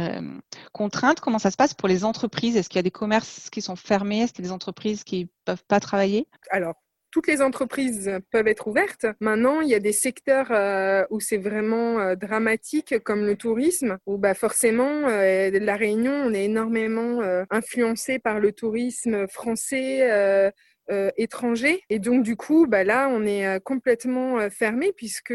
contraintes. 0.72 1.20
Comment 1.20 1.38
ça 1.38 1.50
se 1.50 1.56
passe 1.56 1.74
pour 1.74 1.88
les 1.88 2.04
entreprises? 2.04 2.56
Est-ce 2.56 2.68
qu'il 2.68 2.78
y 2.78 2.80
a 2.80 2.82
des 2.82 2.90
commerces 2.90 3.48
qui 3.50 3.62
sont 3.62 3.76
fermés? 3.76 4.22
Est-ce 4.22 4.32
qu'il 4.32 4.44
y 4.44 4.48
a 4.48 4.50
des 4.50 4.54
entreprises 4.54 5.04
qui 5.04 5.28
peuvent 5.44 5.64
pas 5.66 5.80
travailler? 5.80 6.26
Alors 6.50 6.74
toutes 7.10 7.26
les 7.26 7.42
entreprises 7.42 8.10
peuvent 8.30 8.48
être 8.48 8.68
ouvertes. 8.68 9.06
Maintenant, 9.20 9.60
il 9.60 9.68
y 9.68 9.74
a 9.74 9.80
des 9.80 9.92
secteurs 9.92 10.48
euh, 10.50 11.04
où 11.10 11.20
c'est 11.20 11.38
vraiment 11.38 12.00
euh, 12.00 12.14
dramatique, 12.14 12.98
comme 13.02 13.24
le 13.24 13.36
tourisme, 13.36 13.98
où 14.06 14.18
bah, 14.18 14.34
forcément, 14.34 15.08
euh, 15.08 15.50
la 15.50 15.76
Réunion, 15.76 16.12
on 16.12 16.34
est 16.34 16.44
énormément 16.44 17.20
influencé 17.50 18.18
par 18.18 18.40
le 18.40 18.52
tourisme 18.52 19.26
français. 19.28 20.52
étranger 21.18 21.82
et 21.90 21.98
donc 21.98 22.22
du 22.22 22.34
coup 22.34 22.66
bah 22.66 22.82
là 22.82 23.10
on 23.10 23.26
est 23.26 23.60
complètement 23.60 24.48
fermé 24.48 24.94
puisque 24.96 25.34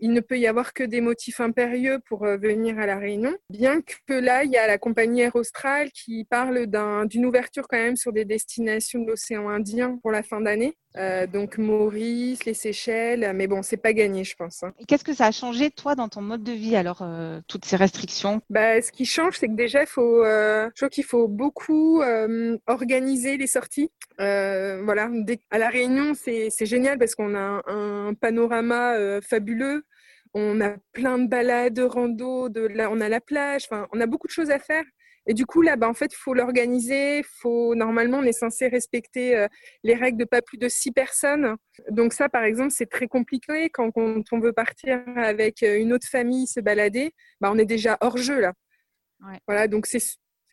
il 0.00 0.12
ne 0.12 0.20
peut 0.20 0.38
y 0.38 0.46
avoir 0.46 0.72
que 0.72 0.84
des 0.84 1.02
motifs 1.02 1.40
impérieux 1.40 1.98
pour 2.08 2.24
venir 2.24 2.78
à 2.78 2.86
la 2.86 2.96
Réunion 2.96 3.36
bien 3.50 3.82
que 3.82 4.14
là 4.14 4.44
il 4.44 4.50
y 4.50 4.56
a 4.56 4.66
la 4.66 4.78
compagnie 4.78 5.20
Air 5.20 5.36
Austral 5.36 5.90
qui 5.90 6.24
parle 6.24 6.66
d'une 7.06 7.26
ouverture 7.26 7.68
quand 7.68 7.76
même 7.76 7.96
sur 7.96 8.12
des 8.14 8.24
destinations 8.24 9.02
de 9.02 9.08
l'océan 9.08 9.50
Indien 9.50 9.98
pour 10.00 10.12
la 10.12 10.22
fin 10.22 10.40
d'année 10.40 10.78
euh, 10.96 11.26
donc 11.26 11.58
Maurice, 11.58 12.44
les 12.44 12.54
Seychelles, 12.54 13.32
mais 13.34 13.46
bon, 13.46 13.62
c'est 13.62 13.76
pas 13.76 13.92
gagné, 13.92 14.24
je 14.24 14.34
pense. 14.36 14.62
Hein. 14.62 14.72
Qu'est-ce 14.86 15.04
que 15.04 15.14
ça 15.14 15.26
a 15.26 15.32
changé, 15.32 15.70
toi, 15.70 15.94
dans 15.94 16.08
ton 16.08 16.22
mode 16.22 16.42
de 16.42 16.52
vie, 16.52 16.76
alors, 16.76 17.00
euh, 17.02 17.40
toutes 17.48 17.64
ces 17.64 17.76
restrictions? 17.76 18.40
Bah, 18.50 18.80
Ce 18.80 18.90
qui 18.92 19.04
change, 19.04 19.38
c'est 19.38 19.48
que 19.48 19.54
déjà, 19.54 19.84
faut, 19.86 20.24
euh, 20.24 20.68
je 20.74 20.80
crois 20.80 20.88
qu'il 20.88 21.04
faut 21.04 21.28
beaucoup 21.28 22.02
organiser 22.66 23.36
les 23.36 23.46
sorties. 23.46 23.90
voilà, 24.18 25.10
à 25.50 25.58
La 25.58 25.68
Réunion, 25.68 26.14
c'est 26.14 26.66
génial 26.66 26.98
parce 26.98 27.14
qu'on 27.14 27.34
a 27.34 27.62
un, 27.66 28.14
panorama 28.14 29.20
fabuleux. 29.20 29.84
On 30.34 30.60
a 30.60 30.74
plein 30.92 31.18
de 31.18 31.28
balades, 31.28 31.72
de 31.72 31.82
rando, 31.82 32.48
de 32.48 32.68
on 32.90 33.00
a 33.00 33.08
la 33.08 33.20
plage, 33.20 33.64
enfin, 33.70 33.86
on 33.92 34.00
a 34.00 34.06
beaucoup 34.06 34.26
de 34.26 34.32
choses 34.32 34.50
à 34.50 34.58
faire. 34.58 34.84
Et 35.26 35.34
du 35.34 35.44
coup, 35.44 35.62
là, 35.62 35.76
bah, 35.76 35.88
en 35.88 35.94
fait, 35.94 36.12
il 36.12 36.16
faut 36.16 36.34
l'organiser. 36.34 37.22
Faut, 37.40 37.74
normalement, 37.74 38.18
on 38.18 38.22
est 38.22 38.32
censé 38.32 38.68
respecter 38.68 39.36
euh, 39.36 39.48
les 39.82 39.94
règles 39.94 40.18
de 40.18 40.24
pas 40.24 40.40
plus 40.40 40.58
de 40.58 40.68
six 40.68 40.92
personnes. 40.92 41.56
Donc 41.90 42.12
ça, 42.12 42.28
par 42.28 42.44
exemple, 42.44 42.70
c'est 42.70 42.86
très 42.86 43.08
compliqué 43.08 43.68
quand, 43.70 43.90
on 43.96 44.40
veut 44.40 44.52
partir 44.52 45.02
avec 45.16 45.62
euh, 45.62 45.78
une 45.78 45.92
autre 45.92 46.06
famille 46.08 46.46
se 46.46 46.60
balader. 46.60 47.12
Bah, 47.40 47.50
on 47.52 47.58
est 47.58 47.66
déjà 47.66 47.98
hors 48.00 48.16
jeu, 48.16 48.40
là. 48.40 48.52
Voilà, 49.48 49.66
donc 49.66 49.86
c'est 49.86 50.00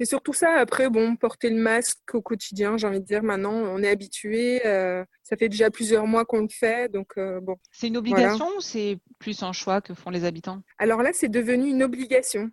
surtout 0.04 0.34
ça. 0.34 0.54
Après, 0.54 0.90
bon, 0.90 1.16
porter 1.18 1.50
le 1.50 1.58
masque 1.58 2.16
au 2.16 2.22
quotidien, 2.22 2.78
j'ai 2.78 2.88
envie 2.88 3.02
de 3.02 3.06
dire, 3.06 3.22
maintenant, 3.22 3.54
on 3.54 3.84
est 3.84 3.90
habitué. 3.90 4.66
Euh, 4.66 5.04
ça 5.22 5.38
fait 5.38 5.50
déjà 5.50 5.70
plusieurs 5.70 6.08
mois 6.08 6.26
qu'on 6.26 6.42
le 6.42 6.50
fait. 6.50 6.92
Donc, 6.92 7.14
bon. 7.18 7.58
C'est 7.72 7.88
une 7.88 7.98
obligation 7.98 8.48
ou 8.58 8.62
c'est 8.62 8.98
plus 9.20 9.44
un 9.44 9.52
choix 9.52 9.82
que 9.82 9.94
font 9.94 10.10
les 10.10 10.26
habitants? 10.26 10.64
Alors 10.80 11.04
là, 11.04 11.12
c'est 11.14 11.30
devenu 11.30 11.70
une 11.70 11.84
obligation. 11.84 12.50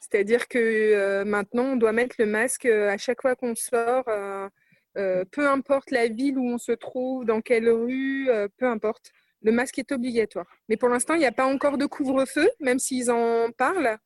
C'est-à-dire 0.00 0.48
que 0.48 0.58
euh, 0.58 1.24
maintenant, 1.24 1.72
on 1.72 1.76
doit 1.76 1.92
mettre 1.92 2.16
le 2.18 2.26
masque 2.26 2.66
euh, 2.66 2.90
à 2.90 2.98
chaque 2.98 3.22
fois 3.22 3.34
qu'on 3.34 3.54
sort, 3.54 4.04
euh, 4.08 5.24
peu 5.30 5.48
importe 5.48 5.90
la 5.90 6.08
ville 6.08 6.38
où 6.38 6.46
on 6.46 6.58
se 6.58 6.72
trouve, 6.72 7.24
dans 7.24 7.40
quelle 7.40 7.68
rue, 7.68 8.28
peu 8.58 8.66
importe. 8.66 9.12
Le 9.42 9.50
masque 9.50 9.78
est 9.78 9.90
obligatoire. 9.90 10.46
Mais 10.68 10.76
pour 10.76 10.88
l'instant, 10.88 11.14
il 11.14 11.20
n'y 11.20 11.26
a 11.26 11.32
pas 11.32 11.46
encore 11.46 11.78
de 11.78 11.86
couvre-feu, 11.86 12.48
même 12.60 12.78
s'ils 12.78 13.10
en 13.10 13.50
parlent. 13.52 13.98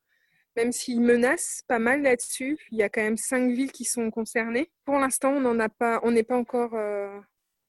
même 0.57 0.73
s'ils 0.73 1.03
menacent 1.03 1.63
pas 1.69 1.79
mal 1.79 2.03
là-dessus. 2.03 2.59
Il 2.71 2.79
y 2.79 2.83
a 2.83 2.89
quand 2.89 3.03
même 3.03 3.19
cinq 3.19 3.51
villes 3.51 3.73
qui 3.73 3.85
sont 3.85 4.11
concernées. 4.11 4.71
Pour 4.85 4.99
l'instant, 4.99 5.33
on 5.33 5.41
n'en 5.41 5.59
a 5.59 5.69
pas, 5.69 6.01
on 6.03 6.13
n'est 6.13 6.23
pas 6.23 6.37
encore 6.37 6.75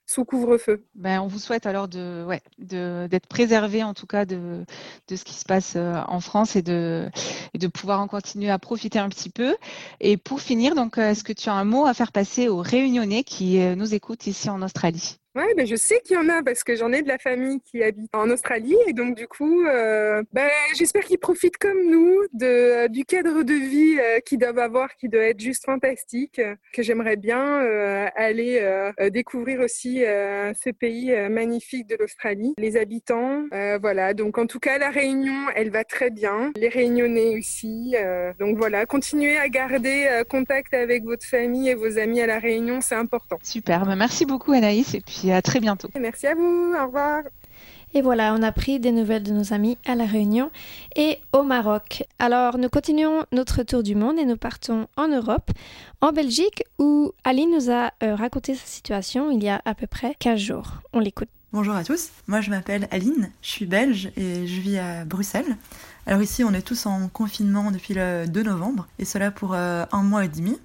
sous 0.08 0.26
couvre-feu. 0.26 0.84
Ben, 0.96 1.22
on 1.22 1.28
vous 1.28 1.38
souhaite 1.38 1.66
alors 1.68 1.88
de, 1.88 2.24
ouais, 2.26 2.42
de, 2.58 3.08
d'être 3.12 3.28
préservé 3.28 3.84
en 3.84 3.94
tout 3.94 4.08
cas 4.08 4.26
de, 4.26 4.66
de 5.08 5.16
ce 5.16 5.24
qui 5.24 5.34
se 5.34 5.46
passe 5.46 5.74
euh, 5.76 6.02
en 6.08 6.22
France 6.22 6.56
et 6.56 6.62
de, 6.64 7.10
et 7.54 7.58
de 7.58 7.68
pouvoir 7.68 8.00
en 8.00 8.08
continuer 8.08 8.50
à 8.50 8.58
profiter 8.58 9.00
un 9.00 9.10
petit 9.10 9.30
peu. 9.30 9.56
Et 10.00 10.18
pour 10.18 10.42
finir, 10.42 10.74
donc, 10.76 10.98
euh, 10.98 11.12
est-ce 11.12 11.24
que 11.24 11.34
tu 11.34 11.50
as 11.50 11.54
un 11.54 11.66
mot 11.66 11.86
à 11.86 11.94
faire 11.94 12.12
passer 12.12 12.48
aux 12.48 12.62
Réunionnais 12.62 13.24
qui 13.24 13.60
euh, 13.62 13.76
nous 13.76 13.94
écoutent 13.94 14.28
ici 14.28 14.50
en 14.50 14.62
Australie? 14.62 15.20
Ouais, 15.38 15.54
ben 15.56 15.68
je 15.68 15.76
sais 15.76 16.02
qu'il 16.04 16.16
y 16.16 16.20
en 16.20 16.30
a 16.30 16.42
parce 16.42 16.64
que 16.64 16.76
j'en 16.76 16.92
ai 16.92 17.04
de 17.04 17.08
la 17.08 17.20
famille 17.20 17.60
qui 17.64 17.84
habite 17.84 18.10
en 18.16 18.28
Australie 18.32 18.76
et 18.88 18.94
donc 18.94 19.16
du 19.16 19.28
coup, 19.28 19.68
euh, 19.68 20.24
ben, 20.34 20.50
j'espère 20.76 21.04
qu'ils 21.04 21.20
profitent 21.20 21.60
comme 21.60 21.78
nous 21.92 22.22
de, 22.34 22.88
du 22.88 23.06
cadre 23.06 23.44
de 23.44 23.54
vie 23.54 24.00
euh, 24.00 24.20
qu'ils 24.20 24.40
doivent 24.40 24.58
avoir, 24.58 24.96
qui 24.96 25.10
doit 25.10 25.26
être 25.26 25.40
juste 25.40 25.66
fantastique, 25.66 26.42
que 26.74 26.82
j'aimerais 26.82 27.18
bien 27.18 27.62
euh, 27.62 28.08
aller 28.16 28.58
euh, 28.62 29.12
découvrir 29.12 29.60
aussi 29.60 30.04
euh, 30.04 30.54
ce 30.56 30.72
pays 30.72 31.14
magnifique 31.30 31.86
de 31.86 31.98
l'Australie, 32.00 32.56
les 32.58 32.76
habitants, 32.76 33.46
voilà. 33.80 34.16
Donc 34.16 34.40
en 34.40 34.48
tout 34.48 34.60
cas, 34.60 34.80
la 34.80 34.90
Réunion, 34.90 35.36
elle 35.56 35.70
va 35.70 35.84
très 35.84 36.10
bien, 36.10 36.52
les 36.56 36.70
Réunionnais 36.70 37.38
aussi. 37.38 37.94
donc 38.40 38.58
voilà, 38.58 38.88
continuez 38.88 39.38
à 39.38 39.50
garder 39.50 40.24
contact 40.32 40.74
avec 40.74 41.04
votre 41.04 41.28
famille 41.28 41.70
et 41.70 41.76
vos 41.76 42.00
amis 42.00 42.22
à 42.22 42.26
la 42.26 42.40
Réunion, 42.40 42.82
c'est 42.82 42.96
important. 42.96 43.38
Super, 43.44 43.86
ben, 43.86 43.96
merci 43.96 44.26
beaucoup 44.26 44.54
Anaïs 44.54 44.96
et 44.96 45.02
puis 45.02 45.27
à 45.32 45.42
très 45.42 45.60
bientôt. 45.60 45.90
Merci 46.00 46.28
à 46.28 46.36
vous, 46.36 46.74
au 46.80 46.86
revoir. 46.86 47.24
Et 47.94 48.02
voilà, 48.02 48.36
on 48.38 48.44
a 48.44 48.52
pris 48.52 48.80
des 48.80 48.92
nouvelles 48.92 49.24
de 49.24 49.32
nos 49.32 49.54
amis 49.54 49.78
à 49.86 49.96
La 49.96 50.06
Réunion 50.06 50.52
et 50.96 51.20
au 51.32 51.44
Maroc. 51.44 52.04
Alors, 52.20 52.58
nous 52.58 52.70
continuons 52.70 53.24
notre 53.32 53.64
tour 53.64 53.82
du 53.82 53.96
monde 53.96 54.20
et 54.20 54.26
nous 54.26 54.38
partons 54.38 54.88
en 54.98 55.08
Europe, 55.08 55.52
en 56.02 56.12
Belgique, 56.12 56.64
où 56.80 57.14
Ali 57.24 57.48
nous 57.48 57.72
a 57.72 57.92
euh, 58.04 58.14
raconté 58.14 58.56
sa 58.56 58.66
situation 58.66 59.32
il 59.32 59.42
y 59.44 59.50
a 59.50 59.62
à 59.64 59.74
peu 59.74 59.88
près 59.88 60.16
15 60.20 60.40
jours. 60.40 60.74
On 60.92 61.00
l'écoute. 61.00 61.30
Bonjour 61.54 61.76
à 61.76 61.86
tous, 61.86 62.10
moi 62.28 62.42
je 62.42 62.50
m'appelle 62.50 62.90
Aline, 62.92 63.32
je 63.42 63.50
suis 63.50 63.66
belge 63.66 64.12
et 64.18 64.46
je 64.46 64.60
vis 64.60 64.78
à 64.78 65.06
Bruxelles. 65.06 65.56
Alors 66.06 66.22
ici 66.22 66.44
on 66.44 66.54
est 66.54 66.62
tous 66.62 66.86
en 66.86 67.08
confinement 67.08 67.72
depuis 67.72 67.94
le 67.94 68.26
2 68.28 68.44
novembre 68.44 68.86
et 69.00 69.06
cela 69.06 69.32
pour 69.32 69.54
euh, 69.54 69.86
un 69.94 70.04
mois 70.04 70.26
et 70.26 70.28
demi 70.28 70.60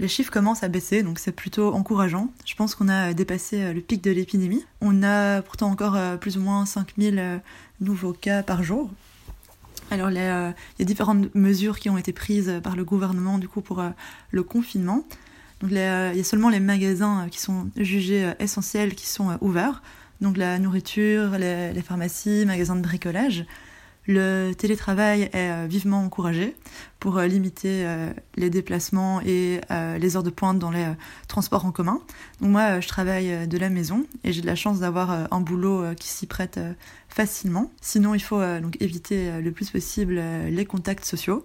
les 0.00 0.08
chiffres 0.08 0.30
commencent 0.30 0.62
à 0.62 0.68
baisser, 0.68 1.02
donc 1.02 1.18
c'est 1.18 1.32
plutôt 1.32 1.72
encourageant. 1.74 2.30
Je 2.44 2.54
pense 2.54 2.74
qu'on 2.74 2.88
a 2.88 3.14
dépassé 3.14 3.62
euh, 3.62 3.72
le 3.72 3.80
pic 3.80 4.02
de 4.02 4.10
l'épidémie. 4.10 4.64
On 4.80 5.02
a 5.02 5.42
pourtant 5.42 5.70
encore 5.70 5.96
euh, 5.96 6.16
plus 6.16 6.36
ou 6.36 6.40
moins 6.40 6.66
5000 6.66 7.18
euh, 7.18 7.38
nouveaux 7.80 8.12
cas 8.12 8.42
par 8.42 8.62
jour. 8.62 8.90
Alors 9.90 10.10
il 10.10 10.16
y 10.16 10.20
a 10.20 10.54
différentes 10.80 11.34
mesures 11.34 11.78
qui 11.78 11.88
ont 11.88 11.96
été 11.96 12.12
prises 12.12 12.60
par 12.62 12.76
le 12.76 12.84
gouvernement 12.84 13.38
du 13.38 13.48
coup 13.48 13.62
pour 13.62 13.82
le 14.30 14.42
confinement. 14.42 15.02
Il 15.62 15.72
y 15.72 15.78
a 15.80 16.24
seulement 16.24 16.50
les 16.50 16.60
magasins 16.60 17.26
qui 17.30 17.40
sont 17.40 17.70
jugés 17.74 18.30
essentiels 18.38 18.94
qui 18.94 19.06
sont 19.06 19.38
ouverts. 19.40 19.82
Donc 20.20 20.36
la 20.36 20.58
nourriture, 20.58 21.38
les, 21.38 21.72
les 21.72 21.80
pharmacies, 21.80 22.44
magasins 22.44 22.76
de 22.76 22.82
bricolage. 22.82 23.46
Le 24.10 24.54
télétravail 24.54 25.28
est 25.34 25.50
euh, 25.50 25.66
vivement 25.68 26.02
encouragé 26.02 26.56
pour 26.98 27.18
euh, 27.18 27.26
limiter 27.26 27.84
euh, 27.84 28.10
les 28.36 28.48
déplacements 28.48 29.20
et 29.20 29.60
les 29.70 30.16
heures 30.16 30.22
de 30.22 30.30
pointe 30.30 30.58
dans 30.58 30.70
les 30.70 30.86
transports 31.28 31.66
en 31.66 31.72
commun. 31.72 32.00
Donc 32.40 32.50
moi, 32.50 32.80
je 32.80 32.88
travaille 32.88 33.46
de 33.46 33.58
la 33.58 33.68
maison 33.68 34.06
et 34.24 34.32
j'ai 34.32 34.40
de 34.40 34.46
la 34.46 34.54
chance 34.54 34.80
d'avoir 34.80 35.10
un 35.30 35.40
boulot 35.40 35.94
qui 35.94 36.08
s'y 36.08 36.26
prête 36.26 36.58
facilement. 37.08 37.70
Sinon, 37.82 38.14
il 38.14 38.20
faut 38.20 38.40
donc 38.60 38.80
éviter 38.80 39.42
le 39.42 39.52
plus 39.52 39.70
possible 39.70 40.22
les 40.48 40.64
contacts 40.64 41.04
sociaux. 41.04 41.44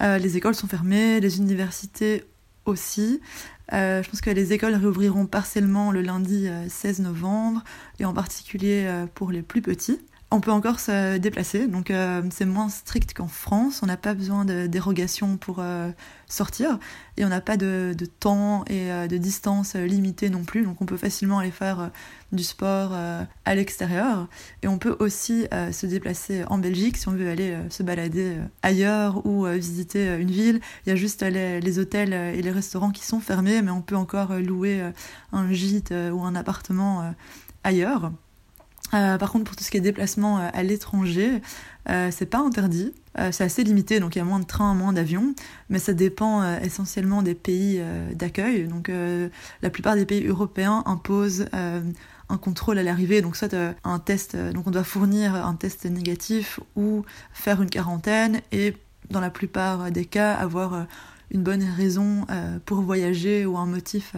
les 0.00 0.36
écoles 0.36 0.54
sont 0.54 0.66
fermées, 0.66 1.20
les 1.20 1.38
universités 1.38 2.24
aussi. 2.64 3.20
je 3.70 4.08
pense 4.08 4.20
que 4.20 4.30
les 4.30 4.52
écoles 4.52 4.74
réouvriront 4.74 5.26
partiellement 5.26 5.92
le 5.92 6.00
lundi 6.00 6.48
16 6.68 7.00
novembre, 7.00 7.62
et 8.00 8.04
en 8.04 8.12
particulier 8.12 9.04
pour 9.14 9.30
les 9.30 9.42
plus 9.42 9.62
petits. 9.62 10.00
On 10.34 10.40
peut 10.40 10.50
encore 10.50 10.80
se 10.80 11.16
déplacer, 11.16 11.68
donc 11.68 11.92
euh, 11.92 12.20
c'est 12.30 12.44
moins 12.44 12.68
strict 12.68 13.14
qu'en 13.14 13.28
France. 13.28 13.82
On 13.84 13.86
n'a 13.86 13.96
pas 13.96 14.14
besoin 14.14 14.44
de 14.44 14.66
dérogation 14.66 15.36
pour 15.36 15.58
euh, 15.60 15.92
sortir 16.26 16.80
et 17.16 17.24
on 17.24 17.28
n'a 17.28 17.40
pas 17.40 17.56
de, 17.56 17.94
temps 18.18 18.64
et 18.66 18.90
euh, 18.90 19.06
de 19.06 19.16
distance 19.16 19.76
limitée 19.76 20.30
non 20.30 20.42
plus. 20.42 20.64
Donc 20.64 20.82
on 20.82 20.86
peut 20.86 20.96
facilement 20.96 21.38
aller 21.38 21.52
faire 21.52 21.92
du 22.32 22.42
sport 22.42 22.94
à 23.44 23.54
l'extérieur 23.54 24.26
et 24.64 24.66
on 24.66 24.78
peut 24.78 24.96
aussi 24.98 25.46
se 25.70 25.86
déplacer 25.86 26.42
en 26.48 26.58
Belgique 26.58 26.96
si 26.96 27.06
on 27.06 27.12
veut 27.12 27.30
aller 27.30 27.56
se 27.70 27.84
balader 27.84 28.38
ailleurs 28.62 29.24
ou 29.24 29.46
visiter 29.46 30.16
une 30.16 30.32
ville. 30.32 30.60
Il 30.84 30.88
y 30.88 30.92
a 30.92 30.96
juste 30.96 31.22
les, 31.22 31.60
les, 31.60 31.78
hôtels 31.78 32.12
et 32.12 32.42
les 32.42 32.50
restaurants 32.50 32.90
qui 32.90 33.04
sont 33.06 33.20
fermés, 33.20 33.62
mais 33.62 33.70
on 33.70 33.82
peut 33.82 33.94
encore 33.94 34.34
louer 34.40 34.82
un 35.30 35.52
gîte 35.52 35.94
ou 36.12 36.24
un 36.24 36.34
appartement 36.34 37.14
ailleurs. 37.62 38.10
Euh, 38.94 39.18
par 39.18 39.32
contre, 39.32 39.44
pour 39.44 39.56
tout 39.56 39.64
ce 39.64 39.70
qui 39.70 39.76
est 39.76 39.80
déplacement 39.80 40.38
euh, 40.38 40.48
à 40.52 40.62
l'étranger, 40.62 41.42
euh, 41.90 42.10
c'est 42.10 42.26
pas 42.26 42.38
interdit. 42.38 42.92
c'est 43.30 43.44
assez 43.44 43.62
limité, 43.62 44.00
donc 44.00 44.16
il 44.16 44.18
y 44.18 44.22
a 44.22 44.24
moins 44.24 44.40
de 44.40 44.46
trains, 44.46 44.74
moins 44.74 44.92
d'avions, 44.92 45.34
mais 45.68 45.78
ça 45.78 45.92
dépend 45.92 46.42
essentiellement 46.58 47.22
des 47.22 47.34
pays 47.34 47.80
d'accueil. 48.12 48.66
Donc 48.66 48.90
la 49.62 49.70
plupart 49.70 49.94
des 49.94 50.04
pays 50.04 50.26
européens 50.26 50.82
imposent 50.86 51.46
un 51.52 52.38
contrôle 52.38 52.78
à 52.78 52.82
l'arrivée, 52.82 53.22
donc 53.22 53.36
soit 53.36 53.54
un 53.84 53.98
test, 54.00 54.34
donc 54.34 54.66
on 54.66 54.72
doit 54.72 54.82
fournir 54.82 55.36
un 55.36 55.54
test 55.54 55.84
négatif 55.84 56.58
ou 56.74 57.04
faire 57.32 57.62
une 57.62 57.70
quarantaine, 57.70 58.40
et 58.50 58.74
dans 59.10 59.20
la 59.20 59.30
plupart 59.30 59.92
des 59.92 60.06
cas 60.06 60.32
avoir 60.32 60.86
une 61.30 61.44
bonne 61.44 61.62
raison 61.62 62.26
pour 62.66 62.80
voyager 62.80 63.46
ou 63.46 63.56
un 63.58 63.66
motif 63.66 64.16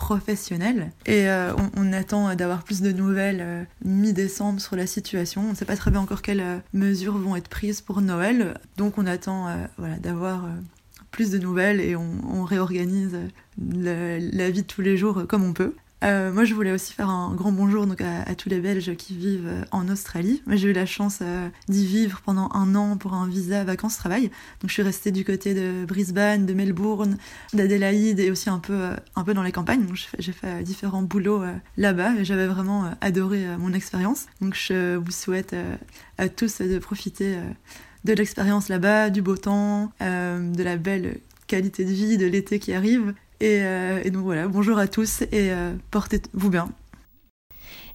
professionnel. 0.00 0.92
Et 1.04 1.28
euh, 1.28 1.52
on, 1.76 1.92
attend 1.92 2.34
d'avoir 2.34 2.64
plus 2.64 2.80
de 2.80 2.90
nouvelles 2.90 3.40
euh, 3.42 3.64
mi-décembre 3.84 4.58
sur 4.58 4.74
la 4.74 4.86
situation. 4.86 5.42
On 5.42 5.50
ne 5.50 5.54
sait 5.54 5.66
pas 5.66 5.76
très 5.76 5.90
bien 5.90 6.00
encore 6.00 6.22
quelles 6.22 6.40
euh, 6.40 6.58
mesures 6.72 7.18
vont 7.18 7.36
être 7.36 7.48
prises 7.48 7.82
pour 7.82 8.00
Noël. 8.00 8.58
Donc 8.78 8.96
on 8.96 9.06
attend 9.06 9.48
voilà, 9.76 9.96
d'avoir 9.96 10.48
plus 11.10 11.30
de 11.30 11.38
nouvelles 11.38 11.80
et 11.80 11.96
on, 11.96 12.44
réorganise 12.44 13.16
la 13.58 14.50
vie 14.50 14.62
de 14.62 14.66
tous 14.66 14.80
les 14.80 14.96
jours 14.96 15.26
comme 15.28 15.44
on 15.44 15.52
peut. 15.52 15.74
Euh, 16.02 16.32
moi, 16.32 16.44
je 16.44 16.54
voulais 16.54 16.72
aussi 16.72 16.94
faire 16.94 17.10
un 17.10 17.34
grand 17.34 17.52
bonjour 17.52 17.86
donc, 17.86 18.00
à, 18.00 18.34
tous 18.34 18.48
les 18.48 18.60
Belges 18.60 18.94
qui 18.96 19.14
vivent 19.14 19.46
euh, 19.46 19.64
en 19.70 19.88
Australie. 19.88 20.42
J'ai 20.48 20.70
eu 20.70 20.72
la 20.72 20.86
chance 20.86 21.18
euh, 21.20 21.48
d'y 21.68 21.86
vivre 21.86 22.22
pendant 22.24 22.48
un 22.54 22.74
an 22.74 22.96
pour 22.96 23.12
un 23.12 23.28
visa 23.28 23.64
vacances-travail. 23.64 24.30
Donc, 24.60 24.68
je 24.68 24.72
suis 24.72 24.82
restée 24.82 25.10
du 25.10 25.24
côté 25.24 25.52
de 25.52 25.84
Brisbane, 25.84 26.46
de 26.46 26.54
Melbourne, 26.54 27.18
d'Adélaïde 27.52 28.18
et 28.18 28.30
aussi 28.30 28.48
un 28.48 28.58
peu, 28.58 28.90
un 29.14 29.24
peu 29.24 29.34
dans 29.34 29.42
les 29.42 29.52
campagnes. 29.52 29.84
Donc, 29.84 29.98
j'ai 30.18 30.32
fait 30.32 30.62
différents 30.62 31.02
boulots 31.02 31.44
là-bas 31.76 32.14
et 32.18 32.24
j'avais 32.24 32.46
vraiment 32.46 32.90
adoré 33.00 33.44
mon 33.58 33.72
expérience. 33.74 34.26
Donc, 34.40 34.54
je 34.54 34.96
vous 34.96 35.10
souhaite 35.10 35.54
à 36.16 36.28
tous 36.28 36.60
de 36.62 36.78
profiter 36.78 37.36
de 38.04 38.12
l'expérience 38.14 38.68
là-bas, 38.68 39.10
du 39.10 39.20
beau 39.20 39.36
temps, 39.36 39.92
de 40.00 40.62
la 40.62 40.76
belle 40.76 41.18
qualité 41.46 41.84
de 41.84 41.90
vie, 41.90 42.16
de 42.16 42.26
l'été 42.26 42.58
qui 42.58 42.72
arrive 42.72 43.12
euh, 43.42 44.02
et, 44.04 44.10
donc 44.10 44.24
voilà, 44.24 44.48
bonjour 44.48 44.78
à 44.78 44.88
tous 44.88 45.22
et 45.22 45.50
euh, 45.50 45.72
portez-vous 45.90 46.50
bien. 46.50 46.68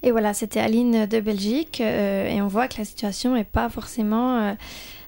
Et 0.03 0.11
voilà, 0.11 0.33
c'était 0.33 0.59
Aline 0.59 1.05
de 1.05 1.19
Belgique 1.19 1.81
euh, 1.81 2.27
et 2.27 2.41
on 2.41 2.47
voit 2.47 2.67
que 2.67 2.77
la 2.77 2.85
situation 2.85 3.33
n'est 3.33 3.43
pas 3.43 3.69
forcément 3.69 4.55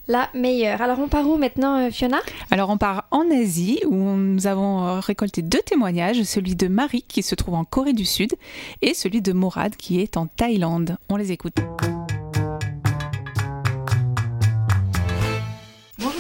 la 0.08 0.30
meilleure. 0.34 0.82
Alors 0.82 1.00
on 1.00 1.08
part 1.08 1.28
où 1.28 1.38
maintenant, 1.38 1.92
Fiona? 1.92 2.20
Alors 2.50 2.70
on 2.70 2.78
part 2.78 3.06
en 3.12 3.30
Asie 3.30 3.80
où 3.86 3.96
nous 3.96 4.48
avons 4.48 5.00
récolté 5.02 5.42
deux 5.42 5.62
témoignages, 5.66 6.24
celui 6.24 6.56
de 6.56 6.68
Marie 6.68 7.04
qui 7.04 7.22
se 7.22 7.36
trouve 7.36 7.56
en 7.56 7.64
Corée 7.64 7.94
du 7.94 8.06
Sud 8.06 8.34
et 8.82 8.94
celui 8.94 9.22
de 9.22 9.34
Morad 9.34 9.76
qui 9.76 10.00
est 10.00 10.18
en 10.18 10.26
Thaïlande. 10.28 10.98
On 11.10 11.18
les 11.18 11.32
écoute. 11.32 11.58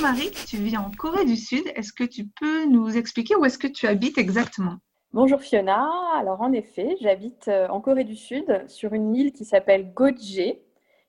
Marie, 0.07 0.31
tu 0.47 0.55
vis 0.55 0.77
en 0.77 0.89
Corée 0.89 1.25
du 1.25 1.35
Sud. 1.35 1.69
Est-ce 1.75 1.91
que 1.91 2.05
tu 2.05 2.25
peux 2.39 2.63
nous 2.63 2.95
expliquer 2.95 3.35
où 3.35 3.43
est-ce 3.43 3.57
que 3.57 3.67
tu 3.67 3.87
habites 3.87 4.17
exactement? 4.17 4.75
Bonjour 5.11 5.41
Fiona. 5.41 5.85
Alors 6.17 6.39
en 6.39 6.53
effet, 6.53 6.95
j'habite 7.01 7.49
euh, 7.49 7.67
en 7.67 7.81
Corée 7.81 8.05
du 8.05 8.15
Sud 8.15 8.63
sur 8.69 8.93
une 8.93 9.13
île 9.13 9.33
qui 9.33 9.43
s'appelle 9.43 9.91
Goje 9.93 10.55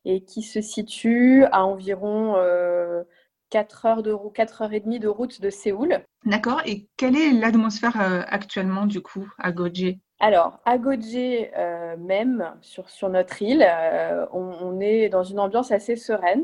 et 0.04 0.24
qui 0.24 0.42
se 0.42 0.60
situe 0.60 1.44
à 1.52 1.64
environ 1.64 2.32
4 3.50 3.86
euh, 3.86 3.88
heures 3.88 4.02
de 4.02 4.16
4 4.34 4.62
heures 4.62 4.72
et 4.72 4.80
demie 4.80 4.98
de 4.98 5.06
route 5.06 5.40
de 5.40 5.48
Séoul. 5.48 6.00
D'accord. 6.24 6.60
Et 6.66 6.88
quelle 6.96 7.14
est 7.14 7.30
l'atmosphère 7.30 8.00
euh, 8.00 8.22
actuellement 8.26 8.84
du 8.84 9.00
coup 9.00 9.30
à 9.38 9.52
Goje 9.52 9.94
alors, 10.20 10.58
à 10.64 10.78
Goje 10.78 11.46
même, 11.96 12.52
sur, 12.60 12.90
sur, 12.90 13.08
notre 13.08 13.40
île, 13.40 13.64
on, 14.32 14.80
est 14.80 15.08
dans 15.08 15.22
une 15.22 15.38
ambiance 15.38 15.70
assez 15.70 15.94
sereine. 15.94 16.42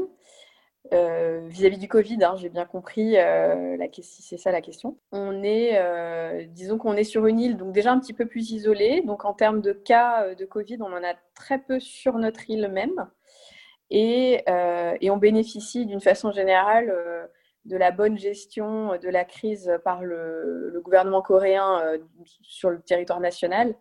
Euh, 0.93 1.41
vis-à-vis 1.49 1.79
du 1.79 1.89
Covid, 1.89 2.23
hein, 2.23 2.35
j'ai 2.37 2.51
bien 2.51 2.67
compris 2.67 3.17
euh, 3.17 3.77
la, 3.79 3.87
si 3.91 4.23
c'est 4.23 4.37
ça 4.37 4.53
la 4.53 4.61
question. 4.61 4.99
On 5.13 5.43
est, 5.43 5.79
euh, 5.79 6.45
disons 6.49 6.77
qu'on 6.77 6.95
est 6.95 7.05
sur 7.05 7.27
une 7.27 7.41
île, 7.41 7.57
donc 7.57 7.73
déjà 7.73 7.91
un 7.91 7.99
petit 7.99 8.13
peu 8.13 8.27
plus 8.27 8.51
isolée. 8.51 9.01
Donc 9.03 9.25
en 9.25 9.33
termes 9.33 9.63
de 9.63 9.73
cas 9.73 10.35
de 10.35 10.45
Covid, 10.45 10.79
on 10.81 10.93
en 10.93 11.03
a 11.03 11.15
très 11.35 11.59
peu 11.59 11.81
sur 11.81 12.19
notre 12.19 12.51
île 12.51 12.69
même. 12.69 13.09
Et, 13.91 14.45
on 14.47 15.17
bénéficie 15.17 15.87
d'une 15.87 16.01
façon 16.01 16.33
générale 16.33 16.93
de 17.65 17.77
la 17.77 17.91
bonne 17.93 18.19
gestion 18.19 18.99
de 18.99 19.09
la 19.09 19.25
crise 19.25 19.73
par 19.85 20.03
le, 20.03 20.81
gouvernement 20.85 21.23
coréen 21.23 21.99
sur 22.43 22.69
le 22.71 22.81
territoire 22.81 23.21
national. 23.21 23.75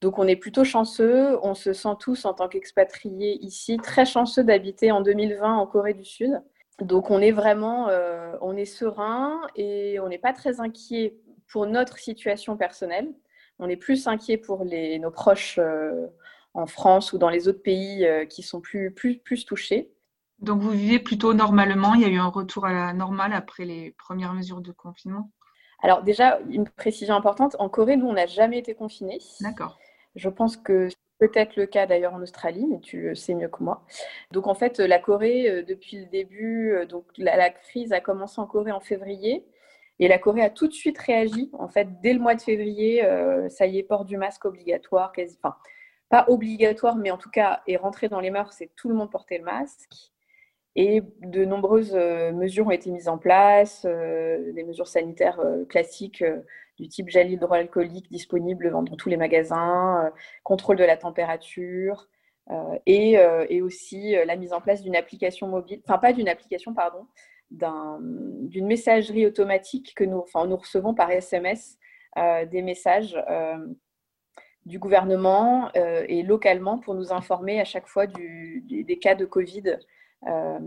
Donc 0.00 0.18
on 0.18 0.26
est 0.26 0.36
plutôt 0.36 0.64
chanceux, 0.64 1.38
on 1.42 1.54
se 1.54 1.72
sent 1.72 1.96
tous 1.98 2.24
en 2.24 2.32
tant 2.32 2.48
qu'expatriés 2.48 3.38
ici 3.44 3.76
très 3.76 4.06
chanceux 4.06 4.42
d'habiter 4.44 4.92
en 4.92 5.02
2020 5.02 5.56
en 5.56 5.66
Corée 5.66 5.94
du 5.94 6.04
Sud. 6.04 6.42
Donc 6.80 7.10
on 7.10 7.20
est 7.20 7.32
vraiment, 7.32 7.88
euh, 7.88 8.34
on 8.40 8.56
est 8.56 8.64
serein 8.64 9.42
et 9.56 10.00
on 10.00 10.08
n'est 10.08 10.18
pas 10.18 10.32
très 10.32 10.60
inquiet 10.60 11.16
pour 11.48 11.66
notre 11.66 11.98
situation 11.98 12.56
personnelle. 12.56 13.12
On 13.58 13.68
est 13.68 13.76
plus 13.76 14.06
inquiet 14.08 14.38
pour 14.38 14.64
les, 14.64 14.98
nos 14.98 15.10
proches 15.10 15.58
euh, 15.58 16.06
en 16.54 16.66
France 16.66 17.12
ou 17.12 17.18
dans 17.18 17.28
les 17.28 17.48
autres 17.48 17.62
pays 17.62 18.08
qui 18.28 18.42
sont 18.42 18.60
plus, 18.60 18.90
plus, 18.92 19.18
plus 19.18 19.44
touchés. 19.44 19.92
Donc 20.40 20.62
vous 20.62 20.70
vivez 20.70 20.98
plutôt 20.98 21.34
normalement, 21.34 21.94
il 21.94 22.00
y 22.00 22.04
a 22.04 22.08
eu 22.08 22.18
un 22.18 22.28
retour 22.28 22.64
à 22.64 22.72
la 22.72 22.92
normale 22.94 23.34
après 23.34 23.66
les 23.66 23.90
premières 23.92 24.32
mesures 24.32 24.62
de 24.62 24.72
confinement? 24.72 25.30
Alors 25.82 26.02
déjà, 26.02 26.40
une 26.48 26.68
précision 26.68 27.14
importante, 27.14 27.56
en 27.58 27.68
Corée, 27.68 27.96
nous, 27.96 28.06
on 28.06 28.14
n'a 28.14 28.26
jamais 28.26 28.58
été 28.58 28.74
confinés. 28.74 29.18
D'accord. 29.40 29.78
Je 30.16 30.28
pense 30.28 30.56
que 30.56 30.88
c'est 30.88 30.96
peut-être 31.20 31.56
le 31.56 31.66
cas 31.66 31.86
d'ailleurs 31.86 32.14
en 32.14 32.22
Australie, 32.22 32.66
mais 32.66 32.80
tu 32.80 33.00
le 33.02 33.14
sais 33.14 33.34
mieux 33.34 33.48
que 33.48 33.62
moi. 33.62 33.84
Donc 34.32 34.46
en 34.46 34.54
fait, 34.54 34.78
la 34.78 34.98
Corée, 34.98 35.48
euh, 35.48 35.62
depuis 35.62 35.98
le 35.98 36.06
début, 36.06 36.72
euh, 36.72 36.86
la, 37.18 37.50
crise 37.50 37.92
a 37.92 38.00
commencé 38.00 38.40
en 38.40 38.46
Corée 38.46 38.72
en 38.72 38.80
février. 38.80 39.44
Et 39.98 40.08
la 40.08 40.18
Corée 40.18 40.42
a 40.42 40.50
tout 40.50 40.66
de 40.66 40.72
suite 40.72 40.98
réagi. 40.98 41.50
En 41.52 41.68
fait, 41.68 42.00
dès 42.00 42.14
le 42.14 42.20
mois 42.20 42.34
de 42.34 42.40
février, 42.40 43.04
euh, 43.04 43.48
ça 43.50 43.66
y 43.66 43.78
est, 43.78 43.82
port 43.82 44.06
du 44.06 44.16
masque 44.16 44.46
obligatoire, 44.46 45.12
quasi, 45.12 45.38
enfin, 45.42 45.56
pas 46.08 46.24
obligatoire, 46.28 46.96
mais 46.96 47.10
en 47.10 47.18
tout 47.18 47.30
cas, 47.30 47.60
est 47.66 47.76
rentré 47.76 48.08
dans 48.08 48.20
les 48.20 48.30
mœurs, 48.30 48.54
c'est 48.56 48.70
tout 48.76 48.88
le 48.88 48.94
monde 48.94 49.10
portait 49.10 49.38
le 49.38 49.44
masque. 49.44 49.92
Et 50.74 51.02
de 51.20 51.44
nombreuses 51.44 51.94
mesures 51.94 52.68
ont 52.68 52.70
été 52.70 52.90
mises 52.90 53.08
en 53.08 53.18
place, 53.18 53.84
des 53.84 54.64
mesures 54.64 54.86
sanitaires 54.86 55.40
classiques 55.68 56.24
du 56.80 56.88
type 56.88 57.08
gel 57.08 57.30
hydroalcoolique 57.30 58.10
disponible 58.10 58.70
dans 58.70 58.84
tous 58.84 59.08
les 59.08 59.16
magasins, 59.16 60.12
contrôle 60.42 60.76
de 60.76 60.84
la 60.84 60.96
température, 60.96 62.08
et, 62.86 63.12
et, 63.48 63.62
aussi 63.62 64.16
la 64.26 64.34
mise 64.34 64.52
en 64.52 64.60
place 64.60 64.82
d'une 64.82 64.96
application 64.96 65.46
mobile, 65.46 65.80
enfin 65.86 65.98
pas 65.98 66.12
d'une 66.12 66.28
application, 66.28 66.74
pardon, 66.74 67.06
d'une 67.50 68.66
messagerie 68.66 69.26
automatique 69.26 69.94
que 69.94 70.04
nous, 70.04 70.24
nous 70.34 70.56
recevons 70.56 70.94
par 70.94 71.10
SMS 71.12 71.78
des 72.16 72.62
messages 72.62 73.16
du 74.66 74.80
gouvernement 74.80 75.70
et 75.74 76.24
localement 76.24 76.78
pour 76.78 76.94
nous 76.94 77.12
informer 77.12 77.60
à 77.60 77.64
chaque 77.64 77.86
fois 77.86 78.06
des 78.06 78.98
cas 79.00 79.14
de 79.14 79.26
Covid 79.26 79.78
euh, 80.28 80.58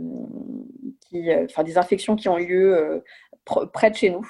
qui, 1.02 1.30
euh, 1.30 1.46
enfin, 1.46 1.64
des 1.64 1.78
infections 1.78 2.16
qui 2.16 2.28
ont 2.28 2.40
eu 2.40 2.48
lieu 2.48 2.76
euh, 2.76 3.00
près 3.72 3.92
de 3.92 3.96
chez 3.96 4.10
nous. 4.10 4.28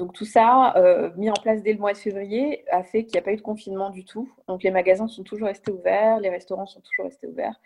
Donc 0.00 0.14
tout 0.14 0.24
ça, 0.24 0.74
mis 1.16 1.28
en 1.28 1.34
place 1.34 1.62
dès 1.62 1.74
le 1.74 1.78
mois 1.78 1.92
de 1.92 1.98
février, 1.98 2.64
a 2.72 2.82
fait 2.82 3.04
qu'il 3.04 3.12
n'y 3.12 3.18
a 3.18 3.22
pas 3.22 3.32
eu 3.32 3.36
de 3.36 3.42
confinement 3.42 3.90
du 3.90 4.06
tout. 4.06 4.32
Donc 4.48 4.62
les 4.62 4.70
magasins 4.70 5.08
sont 5.08 5.22
toujours 5.22 5.48
restés 5.48 5.70
ouverts, 5.70 6.18
les 6.20 6.30
restaurants 6.30 6.66
sont 6.66 6.80
toujours 6.80 7.04
restés 7.04 7.26
ouverts. 7.26 7.60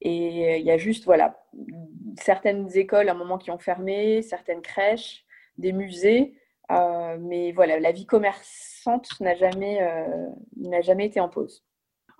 Et 0.00 0.58
il 0.58 0.64
y 0.64 0.70
a 0.70 0.78
juste, 0.78 1.04
voilà, 1.04 1.38
certaines 2.18 2.74
écoles 2.74 3.10
à 3.10 3.12
un 3.12 3.16
moment 3.16 3.36
qui 3.36 3.50
ont 3.50 3.58
fermé, 3.58 4.22
certaines 4.22 4.62
crèches, 4.62 5.26
des 5.58 5.72
musées. 5.72 6.34
mais 6.70 7.52
voilà, 7.52 7.78
la 7.78 7.92
vie 7.92 8.06
commerçante 8.06 9.20
n'a 9.20 9.34
jamais, 9.34 9.76
été 11.00 11.20
en 11.20 11.28
pause. 11.28 11.64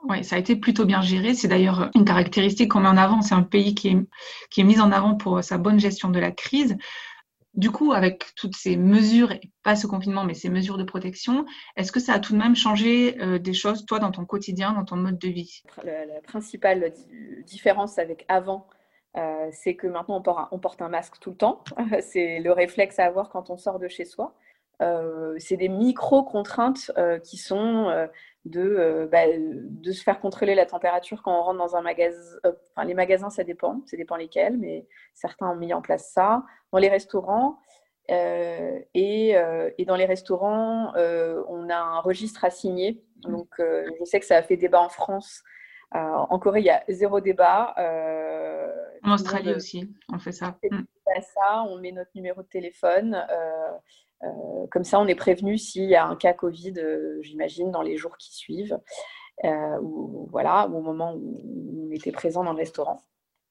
Oui, 0.05 0.23
ça 0.25 0.37
a 0.37 0.39
été 0.39 0.57
plutôt 0.57 0.85
bien 0.85 1.01
géré. 1.01 1.33
C'est 1.33 1.49
d'ailleurs 1.49 1.91
une 1.95 2.05
caractéristique 2.05 2.73
qu'on 2.73 2.81
met 2.81 2.89
en 2.89 2.99
avant. 2.99 3.23
C'est 3.23 3.35
un 3.35 3.43
pays 3.43 3.75
qui 3.75 3.89
est 3.89 4.63
mis 4.63 4.79
en 4.79 4.93
avant 4.93 5.15
pour 5.15 5.43
sa 5.43 5.57
bonne 5.57 5.81
gestion 5.81 6.11
de 6.11 6.19
la 6.19 6.33
crise. 6.33 6.77
Du 7.55 7.71
coup, 7.71 7.93
avec 7.93 8.35
toutes 8.37 8.55
ces 8.55 8.77
mesures, 8.77 9.33
pas 9.63 9.75
ce 9.75 9.87
confinement, 9.87 10.25
mais 10.25 10.35
ces 10.35 10.49
mesures 10.49 10.79
de 10.79 10.85
protection, 10.85 11.47
est-ce 11.77 11.91
que 11.91 12.01
ça 12.01 12.13
a 12.13 12.19
tout 12.19 12.33
de 12.33 12.39
même 12.39 12.55
changé 12.55 13.21
euh, 13.21 13.39
des 13.39 13.55
choses, 13.55 13.87
toi, 13.87 13.99
dans 13.99 14.11
ton 14.11 14.25
quotidien, 14.25 14.73
dans 14.73 14.85
ton 14.85 14.97
mode 14.97 15.19
de 15.19 15.29
vie? 15.29 15.63
La, 15.83 16.21
principale 16.23 16.93
différence 17.47 17.99
avec 17.99 18.25
avant, 18.29 18.67
euh, 19.17 19.49
c'est 19.51 19.75
que 19.75 19.87
maintenant, 19.87 20.23
on 20.53 20.59
porte, 20.59 20.83
un 20.83 20.89
masque 20.89 21.19
tout 21.21 21.31
le 21.31 21.37
temps. 21.37 21.65
c'est 22.03 22.39
le 22.41 22.53
réflexe 22.53 22.99
à 22.99 23.07
avoir 23.07 23.31
quand 23.31 23.51
on 23.51 23.57
sort 23.57 23.79
de 23.79 23.89
chez 23.89 24.05
soi. 24.05 24.35
Euh, 24.81 25.35
c'est 25.39 25.57
des 25.57 25.68
micro-contraintes 25.68 26.93
qui 27.24 27.37
sont 27.37 28.09
de, 28.49 28.61
euh, 28.61 29.07
bah, 29.07 29.24
de 29.29 29.93
se 29.93 30.03
faire 30.03 30.20
contrôler 30.20 30.55
la 30.55 30.66
température 30.66 31.22
quand 31.22 31.39
on 31.39 31.43
rentre 31.43 31.59
dans 31.59 31.76
un 31.76 31.83
magasin. 31.83 32.39
Euh, 32.47 32.53
enfin, 32.74 32.87
les 32.87 32.95
magasins, 32.95 33.31
ça 33.31 33.45
dépend, 33.45 33.83
ça 33.87 33.97
dépend 33.97 34.16
lesquels, 34.16 34.57
mais 34.59 34.87
certains 35.14 35.51
ont 35.51 35.57
mis 35.57 35.72
en 35.72 35.83
place 35.83 36.11
ça. 36.12 36.45
Dans 36.72 36.79
les 36.79 36.89
restaurants, 36.89 37.59
euh, 38.11 38.81
et, 38.95 39.35
et, 39.76 39.85
dans 39.85 39.97
les 39.97 40.07
restaurants, 40.07 40.93
on 40.95 41.68
a 41.68 41.76
un 41.76 42.01
registre 42.01 42.45
à 42.45 42.51
signer. 42.51 43.05
Donc, 43.16 43.49
je 43.59 44.05
sais 44.05 44.18
que 44.18 44.26
ça 44.26 44.37
a 44.37 44.43
fait 44.43 44.57
débat 44.57 44.81
en 44.81 44.89
France. 44.89 45.43
en 45.93 46.39
Corée, 46.39 46.61
il 46.61 46.66
y 46.66 46.70
a 46.70 46.83
zéro 46.89 47.20
débat. 47.20 47.74
en 49.03 49.12
Australie 49.12 49.53
aussi, 49.53 49.95
on 50.11 50.18
fait 50.18 50.33
ça. 50.33 50.57
On, 50.64 50.70
fait 50.70 51.20
ça, 51.20 51.64
on 51.68 51.76
met 51.76 51.93
notre 51.93 52.11
numéro 52.14 52.43
de 52.43 52.49
téléphone. 52.49 53.22
Euh, 54.25 54.66
comme 54.71 54.85
ça, 54.85 55.01
on 55.01 55.07
est 55.07 55.14
prévenu 55.14 55.59
s'il 55.59 55.89
y 55.89 55.95
a 55.95 56.07
un 56.07 56.16
cas 56.16 56.33
Covid, 56.33 56.75
euh, 56.79 57.19
j'imagine, 57.23 57.71
dans 57.71 57.83
les 57.83 57.97
jours 57.97 58.16
qui 58.19 58.35
suivent, 58.35 58.79
euh, 59.45 59.79
ou 59.81 60.29
voilà, 60.31 60.66
au 60.66 60.81
moment 60.81 61.14
où 61.14 61.89
on 61.89 61.93
était 61.93 62.12
présent 62.12 62.45
dans 62.45 62.53
le 62.53 62.59
restaurant. 62.59 63.03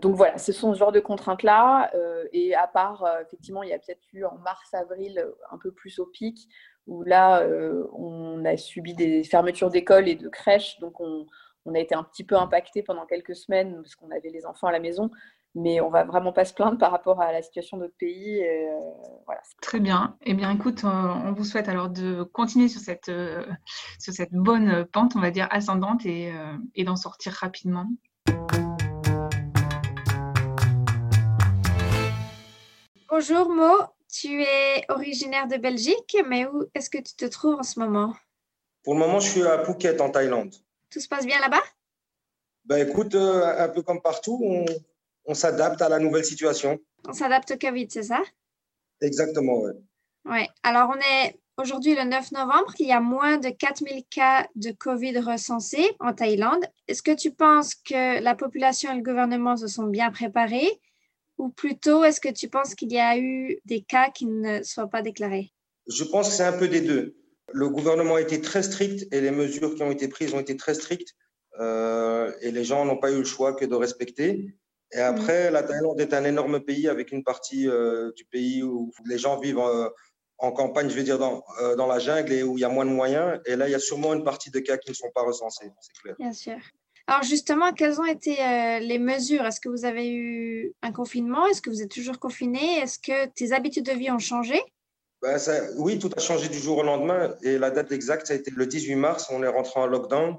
Donc 0.01 0.15
voilà, 0.15 0.38
ce 0.38 0.51
sont 0.51 0.74
ce 0.74 0.80
genre 0.80 0.91
de 0.91 0.99
contraintes-là. 0.99 1.91
et 2.32 2.53
à 2.53 2.68
part, 2.68 3.03
effectivement, 3.22 3.63
il 3.63 3.70
y 3.70 3.74
a 3.74 3.80
peut-être 3.80 4.03
eu 4.13 4.26
en 4.26 4.38
mars-avril 4.38 5.26
un 5.49 5.57
peu 5.57 5.72
plus 5.72 5.97
au 5.97 6.05
pic, 6.05 6.47
où 6.86 7.03
là, 7.03 7.43
on 7.93 8.45
a 8.45 8.57
subi 8.57 8.93
des 8.93 9.24
fermetures 9.24 9.72
d'écoles 9.72 10.07
et 10.07 10.13
de 10.13 10.30
crèches. 10.30 10.80
Donc 10.82 10.99
on, 10.99 11.26
on, 11.65 11.74
a 11.74 11.80
été 11.80 11.95
un 11.95 12.03
petit 12.03 12.24
peu 12.24 12.36
impacté 12.36 12.84
pendant 12.84 13.07
quelques 13.07 13.36
semaines 13.36 13.74
parce 13.78 13.95
qu'on 13.95 14.11
avait 14.11 14.30
les 14.30 14.45
enfants 14.45 14.68
à 14.68 14.72
la 14.72 14.80
maison 14.80 15.09
mais 15.58 15.82
on 15.82 15.89
va 15.89 16.03
vraiment 16.03 16.32
pas 16.32 16.45
se 16.45 16.53
plaindre 16.53 16.78
par 16.78 16.91
rapport 16.91 17.20
à 17.20 17.32
la 17.32 17.41
situation 17.41 17.78
notre 17.78 17.95
pays. 17.95 18.43
Euh, 18.43 18.80
voilà. 19.26 19.41
Très 19.60 19.80
bien. 19.80 20.16
Eh 20.22 20.36
bien, 20.36 20.51
écoute, 20.51 20.84
on 20.84 21.32
vous 21.34 21.43
souhaite 21.43 21.68
alors 21.68 21.89
de 21.89 22.22
continuer 22.22 22.68
sur 22.68 22.80
cette, 22.80 23.10
euh, 23.10 23.43
sur 23.99 24.14
cette 24.14 24.34
bonne 24.34 24.86
pente, 24.86 25.16
on 25.16 25.20
va 25.20 25.32
dire 25.32 25.47
ascendante, 25.49 26.05
et, 26.05 26.32
euh, 26.32 26.55
et 26.76 26.84
d'en 26.84 26.95
sortir 26.95 27.34
rapidement. 27.34 27.88
Bonjour 33.10 33.49
Mo, 33.49 33.74
tu 34.12 34.43
es 34.43 34.86
originaire 34.89 35.47
de 35.47 35.58
Belgique, 35.58 36.18
mais 36.28 36.45
où 36.45 36.66
est-ce 36.76 36.91
que 36.91 36.99
tu 36.99 37.16
te 37.16 37.26
trouves 37.26 37.55
en 37.55 37.64
ce 37.64 37.80
moment? 37.80 38.14
Pour 38.84 38.93
le 38.93 38.99
moment, 38.99 39.20
je 39.20 39.30
suis 39.30 39.43
à 39.43 39.64
Phuket, 39.66 39.99
en 40.01 40.12
Thaïlande. 40.12 40.53
Tout 40.91 40.99
se 40.99 41.08
passe 41.08 41.26
bien 41.26 41.39
là-bas? 41.39 41.64
Ben, 42.66 42.88
Écoute, 42.88 43.16
un 43.16 43.70
peu 43.70 43.82
comme 43.82 44.01
partout, 44.01 44.39
on, 44.43 44.66
on 45.28 45.34
s'adapte 45.34 45.82
à 45.82 45.89
la 45.89 45.99
nouvelle 45.99 46.25
situation. 46.25 46.80
On 47.07 47.13
s'adapte 47.13 47.51
au 47.51 47.57
Covid, 47.57 47.88
c'est 47.89 48.03
ça? 48.03 48.21
Exactement, 49.01 49.61
oui. 50.25 50.41
Alors, 50.63 50.89
on 50.93 50.99
est 50.99 51.39
aujourd'hui 51.57 51.95
le 51.95 52.03
9 52.03 52.32
novembre. 52.32 52.73
Il 52.80 52.88
y 52.88 52.91
a 52.91 52.99
moins 52.99 53.38
de 53.38 53.49
4000 53.49 54.03
cas 54.09 54.47
de 54.55 54.71
Covid 54.71 55.19
recensés 55.19 55.89
en 55.99 56.13
Thaïlande. 56.13 56.65
Est-ce 56.88 57.01
que 57.01 57.15
tu 57.15 57.32
penses 57.32 57.75
que 57.75 58.21
la 58.21 58.36
population 58.36 58.91
et 58.91 58.97
le 58.97 59.03
gouvernement 59.03 59.55
se 59.57 59.67
sont 59.67 59.88
bien 59.88 60.11
préparés? 60.11 60.82
Ou 61.38 61.49
plutôt 61.49 62.03
est-ce 62.03 62.19
que 62.19 62.32
tu 62.32 62.49
penses 62.49 62.73
qu'il 62.73 62.91
y 62.91 62.99
a 62.99 63.17
eu 63.17 63.59
des 63.65 63.82
cas 63.82 64.09
qui 64.09 64.25
ne 64.25 64.63
soient 64.63 64.89
pas 64.89 65.01
déclarés? 65.01 65.51
Je 65.88 66.03
pense 66.03 66.30
que 66.30 66.36
c'est 66.36 66.43
un 66.43 66.57
peu 66.57 66.67
des 66.67 66.82
deux. 66.82 67.15
Le 67.53 67.69
gouvernement 67.69 68.15
a 68.15 68.21
été 68.21 68.41
très 68.41 68.63
strict 68.63 69.07
et 69.13 69.21
les 69.21 69.32
mesures 69.32 69.75
qui 69.75 69.84
ont 69.84 69.91
été 69.91 70.07
prises 70.07 70.34
ont 70.34 70.39
été 70.39 70.57
très 70.57 70.73
strictes 70.73 71.15
euh, 71.59 72.34
et 72.41 72.51
les 72.51 72.63
gens 72.63 72.84
n'ont 72.86 72.97
pas 72.97 73.11
eu 73.11 73.19
le 73.19 73.23
choix 73.23 73.53
que 73.53 73.65
de 73.65 73.75
respecter. 73.75 74.53
Et 74.93 74.99
après, 74.99 75.51
la 75.51 75.63
Thaïlande 75.63 75.99
est 75.99 76.13
un 76.13 76.23
énorme 76.23 76.61
pays 76.61 76.88
avec 76.88 77.11
une 77.11 77.23
partie 77.23 77.67
euh, 77.67 78.11
du 78.15 78.25
pays 78.25 78.63
où 78.63 78.91
les 79.05 79.17
gens 79.17 79.38
vivent 79.39 79.59
euh, 79.59 79.89
en, 80.38 80.51
campagne, 80.51 80.89
je 80.89 80.95
vais 80.95 81.03
dire 81.03 81.19
dans, 81.19 81.43
euh, 81.61 81.75
dans, 81.75 81.88
la 81.88 81.99
jungle 81.99 82.31
et 82.31 82.43
où 82.43 82.57
il 82.57 82.61
y 82.61 82.65
a 82.65 82.69
moins 82.69 82.85
de 82.85 82.91
moyens. 82.91 83.39
Et 83.45 83.55
là, 83.55 83.67
il 83.67 83.71
y 83.71 83.75
a 83.75 83.79
sûrement 83.79 84.13
une 84.13 84.23
partie 84.23 84.49
de 84.49 84.59
cas 84.59 84.77
qui 84.77 84.89
ne 84.89 84.95
sont 84.95 85.11
pas 85.13 85.23
recensés, 85.23 85.69
c'est 85.81 86.01
clair. 86.01 86.15
Bien 86.19 86.33
sûr. 86.33 86.57
Alors 87.05 87.23
justement, 87.23 87.71
quelles 87.73 87.99
ont 88.01 88.05
été 88.05 88.35
les 88.81 88.99
mesures? 88.99 89.45
Est-ce 89.45 89.61
que 89.61 89.69
vous 89.69 89.85
avez 89.85 90.09
eu 90.09 90.73
un 90.81 90.91
confinement? 90.91 91.47
Est-ce 91.47 91.61
que 91.61 91.69
vous 91.69 91.81
êtes 91.81 91.91
toujours 91.91 92.19
confiné? 92.19 92.79
Est-ce 92.79 92.99
que 92.99 93.27
tes 93.27 93.53
habitudes 93.53 93.85
de 93.85 93.93
vie 93.93 94.11
ont 94.11 94.19
changé? 94.19 94.61
Ben, 95.21 95.38
ça, 95.38 95.53
Oui, 95.77 95.99
tout 95.99 96.09
a 96.15 96.19
changé 96.19 96.49
du 96.49 96.59
jour 96.59 96.79
au 96.79 96.83
lendemain. 96.83 97.33
Et 97.43 97.57
la 97.57 97.71
date 97.71 97.93
exacte, 97.93 98.27
ça 98.27 98.33
a 98.33 98.35
été 98.35 98.51
le 98.51 98.65
18 98.65 98.95
mars. 98.95 99.27
On 99.31 99.41
est 99.41 99.47
rentré 99.47 99.79
en 99.79 99.88
lockdown. 99.88 100.38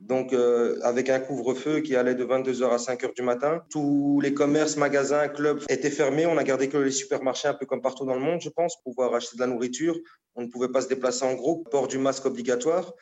Donc, 0.00 0.32
euh, 0.32 0.80
avec 0.82 1.10
un 1.10 1.20
couvre-feu 1.20 1.80
qui 1.80 1.94
allait 1.94 2.14
de 2.14 2.24
22h 2.24 2.70
à 2.70 2.78
5h 2.78 3.14
du 3.14 3.22
matin, 3.22 3.62
tous 3.68 4.18
les 4.22 4.32
commerces, 4.32 4.78
magasins, 4.78 5.28
clubs 5.28 5.62
étaient 5.68 5.90
fermés. 5.90 6.24
On 6.24 6.38
a 6.38 6.42
gardé 6.42 6.70
que 6.70 6.78
les 6.78 6.90
supermarchés, 6.90 7.48
un 7.48 7.54
peu 7.54 7.66
comme 7.66 7.82
partout 7.82 8.06
dans 8.06 8.14
le 8.14 8.20
monde, 8.20 8.40
je 8.40 8.48
pense, 8.48 8.76
pour 8.82 8.94
pouvoir 8.94 9.14
acheter 9.14 9.36
de 9.36 9.42
la 9.42 9.46
nourriture. 9.46 9.98
On 10.36 10.42
ne 10.42 10.48
pouvait 10.48 10.70
pas 10.70 10.80
se 10.80 10.88
déplacer 10.88 11.24
en 11.24 11.34
groupe, 11.34 11.68
port 11.70 11.86
du 11.86 11.98
masque 11.98 12.24
obligatoire. 12.24 12.94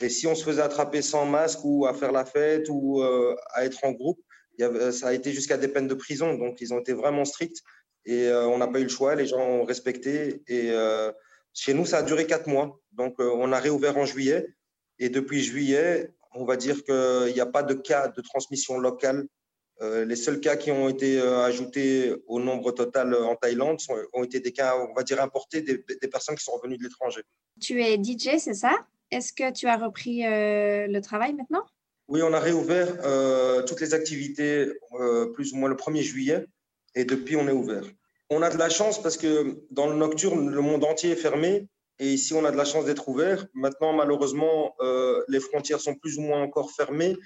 Et 0.00 0.08
si 0.08 0.28
on 0.28 0.36
se 0.36 0.44
faisait 0.44 0.62
attraper 0.62 1.02
sans 1.02 1.26
masque 1.26 1.58
ou 1.64 1.86
à 1.86 1.94
faire 1.94 2.12
la 2.12 2.24
fête 2.24 2.68
ou 2.70 3.02
euh, 3.02 3.34
à 3.52 3.64
être 3.64 3.84
en 3.84 3.90
groupe, 3.90 4.20
ça 4.92 5.08
a 5.08 5.12
été 5.12 5.32
jusqu'à 5.32 5.56
des 5.56 5.66
peines 5.66 5.88
de 5.88 5.94
prison. 5.94 6.34
Donc, 6.34 6.60
ils 6.60 6.72
ont 6.72 6.78
été 6.78 6.92
vraiment 6.92 7.24
stricts. 7.24 7.62
Et 8.06 8.30
on 8.30 8.58
n'a 8.58 8.68
pas 8.68 8.78
eu 8.78 8.84
le 8.84 8.88
choix, 8.88 9.16
les 9.16 9.26
gens 9.26 9.40
ont 9.40 9.64
respecté. 9.64 10.42
Et 10.46 10.72
chez 11.52 11.74
nous, 11.74 11.84
ça 11.84 11.98
a 11.98 12.02
duré 12.02 12.26
quatre 12.26 12.46
mois. 12.46 12.78
Donc, 12.92 13.16
on 13.18 13.50
a 13.50 13.58
réouvert 13.58 13.98
en 13.98 14.06
juillet. 14.06 14.46
Et 15.00 15.08
depuis 15.08 15.42
juillet, 15.42 16.14
on 16.34 16.44
va 16.44 16.56
dire 16.56 16.82
qu'il 16.84 17.32
n'y 17.34 17.40
a 17.40 17.46
pas 17.46 17.62
de 17.62 17.74
cas 17.74 18.08
de 18.08 18.20
transmission 18.20 18.78
locale. 18.78 19.26
les 19.80 20.16
seuls 20.16 20.40
cas 20.40 20.56
qui 20.56 20.70
ont 20.70 20.88
été 20.88 21.20
ajoutés 21.20 22.14
au 22.26 22.40
nombre 22.40 22.72
total 22.72 23.14
en 23.14 23.36
Thaïlande 23.36 23.78
ont 24.12 24.24
été 24.24 24.40
des 24.40 24.52
cas, 24.52 24.76
on 24.76 24.94
va 24.94 25.02
dire, 25.02 25.20
importés 25.20 25.62
des, 25.62 25.84
des 26.00 26.08
personnes 26.08 26.36
qui 26.36 26.44
sont 26.44 26.52
revenues 26.52 26.78
de 26.78 26.84
l'étranger. 26.84 27.22
Tu 27.60 27.82
es 27.82 27.96
DJ, 27.96 28.38
c'est 28.38 28.54
ça? 28.54 28.74
Est-ce 29.10 29.32
que 29.32 29.52
tu 29.52 29.66
as 29.66 29.76
repris 29.76 30.22
le 30.22 31.00
travail 31.00 31.34
maintenant? 31.34 31.64
Oui, 32.08 32.22
on 32.22 32.32
a 32.32 32.40
réouvert 32.40 32.88
euh, 33.04 33.62
toutes 33.62 33.80
les 33.80 33.94
activités 33.94 34.70
euh, 35.00 35.26
plus 35.26 35.52
ou 35.52 35.56
moins 35.56 35.70
le 35.70 35.74
1er 35.74 36.02
juillet 36.02 36.44
et 36.94 37.04
depuis 37.04 37.36
on 37.36 37.48
est 37.48 37.52
ouvert. 37.52 37.84
On 38.30 38.42
a 38.42 38.50
de 38.50 38.58
la 38.58 38.68
chance 38.68 39.02
parce 39.02 39.16
que 39.16 39.58
dans 39.70 39.86
le 39.86 39.96
nocturne, 39.96 40.50
le 40.50 40.60
monde 40.60 40.84
entier 40.84 41.12
est 41.12 41.16
fermé 41.16 41.66
et 41.98 42.12
ici 42.12 42.34
on 42.34 42.44
a 42.44 42.50
de 42.50 42.56
la 42.56 42.64
chance 42.64 42.84
d'être 42.84 43.08
ouvert. 43.08 43.46
Maintenant, 43.54 43.92
malheureusement, 43.92 44.74
euh, 44.80 45.22
les 45.28 45.40
frontières 45.40 45.80
sont 45.80 45.94
plus 45.94 46.18
ou 46.18 46.22
moins 46.22 46.42
encore 46.42 46.72
fermées, 46.72 47.16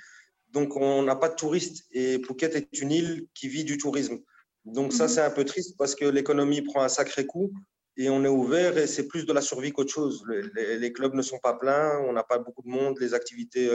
donc 0.50 0.76
on 0.76 1.02
n'a 1.02 1.16
pas 1.16 1.28
de 1.28 1.34
touristes 1.34 1.84
et 1.92 2.20
Phuket 2.22 2.54
est 2.54 2.80
une 2.80 2.92
île 2.92 3.26
qui 3.34 3.48
vit 3.48 3.64
du 3.64 3.78
tourisme. 3.78 4.18
Donc 4.64 4.92
ça, 4.92 5.04
mhm. 5.04 5.10
c'est 5.10 5.20
un 5.22 5.30
peu 5.30 5.44
triste 5.44 5.76
parce 5.78 5.94
que 5.94 6.04
l'économie 6.04 6.62
prend 6.62 6.82
un 6.82 6.88
sacré 6.88 7.26
coup 7.26 7.52
et 7.96 8.10
on 8.10 8.24
est 8.24 8.28
ouvert 8.28 8.78
et 8.78 8.86
c'est 8.86 9.08
plus 9.08 9.26
de 9.26 9.32
la 9.32 9.40
survie 9.40 9.72
qu'autre 9.72 9.92
chose. 9.92 10.24
Les, 10.54 10.78
les, 10.78 10.92
clubs 10.92 11.14
ne 11.14 11.22
sont 11.22 11.38
pas 11.38 11.54
pleins, 11.54 11.98
on 12.06 12.12
n'a 12.12 12.22
pas 12.22 12.38
beaucoup 12.38 12.62
de 12.62 12.68
monde, 12.68 12.98
les 13.00 13.14
activités 13.14 13.68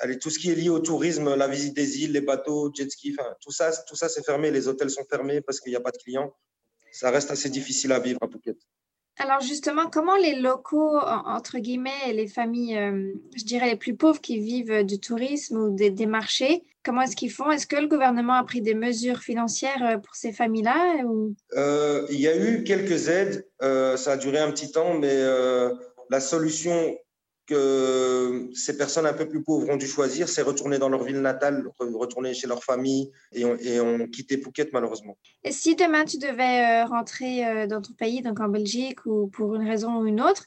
allez, 0.00 0.18
tout 0.18 0.30
ce 0.30 0.38
qui 0.38 0.50
est 0.50 0.54
lié 0.54 0.68
au 0.68 0.80
tourisme, 0.80 1.34
la 1.34 1.46
visite 1.46 1.74
des 1.74 2.02
îles, 2.02 2.12
les 2.12 2.20
bateaux, 2.20 2.72
jet 2.74 2.90
ski, 2.90 3.16
tout 3.40 3.52
ça, 3.52 3.70
tout 3.86 3.96
ça 3.96 4.08
c'est 4.08 4.24
fermé. 4.24 4.50
Les 4.50 4.66
hôtels 4.68 4.90
sont 4.90 5.04
fermés 5.04 5.40
parce 5.40 5.60
qu'il 5.60 5.70
n'y 5.70 5.76
a 5.76 5.80
pas 5.80 5.90
de 5.90 5.98
clients. 5.98 6.34
Ça 6.92 7.10
reste 7.10 7.30
assez 7.30 7.50
difficile 7.50 7.92
à 7.92 8.00
vivre 8.00 8.18
à 8.22 8.28
Phuket. 8.28 8.58
Alors 9.20 9.42
justement, 9.42 9.90
comment 9.90 10.16
les 10.16 10.34
locaux, 10.36 10.98
entre 10.98 11.58
guillemets, 11.58 12.14
les 12.14 12.26
familles, 12.26 12.78
euh, 12.78 13.12
je 13.36 13.44
dirais 13.44 13.68
les 13.68 13.76
plus 13.76 13.94
pauvres 13.94 14.22
qui 14.22 14.38
vivent 14.38 14.82
du 14.82 14.98
tourisme 14.98 15.58
ou 15.58 15.76
des, 15.76 16.06
marchés, 16.06 16.62
comment 16.82 17.02
est-ce 17.02 17.16
qu'ils 17.16 17.30
font? 17.30 17.50
Est-ce 17.50 17.66
que 17.66 17.76
le 17.76 17.86
gouvernement 17.86 18.32
a 18.32 18.44
pris 18.44 18.62
des 18.62 18.72
mesures 18.72 19.18
financières 19.18 19.84
euh, 19.84 19.98
pour 19.98 20.14
ces 20.14 20.32
familles-là. 20.32 21.04
Euh, 21.52 22.06
il 22.08 22.18
y 22.18 22.28
a 22.28 22.34
eu 22.34 22.64
quelques 22.64 23.08
aides, 23.08 23.46
ça 23.60 24.12
a 24.12 24.16
duré 24.16 24.38
un 24.38 24.50
petit 24.52 24.72
temps, 24.72 24.94
mais 24.94 25.22
la 26.08 26.20
solution 26.20 26.96
que 27.50 28.48
ces 28.54 28.76
personnes 28.76 29.06
un 29.06 29.12
peu 29.12 29.28
plus 29.28 29.42
pauvres 29.42 29.68
ont 29.70 29.76
dû 29.76 29.88
choisir, 29.88 30.28
c'est 30.28 30.42
retourner 30.42 30.78
dans 30.78 30.88
leur 30.88 31.02
ville 31.02 31.20
natale, 31.20 31.64
retourner 31.78 32.32
chez 32.32 32.46
leur 32.46 32.62
famille 32.62 33.10
et 33.32 33.44
ont, 33.80 34.06
quitté 34.06 34.38
Phuket 34.38 34.72
malheureusement. 34.72 35.18
Et 35.42 35.50
si 35.50 35.74
demain 35.74 36.04
tu 36.04 36.18
devais 36.18 36.82
euh, 36.82 36.84
rentrer 36.86 37.44
euh, 37.44 37.66
dans 37.66 37.82
ton 37.82 37.92
pays, 37.92 38.22
donc 38.22 38.38
en 38.40 38.48
Belgique 38.48 39.04
ou 39.04 39.26
pour 39.26 39.56
une 39.56 39.66
raison 39.66 39.98
ou 39.98 40.06
une 40.06 40.20
autre, 40.20 40.44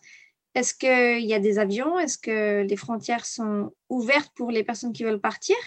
est-ce 0.55 0.73
qu'il 0.73 1.25
y 1.25 1.33
a 1.33 1.39
des 1.39 1.59
avions? 1.59 1.99
Est-ce 1.99 2.17
que 2.17 2.61
les 2.61 2.77
frontières 2.77 3.25
sont 3.25 3.73
ouvertes 3.89 4.31
pour 4.35 4.49
les 4.49 4.63
personnes 4.63 4.93
qui 4.93 5.03
veulent 5.03 5.21
partir? 5.21 5.57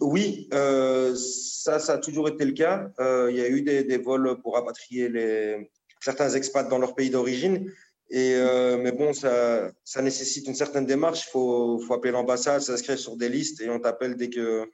Oui, 0.00 0.48
euh, 0.54 1.14
ça, 1.14 1.78
ça 1.78 1.94
a 1.94 1.98
toujours 1.98 2.28
été 2.28 2.44
le 2.46 2.52
cas. 2.52 2.88
il 2.98 3.36
y 3.36 3.42
a 3.42 3.48
eu 3.48 3.60
des, 3.60 3.84
des 3.84 3.98
vols 3.98 4.40
pour 4.40 4.54
rapatrier 4.54 5.10
les, 5.10 5.70
certains 6.00 6.30
expats 6.30 6.68
dans 6.68 6.78
leur 6.78 6.94
pays 6.94 7.10
d'origine. 7.10 7.70
Et, 8.10 8.34
euh, 8.36 8.78
mais 8.78 8.92
bon, 8.92 9.12
ça, 9.12 9.70
ça, 9.84 10.00
nécessite 10.00 10.46
une 10.46 10.54
certaine 10.54 10.86
démarche. 10.86 11.26
Il 11.26 11.30
faut, 11.30 11.78
faut, 11.80 11.94
appeler 11.94 12.12
l'ambassade, 12.12 12.62
s'inscrire 12.62 12.98
sur 12.98 13.16
des 13.16 13.28
listes 13.28 13.60
et 13.60 13.68
on 13.68 13.78
t'appelle 13.78 14.16
dès 14.16 14.30
qu'il 14.30 14.64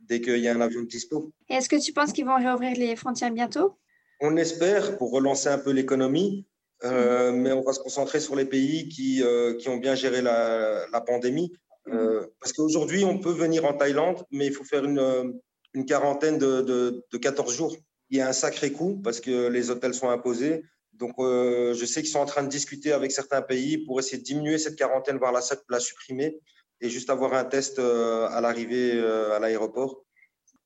dès 0.00 0.20
qu'il 0.20 0.38
y 0.38 0.48
a 0.48 0.52
un 0.52 0.60
avion 0.60 0.82
de 0.82 0.86
dispo. 0.86 1.32
Est-ce 1.48 1.68
que 1.68 1.82
tu 1.82 1.92
penses 1.92 2.12
qu'ils 2.12 2.26
vont 2.26 2.36
réouvrir 2.36 2.76
les 2.76 2.94
frontières 2.96 3.30
bientôt? 3.30 3.78
On 4.20 4.36
espère 4.36 4.98
pour 4.98 5.12
relancer 5.12 5.48
un 5.48 5.58
peu 5.58 5.70
l'économie, 5.70 6.46
euh, 6.84 7.30
mm-hmm. 7.30 7.36
mais 7.36 7.52
on 7.52 7.62
va 7.62 7.72
se 7.72 7.80
concentrer 7.80 8.20
sur 8.20 8.36
les 8.36 8.44
pays 8.44 8.88
qui, 8.88 9.22
euh, 9.22 9.54
qui 9.56 9.68
ont 9.68 9.78
bien 9.78 9.94
géré 9.94 10.20
la, 10.20 10.86
la 10.92 11.00
pandémie. 11.00 11.52
Mm-hmm. 11.86 12.28
parce 12.40 12.54
qu'aujourd'hui, 12.54 13.04
on 13.04 13.18
peut 13.18 13.32
venir 13.32 13.66
en 13.66 13.74
Thaïlande, 13.74 14.24
mais 14.30 14.46
il 14.46 14.52
faut 14.52 14.64
faire 14.64 14.84
une, 14.84 15.38
une 15.74 15.84
quarantaine 15.84 16.38
de, 16.38 16.62
de, 16.62 17.04
de 17.12 17.18
14 17.18 17.54
jours. 17.54 17.76
Il 18.10 18.18
y 18.18 18.20
a 18.20 18.28
un 18.28 18.32
sacré 18.32 18.72
coût 18.72 19.00
parce 19.02 19.20
que 19.20 19.48
les 19.48 19.70
hôtels 19.70 19.94
sont 19.94 20.08
imposés. 20.08 20.64
Donc, 20.98 21.14
euh, 21.18 21.74
je 21.74 21.84
sais 21.84 22.02
qu'ils 22.02 22.10
sont 22.10 22.20
en 22.20 22.26
train 22.26 22.42
de 22.42 22.48
discuter 22.48 22.92
avec 22.92 23.10
certains 23.10 23.42
pays 23.42 23.78
pour 23.78 23.98
essayer 23.98 24.18
de 24.18 24.22
diminuer 24.22 24.58
cette 24.58 24.76
quarantaine, 24.76 25.18
voire 25.18 25.32
la, 25.32 25.80
supprimer, 25.80 26.38
et 26.80 26.88
juste 26.88 27.10
avoir 27.10 27.34
un 27.34 27.44
test 27.44 27.78
euh, 27.78 28.28
à 28.28 28.40
l'arrivée 28.40 28.92
euh, 28.94 29.34
à 29.34 29.38
l'aéroport. 29.40 30.04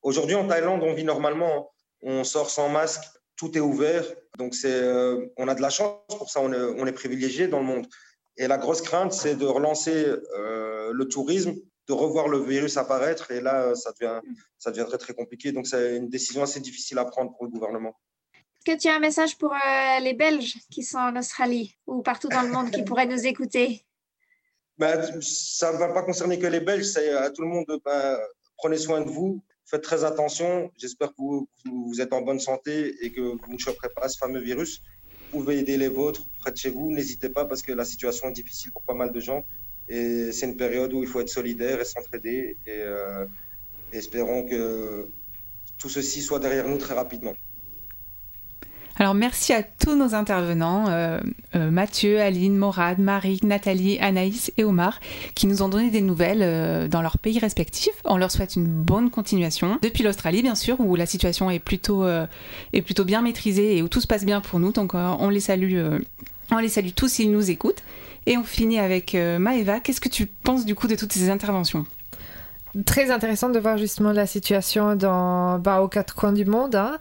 Aujourd'hui, 0.01 0.35
en 0.35 0.47
Thaïlande, 0.47 0.83
on 0.83 0.93
vit 0.93 1.03
normalement, 1.03 1.71
on 2.01 2.23
sort 2.23 2.49
sans 2.49 2.69
masque, 2.69 3.03
tout 3.35 3.57
est 3.57 3.61
ouvert. 3.61 4.05
Donc, 4.37 4.53
c'est, 4.53 4.81
on 5.37 5.47
a 5.47 5.55
de 5.55 5.61
la 5.61 5.69
chance 5.69 5.97
pour 6.09 6.29
ça, 6.29 6.41
on 6.41 6.53
est, 6.53 6.61
on 6.61 6.85
est 6.85 6.93
privilégié 6.93 7.47
dans 7.47 7.59
le 7.59 7.65
monde. 7.65 7.87
Et 8.37 8.47
la 8.47 8.57
grosse 8.57 8.81
crainte, 8.81 9.11
c'est 9.13 9.35
de 9.35 9.45
relancer 9.45 10.05
le 10.35 11.03
tourisme, 11.05 11.55
de 11.87 11.93
revoir 11.93 12.27
le 12.27 12.39
virus 12.39 12.77
apparaître, 12.77 13.31
et 13.31 13.41
là, 13.41 13.75
ça 13.75 13.91
devient, 13.91 14.21
ça 14.57 14.71
devient 14.71 14.85
très, 14.87 14.97
très 14.97 15.13
compliqué. 15.13 15.51
Donc, 15.51 15.67
c'est 15.67 15.97
une 15.97 16.09
décision 16.09 16.43
assez 16.43 16.59
difficile 16.59 16.99
à 16.99 17.05
prendre 17.05 17.33
pour 17.35 17.45
le 17.45 17.51
gouvernement. 17.51 17.95
Est-ce 18.59 18.75
que 18.75 18.81
tu 18.81 18.89
as 18.89 18.95
un 18.95 18.99
message 18.99 19.37
pour 19.37 19.53
euh, 19.53 19.99
les 20.01 20.13
Belges 20.13 20.57
qui 20.69 20.83
sont 20.83 20.97
en 20.97 21.15
Australie 21.15 21.77
ou 21.87 22.01
partout 22.01 22.27
dans 22.27 22.41
le 22.41 22.49
monde 22.49 22.71
qui 22.71 22.83
pourraient 22.83 23.05
nous 23.05 23.25
écouter? 23.25 23.85
Ben, 24.77 25.21
Ça 25.21 25.71
ne 25.71 25.77
va 25.77 25.93
pas 25.93 26.03
concerner 26.03 26.37
que 26.39 26.47
les 26.47 26.59
Belges, 26.59 26.83
c'est 26.83 27.09
à 27.11 27.29
tout 27.29 27.41
le 27.41 27.47
monde. 27.47 27.65
Ben, 27.85 28.17
prenez 28.57 28.77
soin 28.77 28.99
de 28.99 29.09
vous, 29.09 29.41
faites 29.65 29.81
très 29.81 30.03
attention. 30.03 30.71
J'espère 30.77 31.09
que 31.09 31.21
vous, 31.21 32.01
êtes 32.01 32.11
en 32.11 32.21
bonne 32.21 32.41
santé 32.41 32.97
et 33.01 33.13
que 33.13 33.21
vous 33.21 33.53
ne 33.53 33.57
choperez 33.57 33.89
pas 33.95 34.09
ce 34.09 34.17
fameux 34.17 34.41
virus. 34.41 34.81
Vous 35.31 35.39
pouvez 35.39 35.59
aider 35.59 35.77
les 35.77 35.87
vôtres 35.87 36.27
près 36.39 36.51
de 36.51 36.57
chez 36.57 36.69
vous. 36.69 36.91
N'hésitez 36.91 37.29
pas 37.29 37.45
parce 37.45 37.61
que 37.61 37.71
la 37.71 37.85
situation 37.85 38.27
est 38.27 38.33
difficile 38.33 38.73
pour 38.73 38.83
pas 38.83 38.93
mal 38.93 39.13
de 39.13 39.19
gens. 39.21 39.45
Et 39.87 40.33
c'est 40.33 40.47
une 40.47 40.57
période 40.57 40.91
où 40.91 41.01
il 41.01 41.07
faut 41.07 41.21
être 41.21 41.29
solidaire 41.29 41.79
et 41.79 41.85
s'entraider. 41.85 42.57
Et 42.65 42.71
euh, 42.71 43.25
espérons 43.93 44.45
que 44.45 45.07
tout 45.77 45.89
ceci 45.89 46.21
soit 46.21 46.39
derrière 46.39 46.67
nous 46.67 46.77
très 46.77 46.93
rapidement. 46.93 47.35
Alors 49.01 49.13
merci 49.13 49.53
à 49.53 49.63
tous 49.63 49.95
nos 49.95 50.13
intervenants, 50.13 50.89
euh, 50.89 51.21
euh, 51.55 51.71
Mathieu, 51.71 52.19
Aline, 52.19 52.57
Morad, 52.57 52.99
Marie, 52.99 53.39
Nathalie, 53.43 53.97
Anaïs 53.99 54.51
et 54.57 54.65
Omar, 54.65 54.99
qui 55.35 55.47
nous 55.47 55.61
ont 55.61 55.69
donné 55.69 55.89
des 55.89 56.01
nouvelles 56.01 56.41
euh, 56.41 56.89
dans 56.89 57.01
leurs 57.01 57.17
pays 57.17 57.39
respectifs. 57.39 57.95
On 58.03 58.17
leur 58.17 58.29
souhaite 58.29 58.57
une 58.57 58.67
bonne 58.67 59.09
continuation. 59.09 59.79
Depuis 59.81 60.03
l'Australie, 60.03 60.41
bien 60.41 60.53
sûr, 60.53 60.81
où 60.81 60.97
la 60.97 61.05
situation 61.05 61.49
est 61.49 61.59
plutôt, 61.59 62.05
est 62.05 62.81
plutôt 62.81 63.05
bien 63.05 63.21
maîtrisée 63.21 63.77
et 63.77 63.81
où 63.81 63.87
tout 63.87 64.01
se 64.01 64.07
passe 64.07 64.25
bien 64.25 64.41
pour 64.41 64.59
nous. 64.59 64.73
Donc 64.73 64.93
on 64.95 65.29
les 65.29 65.39
salue, 65.39 65.79
on 66.51 66.57
les 66.57 66.67
salue 66.69 66.89
tous 66.93 67.07
s'ils 67.07 67.31
nous 67.31 67.49
écoutent. 67.49 67.83
Et 68.25 68.37
on 68.37 68.43
finit 68.43 68.79
avec 68.79 69.13
Maëva. 69.13 69.79
Qu'est-ce 69.79 70.01
que 70.01 70.09
tu 70.09 70.25
penses 70.25 70.65
du 70.65 70.75
coup 70.75 70.87
de 70.87 70.95
toutes 70.95 71.13
ces 71.13 71.29
interventions? 71.29 71.85
Très 72.85 73.11
intéressant 73.11 73.49
de 73.49 73.59
voir 73.59 73.77
justement 73.77 74.11
la 74.11 74.27
situation 74.27 74.95
dans, 74.95 75.57
bah, 75.57 75.81
aux 75.81 75.87
quatre 75.87 76.15
coins 76.15 76.33
du 76.33 76.43
monde. 76.43 76.75
Hein. 76.75 76.97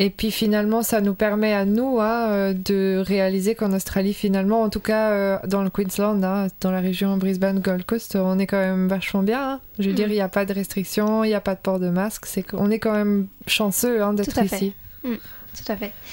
Et 0.00 0.10
puis 0.10 0.30
finalement, 0.30 0.82
ça 0.82 1.00
nous 1.00 1.14
permet 1.14 1.52
à 1.52 1.64
nous 1.64 1.98
hein, 2.00 2.28
euh, 2.30 2.52
de 2.54 3.02
réaliser 3.04 3.56
qu'en 3.56 3.72
Australie, 3.72 4.14
finalement, 4.14 4.62
en 4.62 4.70
tout 4.70 4.80
cas 4.80 5.10
euh, 5.10 5.38
dans 5.46 5.62
le 5.62 5.70
Queensland, 5.70 6.22
hein, 6.22 6.46
dans 6.60 6.70
la 6.70 6.80
région 6.80 7.16
Brisbane, 7.16 7.58
Gold 7.58 7.84
Coast, 7.84 8.14
on 8.14 8.38
est 8.38 8.46
quand 8.46 8.58
même 8.58 8.86
vachement 8.86 9.24
bien. 9.24 9.52
Hein. 9.54 9.60
Je 9.80 9.88
veux 9.88 9.94
dire, 9.94 10.06
mm. 10.06 10.10
il 10.10 10.14
n'y 10.14 10.20
a 10.20 10.28
pas 10.28 10.44
de 10.44 10.52
restrictions, 10.52 11.24
il 11.24 11.28
n'y 11.28 11.34
a 11.34 11.40
pas 11.40 11.56
de 11.56 11.60
port 11.60 11.80
de 11.80 11.90
masque. 11.90 12.26
C'est 12.26 12.44
qu'on 12.44 12.70
est 12.70 12.78
quand 12.78 12.92
même 12.92 13.26
chanceux 13.48 13.98
d'être 14.14 14.44
ici. 14.44 14.72
Mm. 15.02 15.14
Tout 15.14 15.72
à 15.72 15.76
fait. 15.76 15.92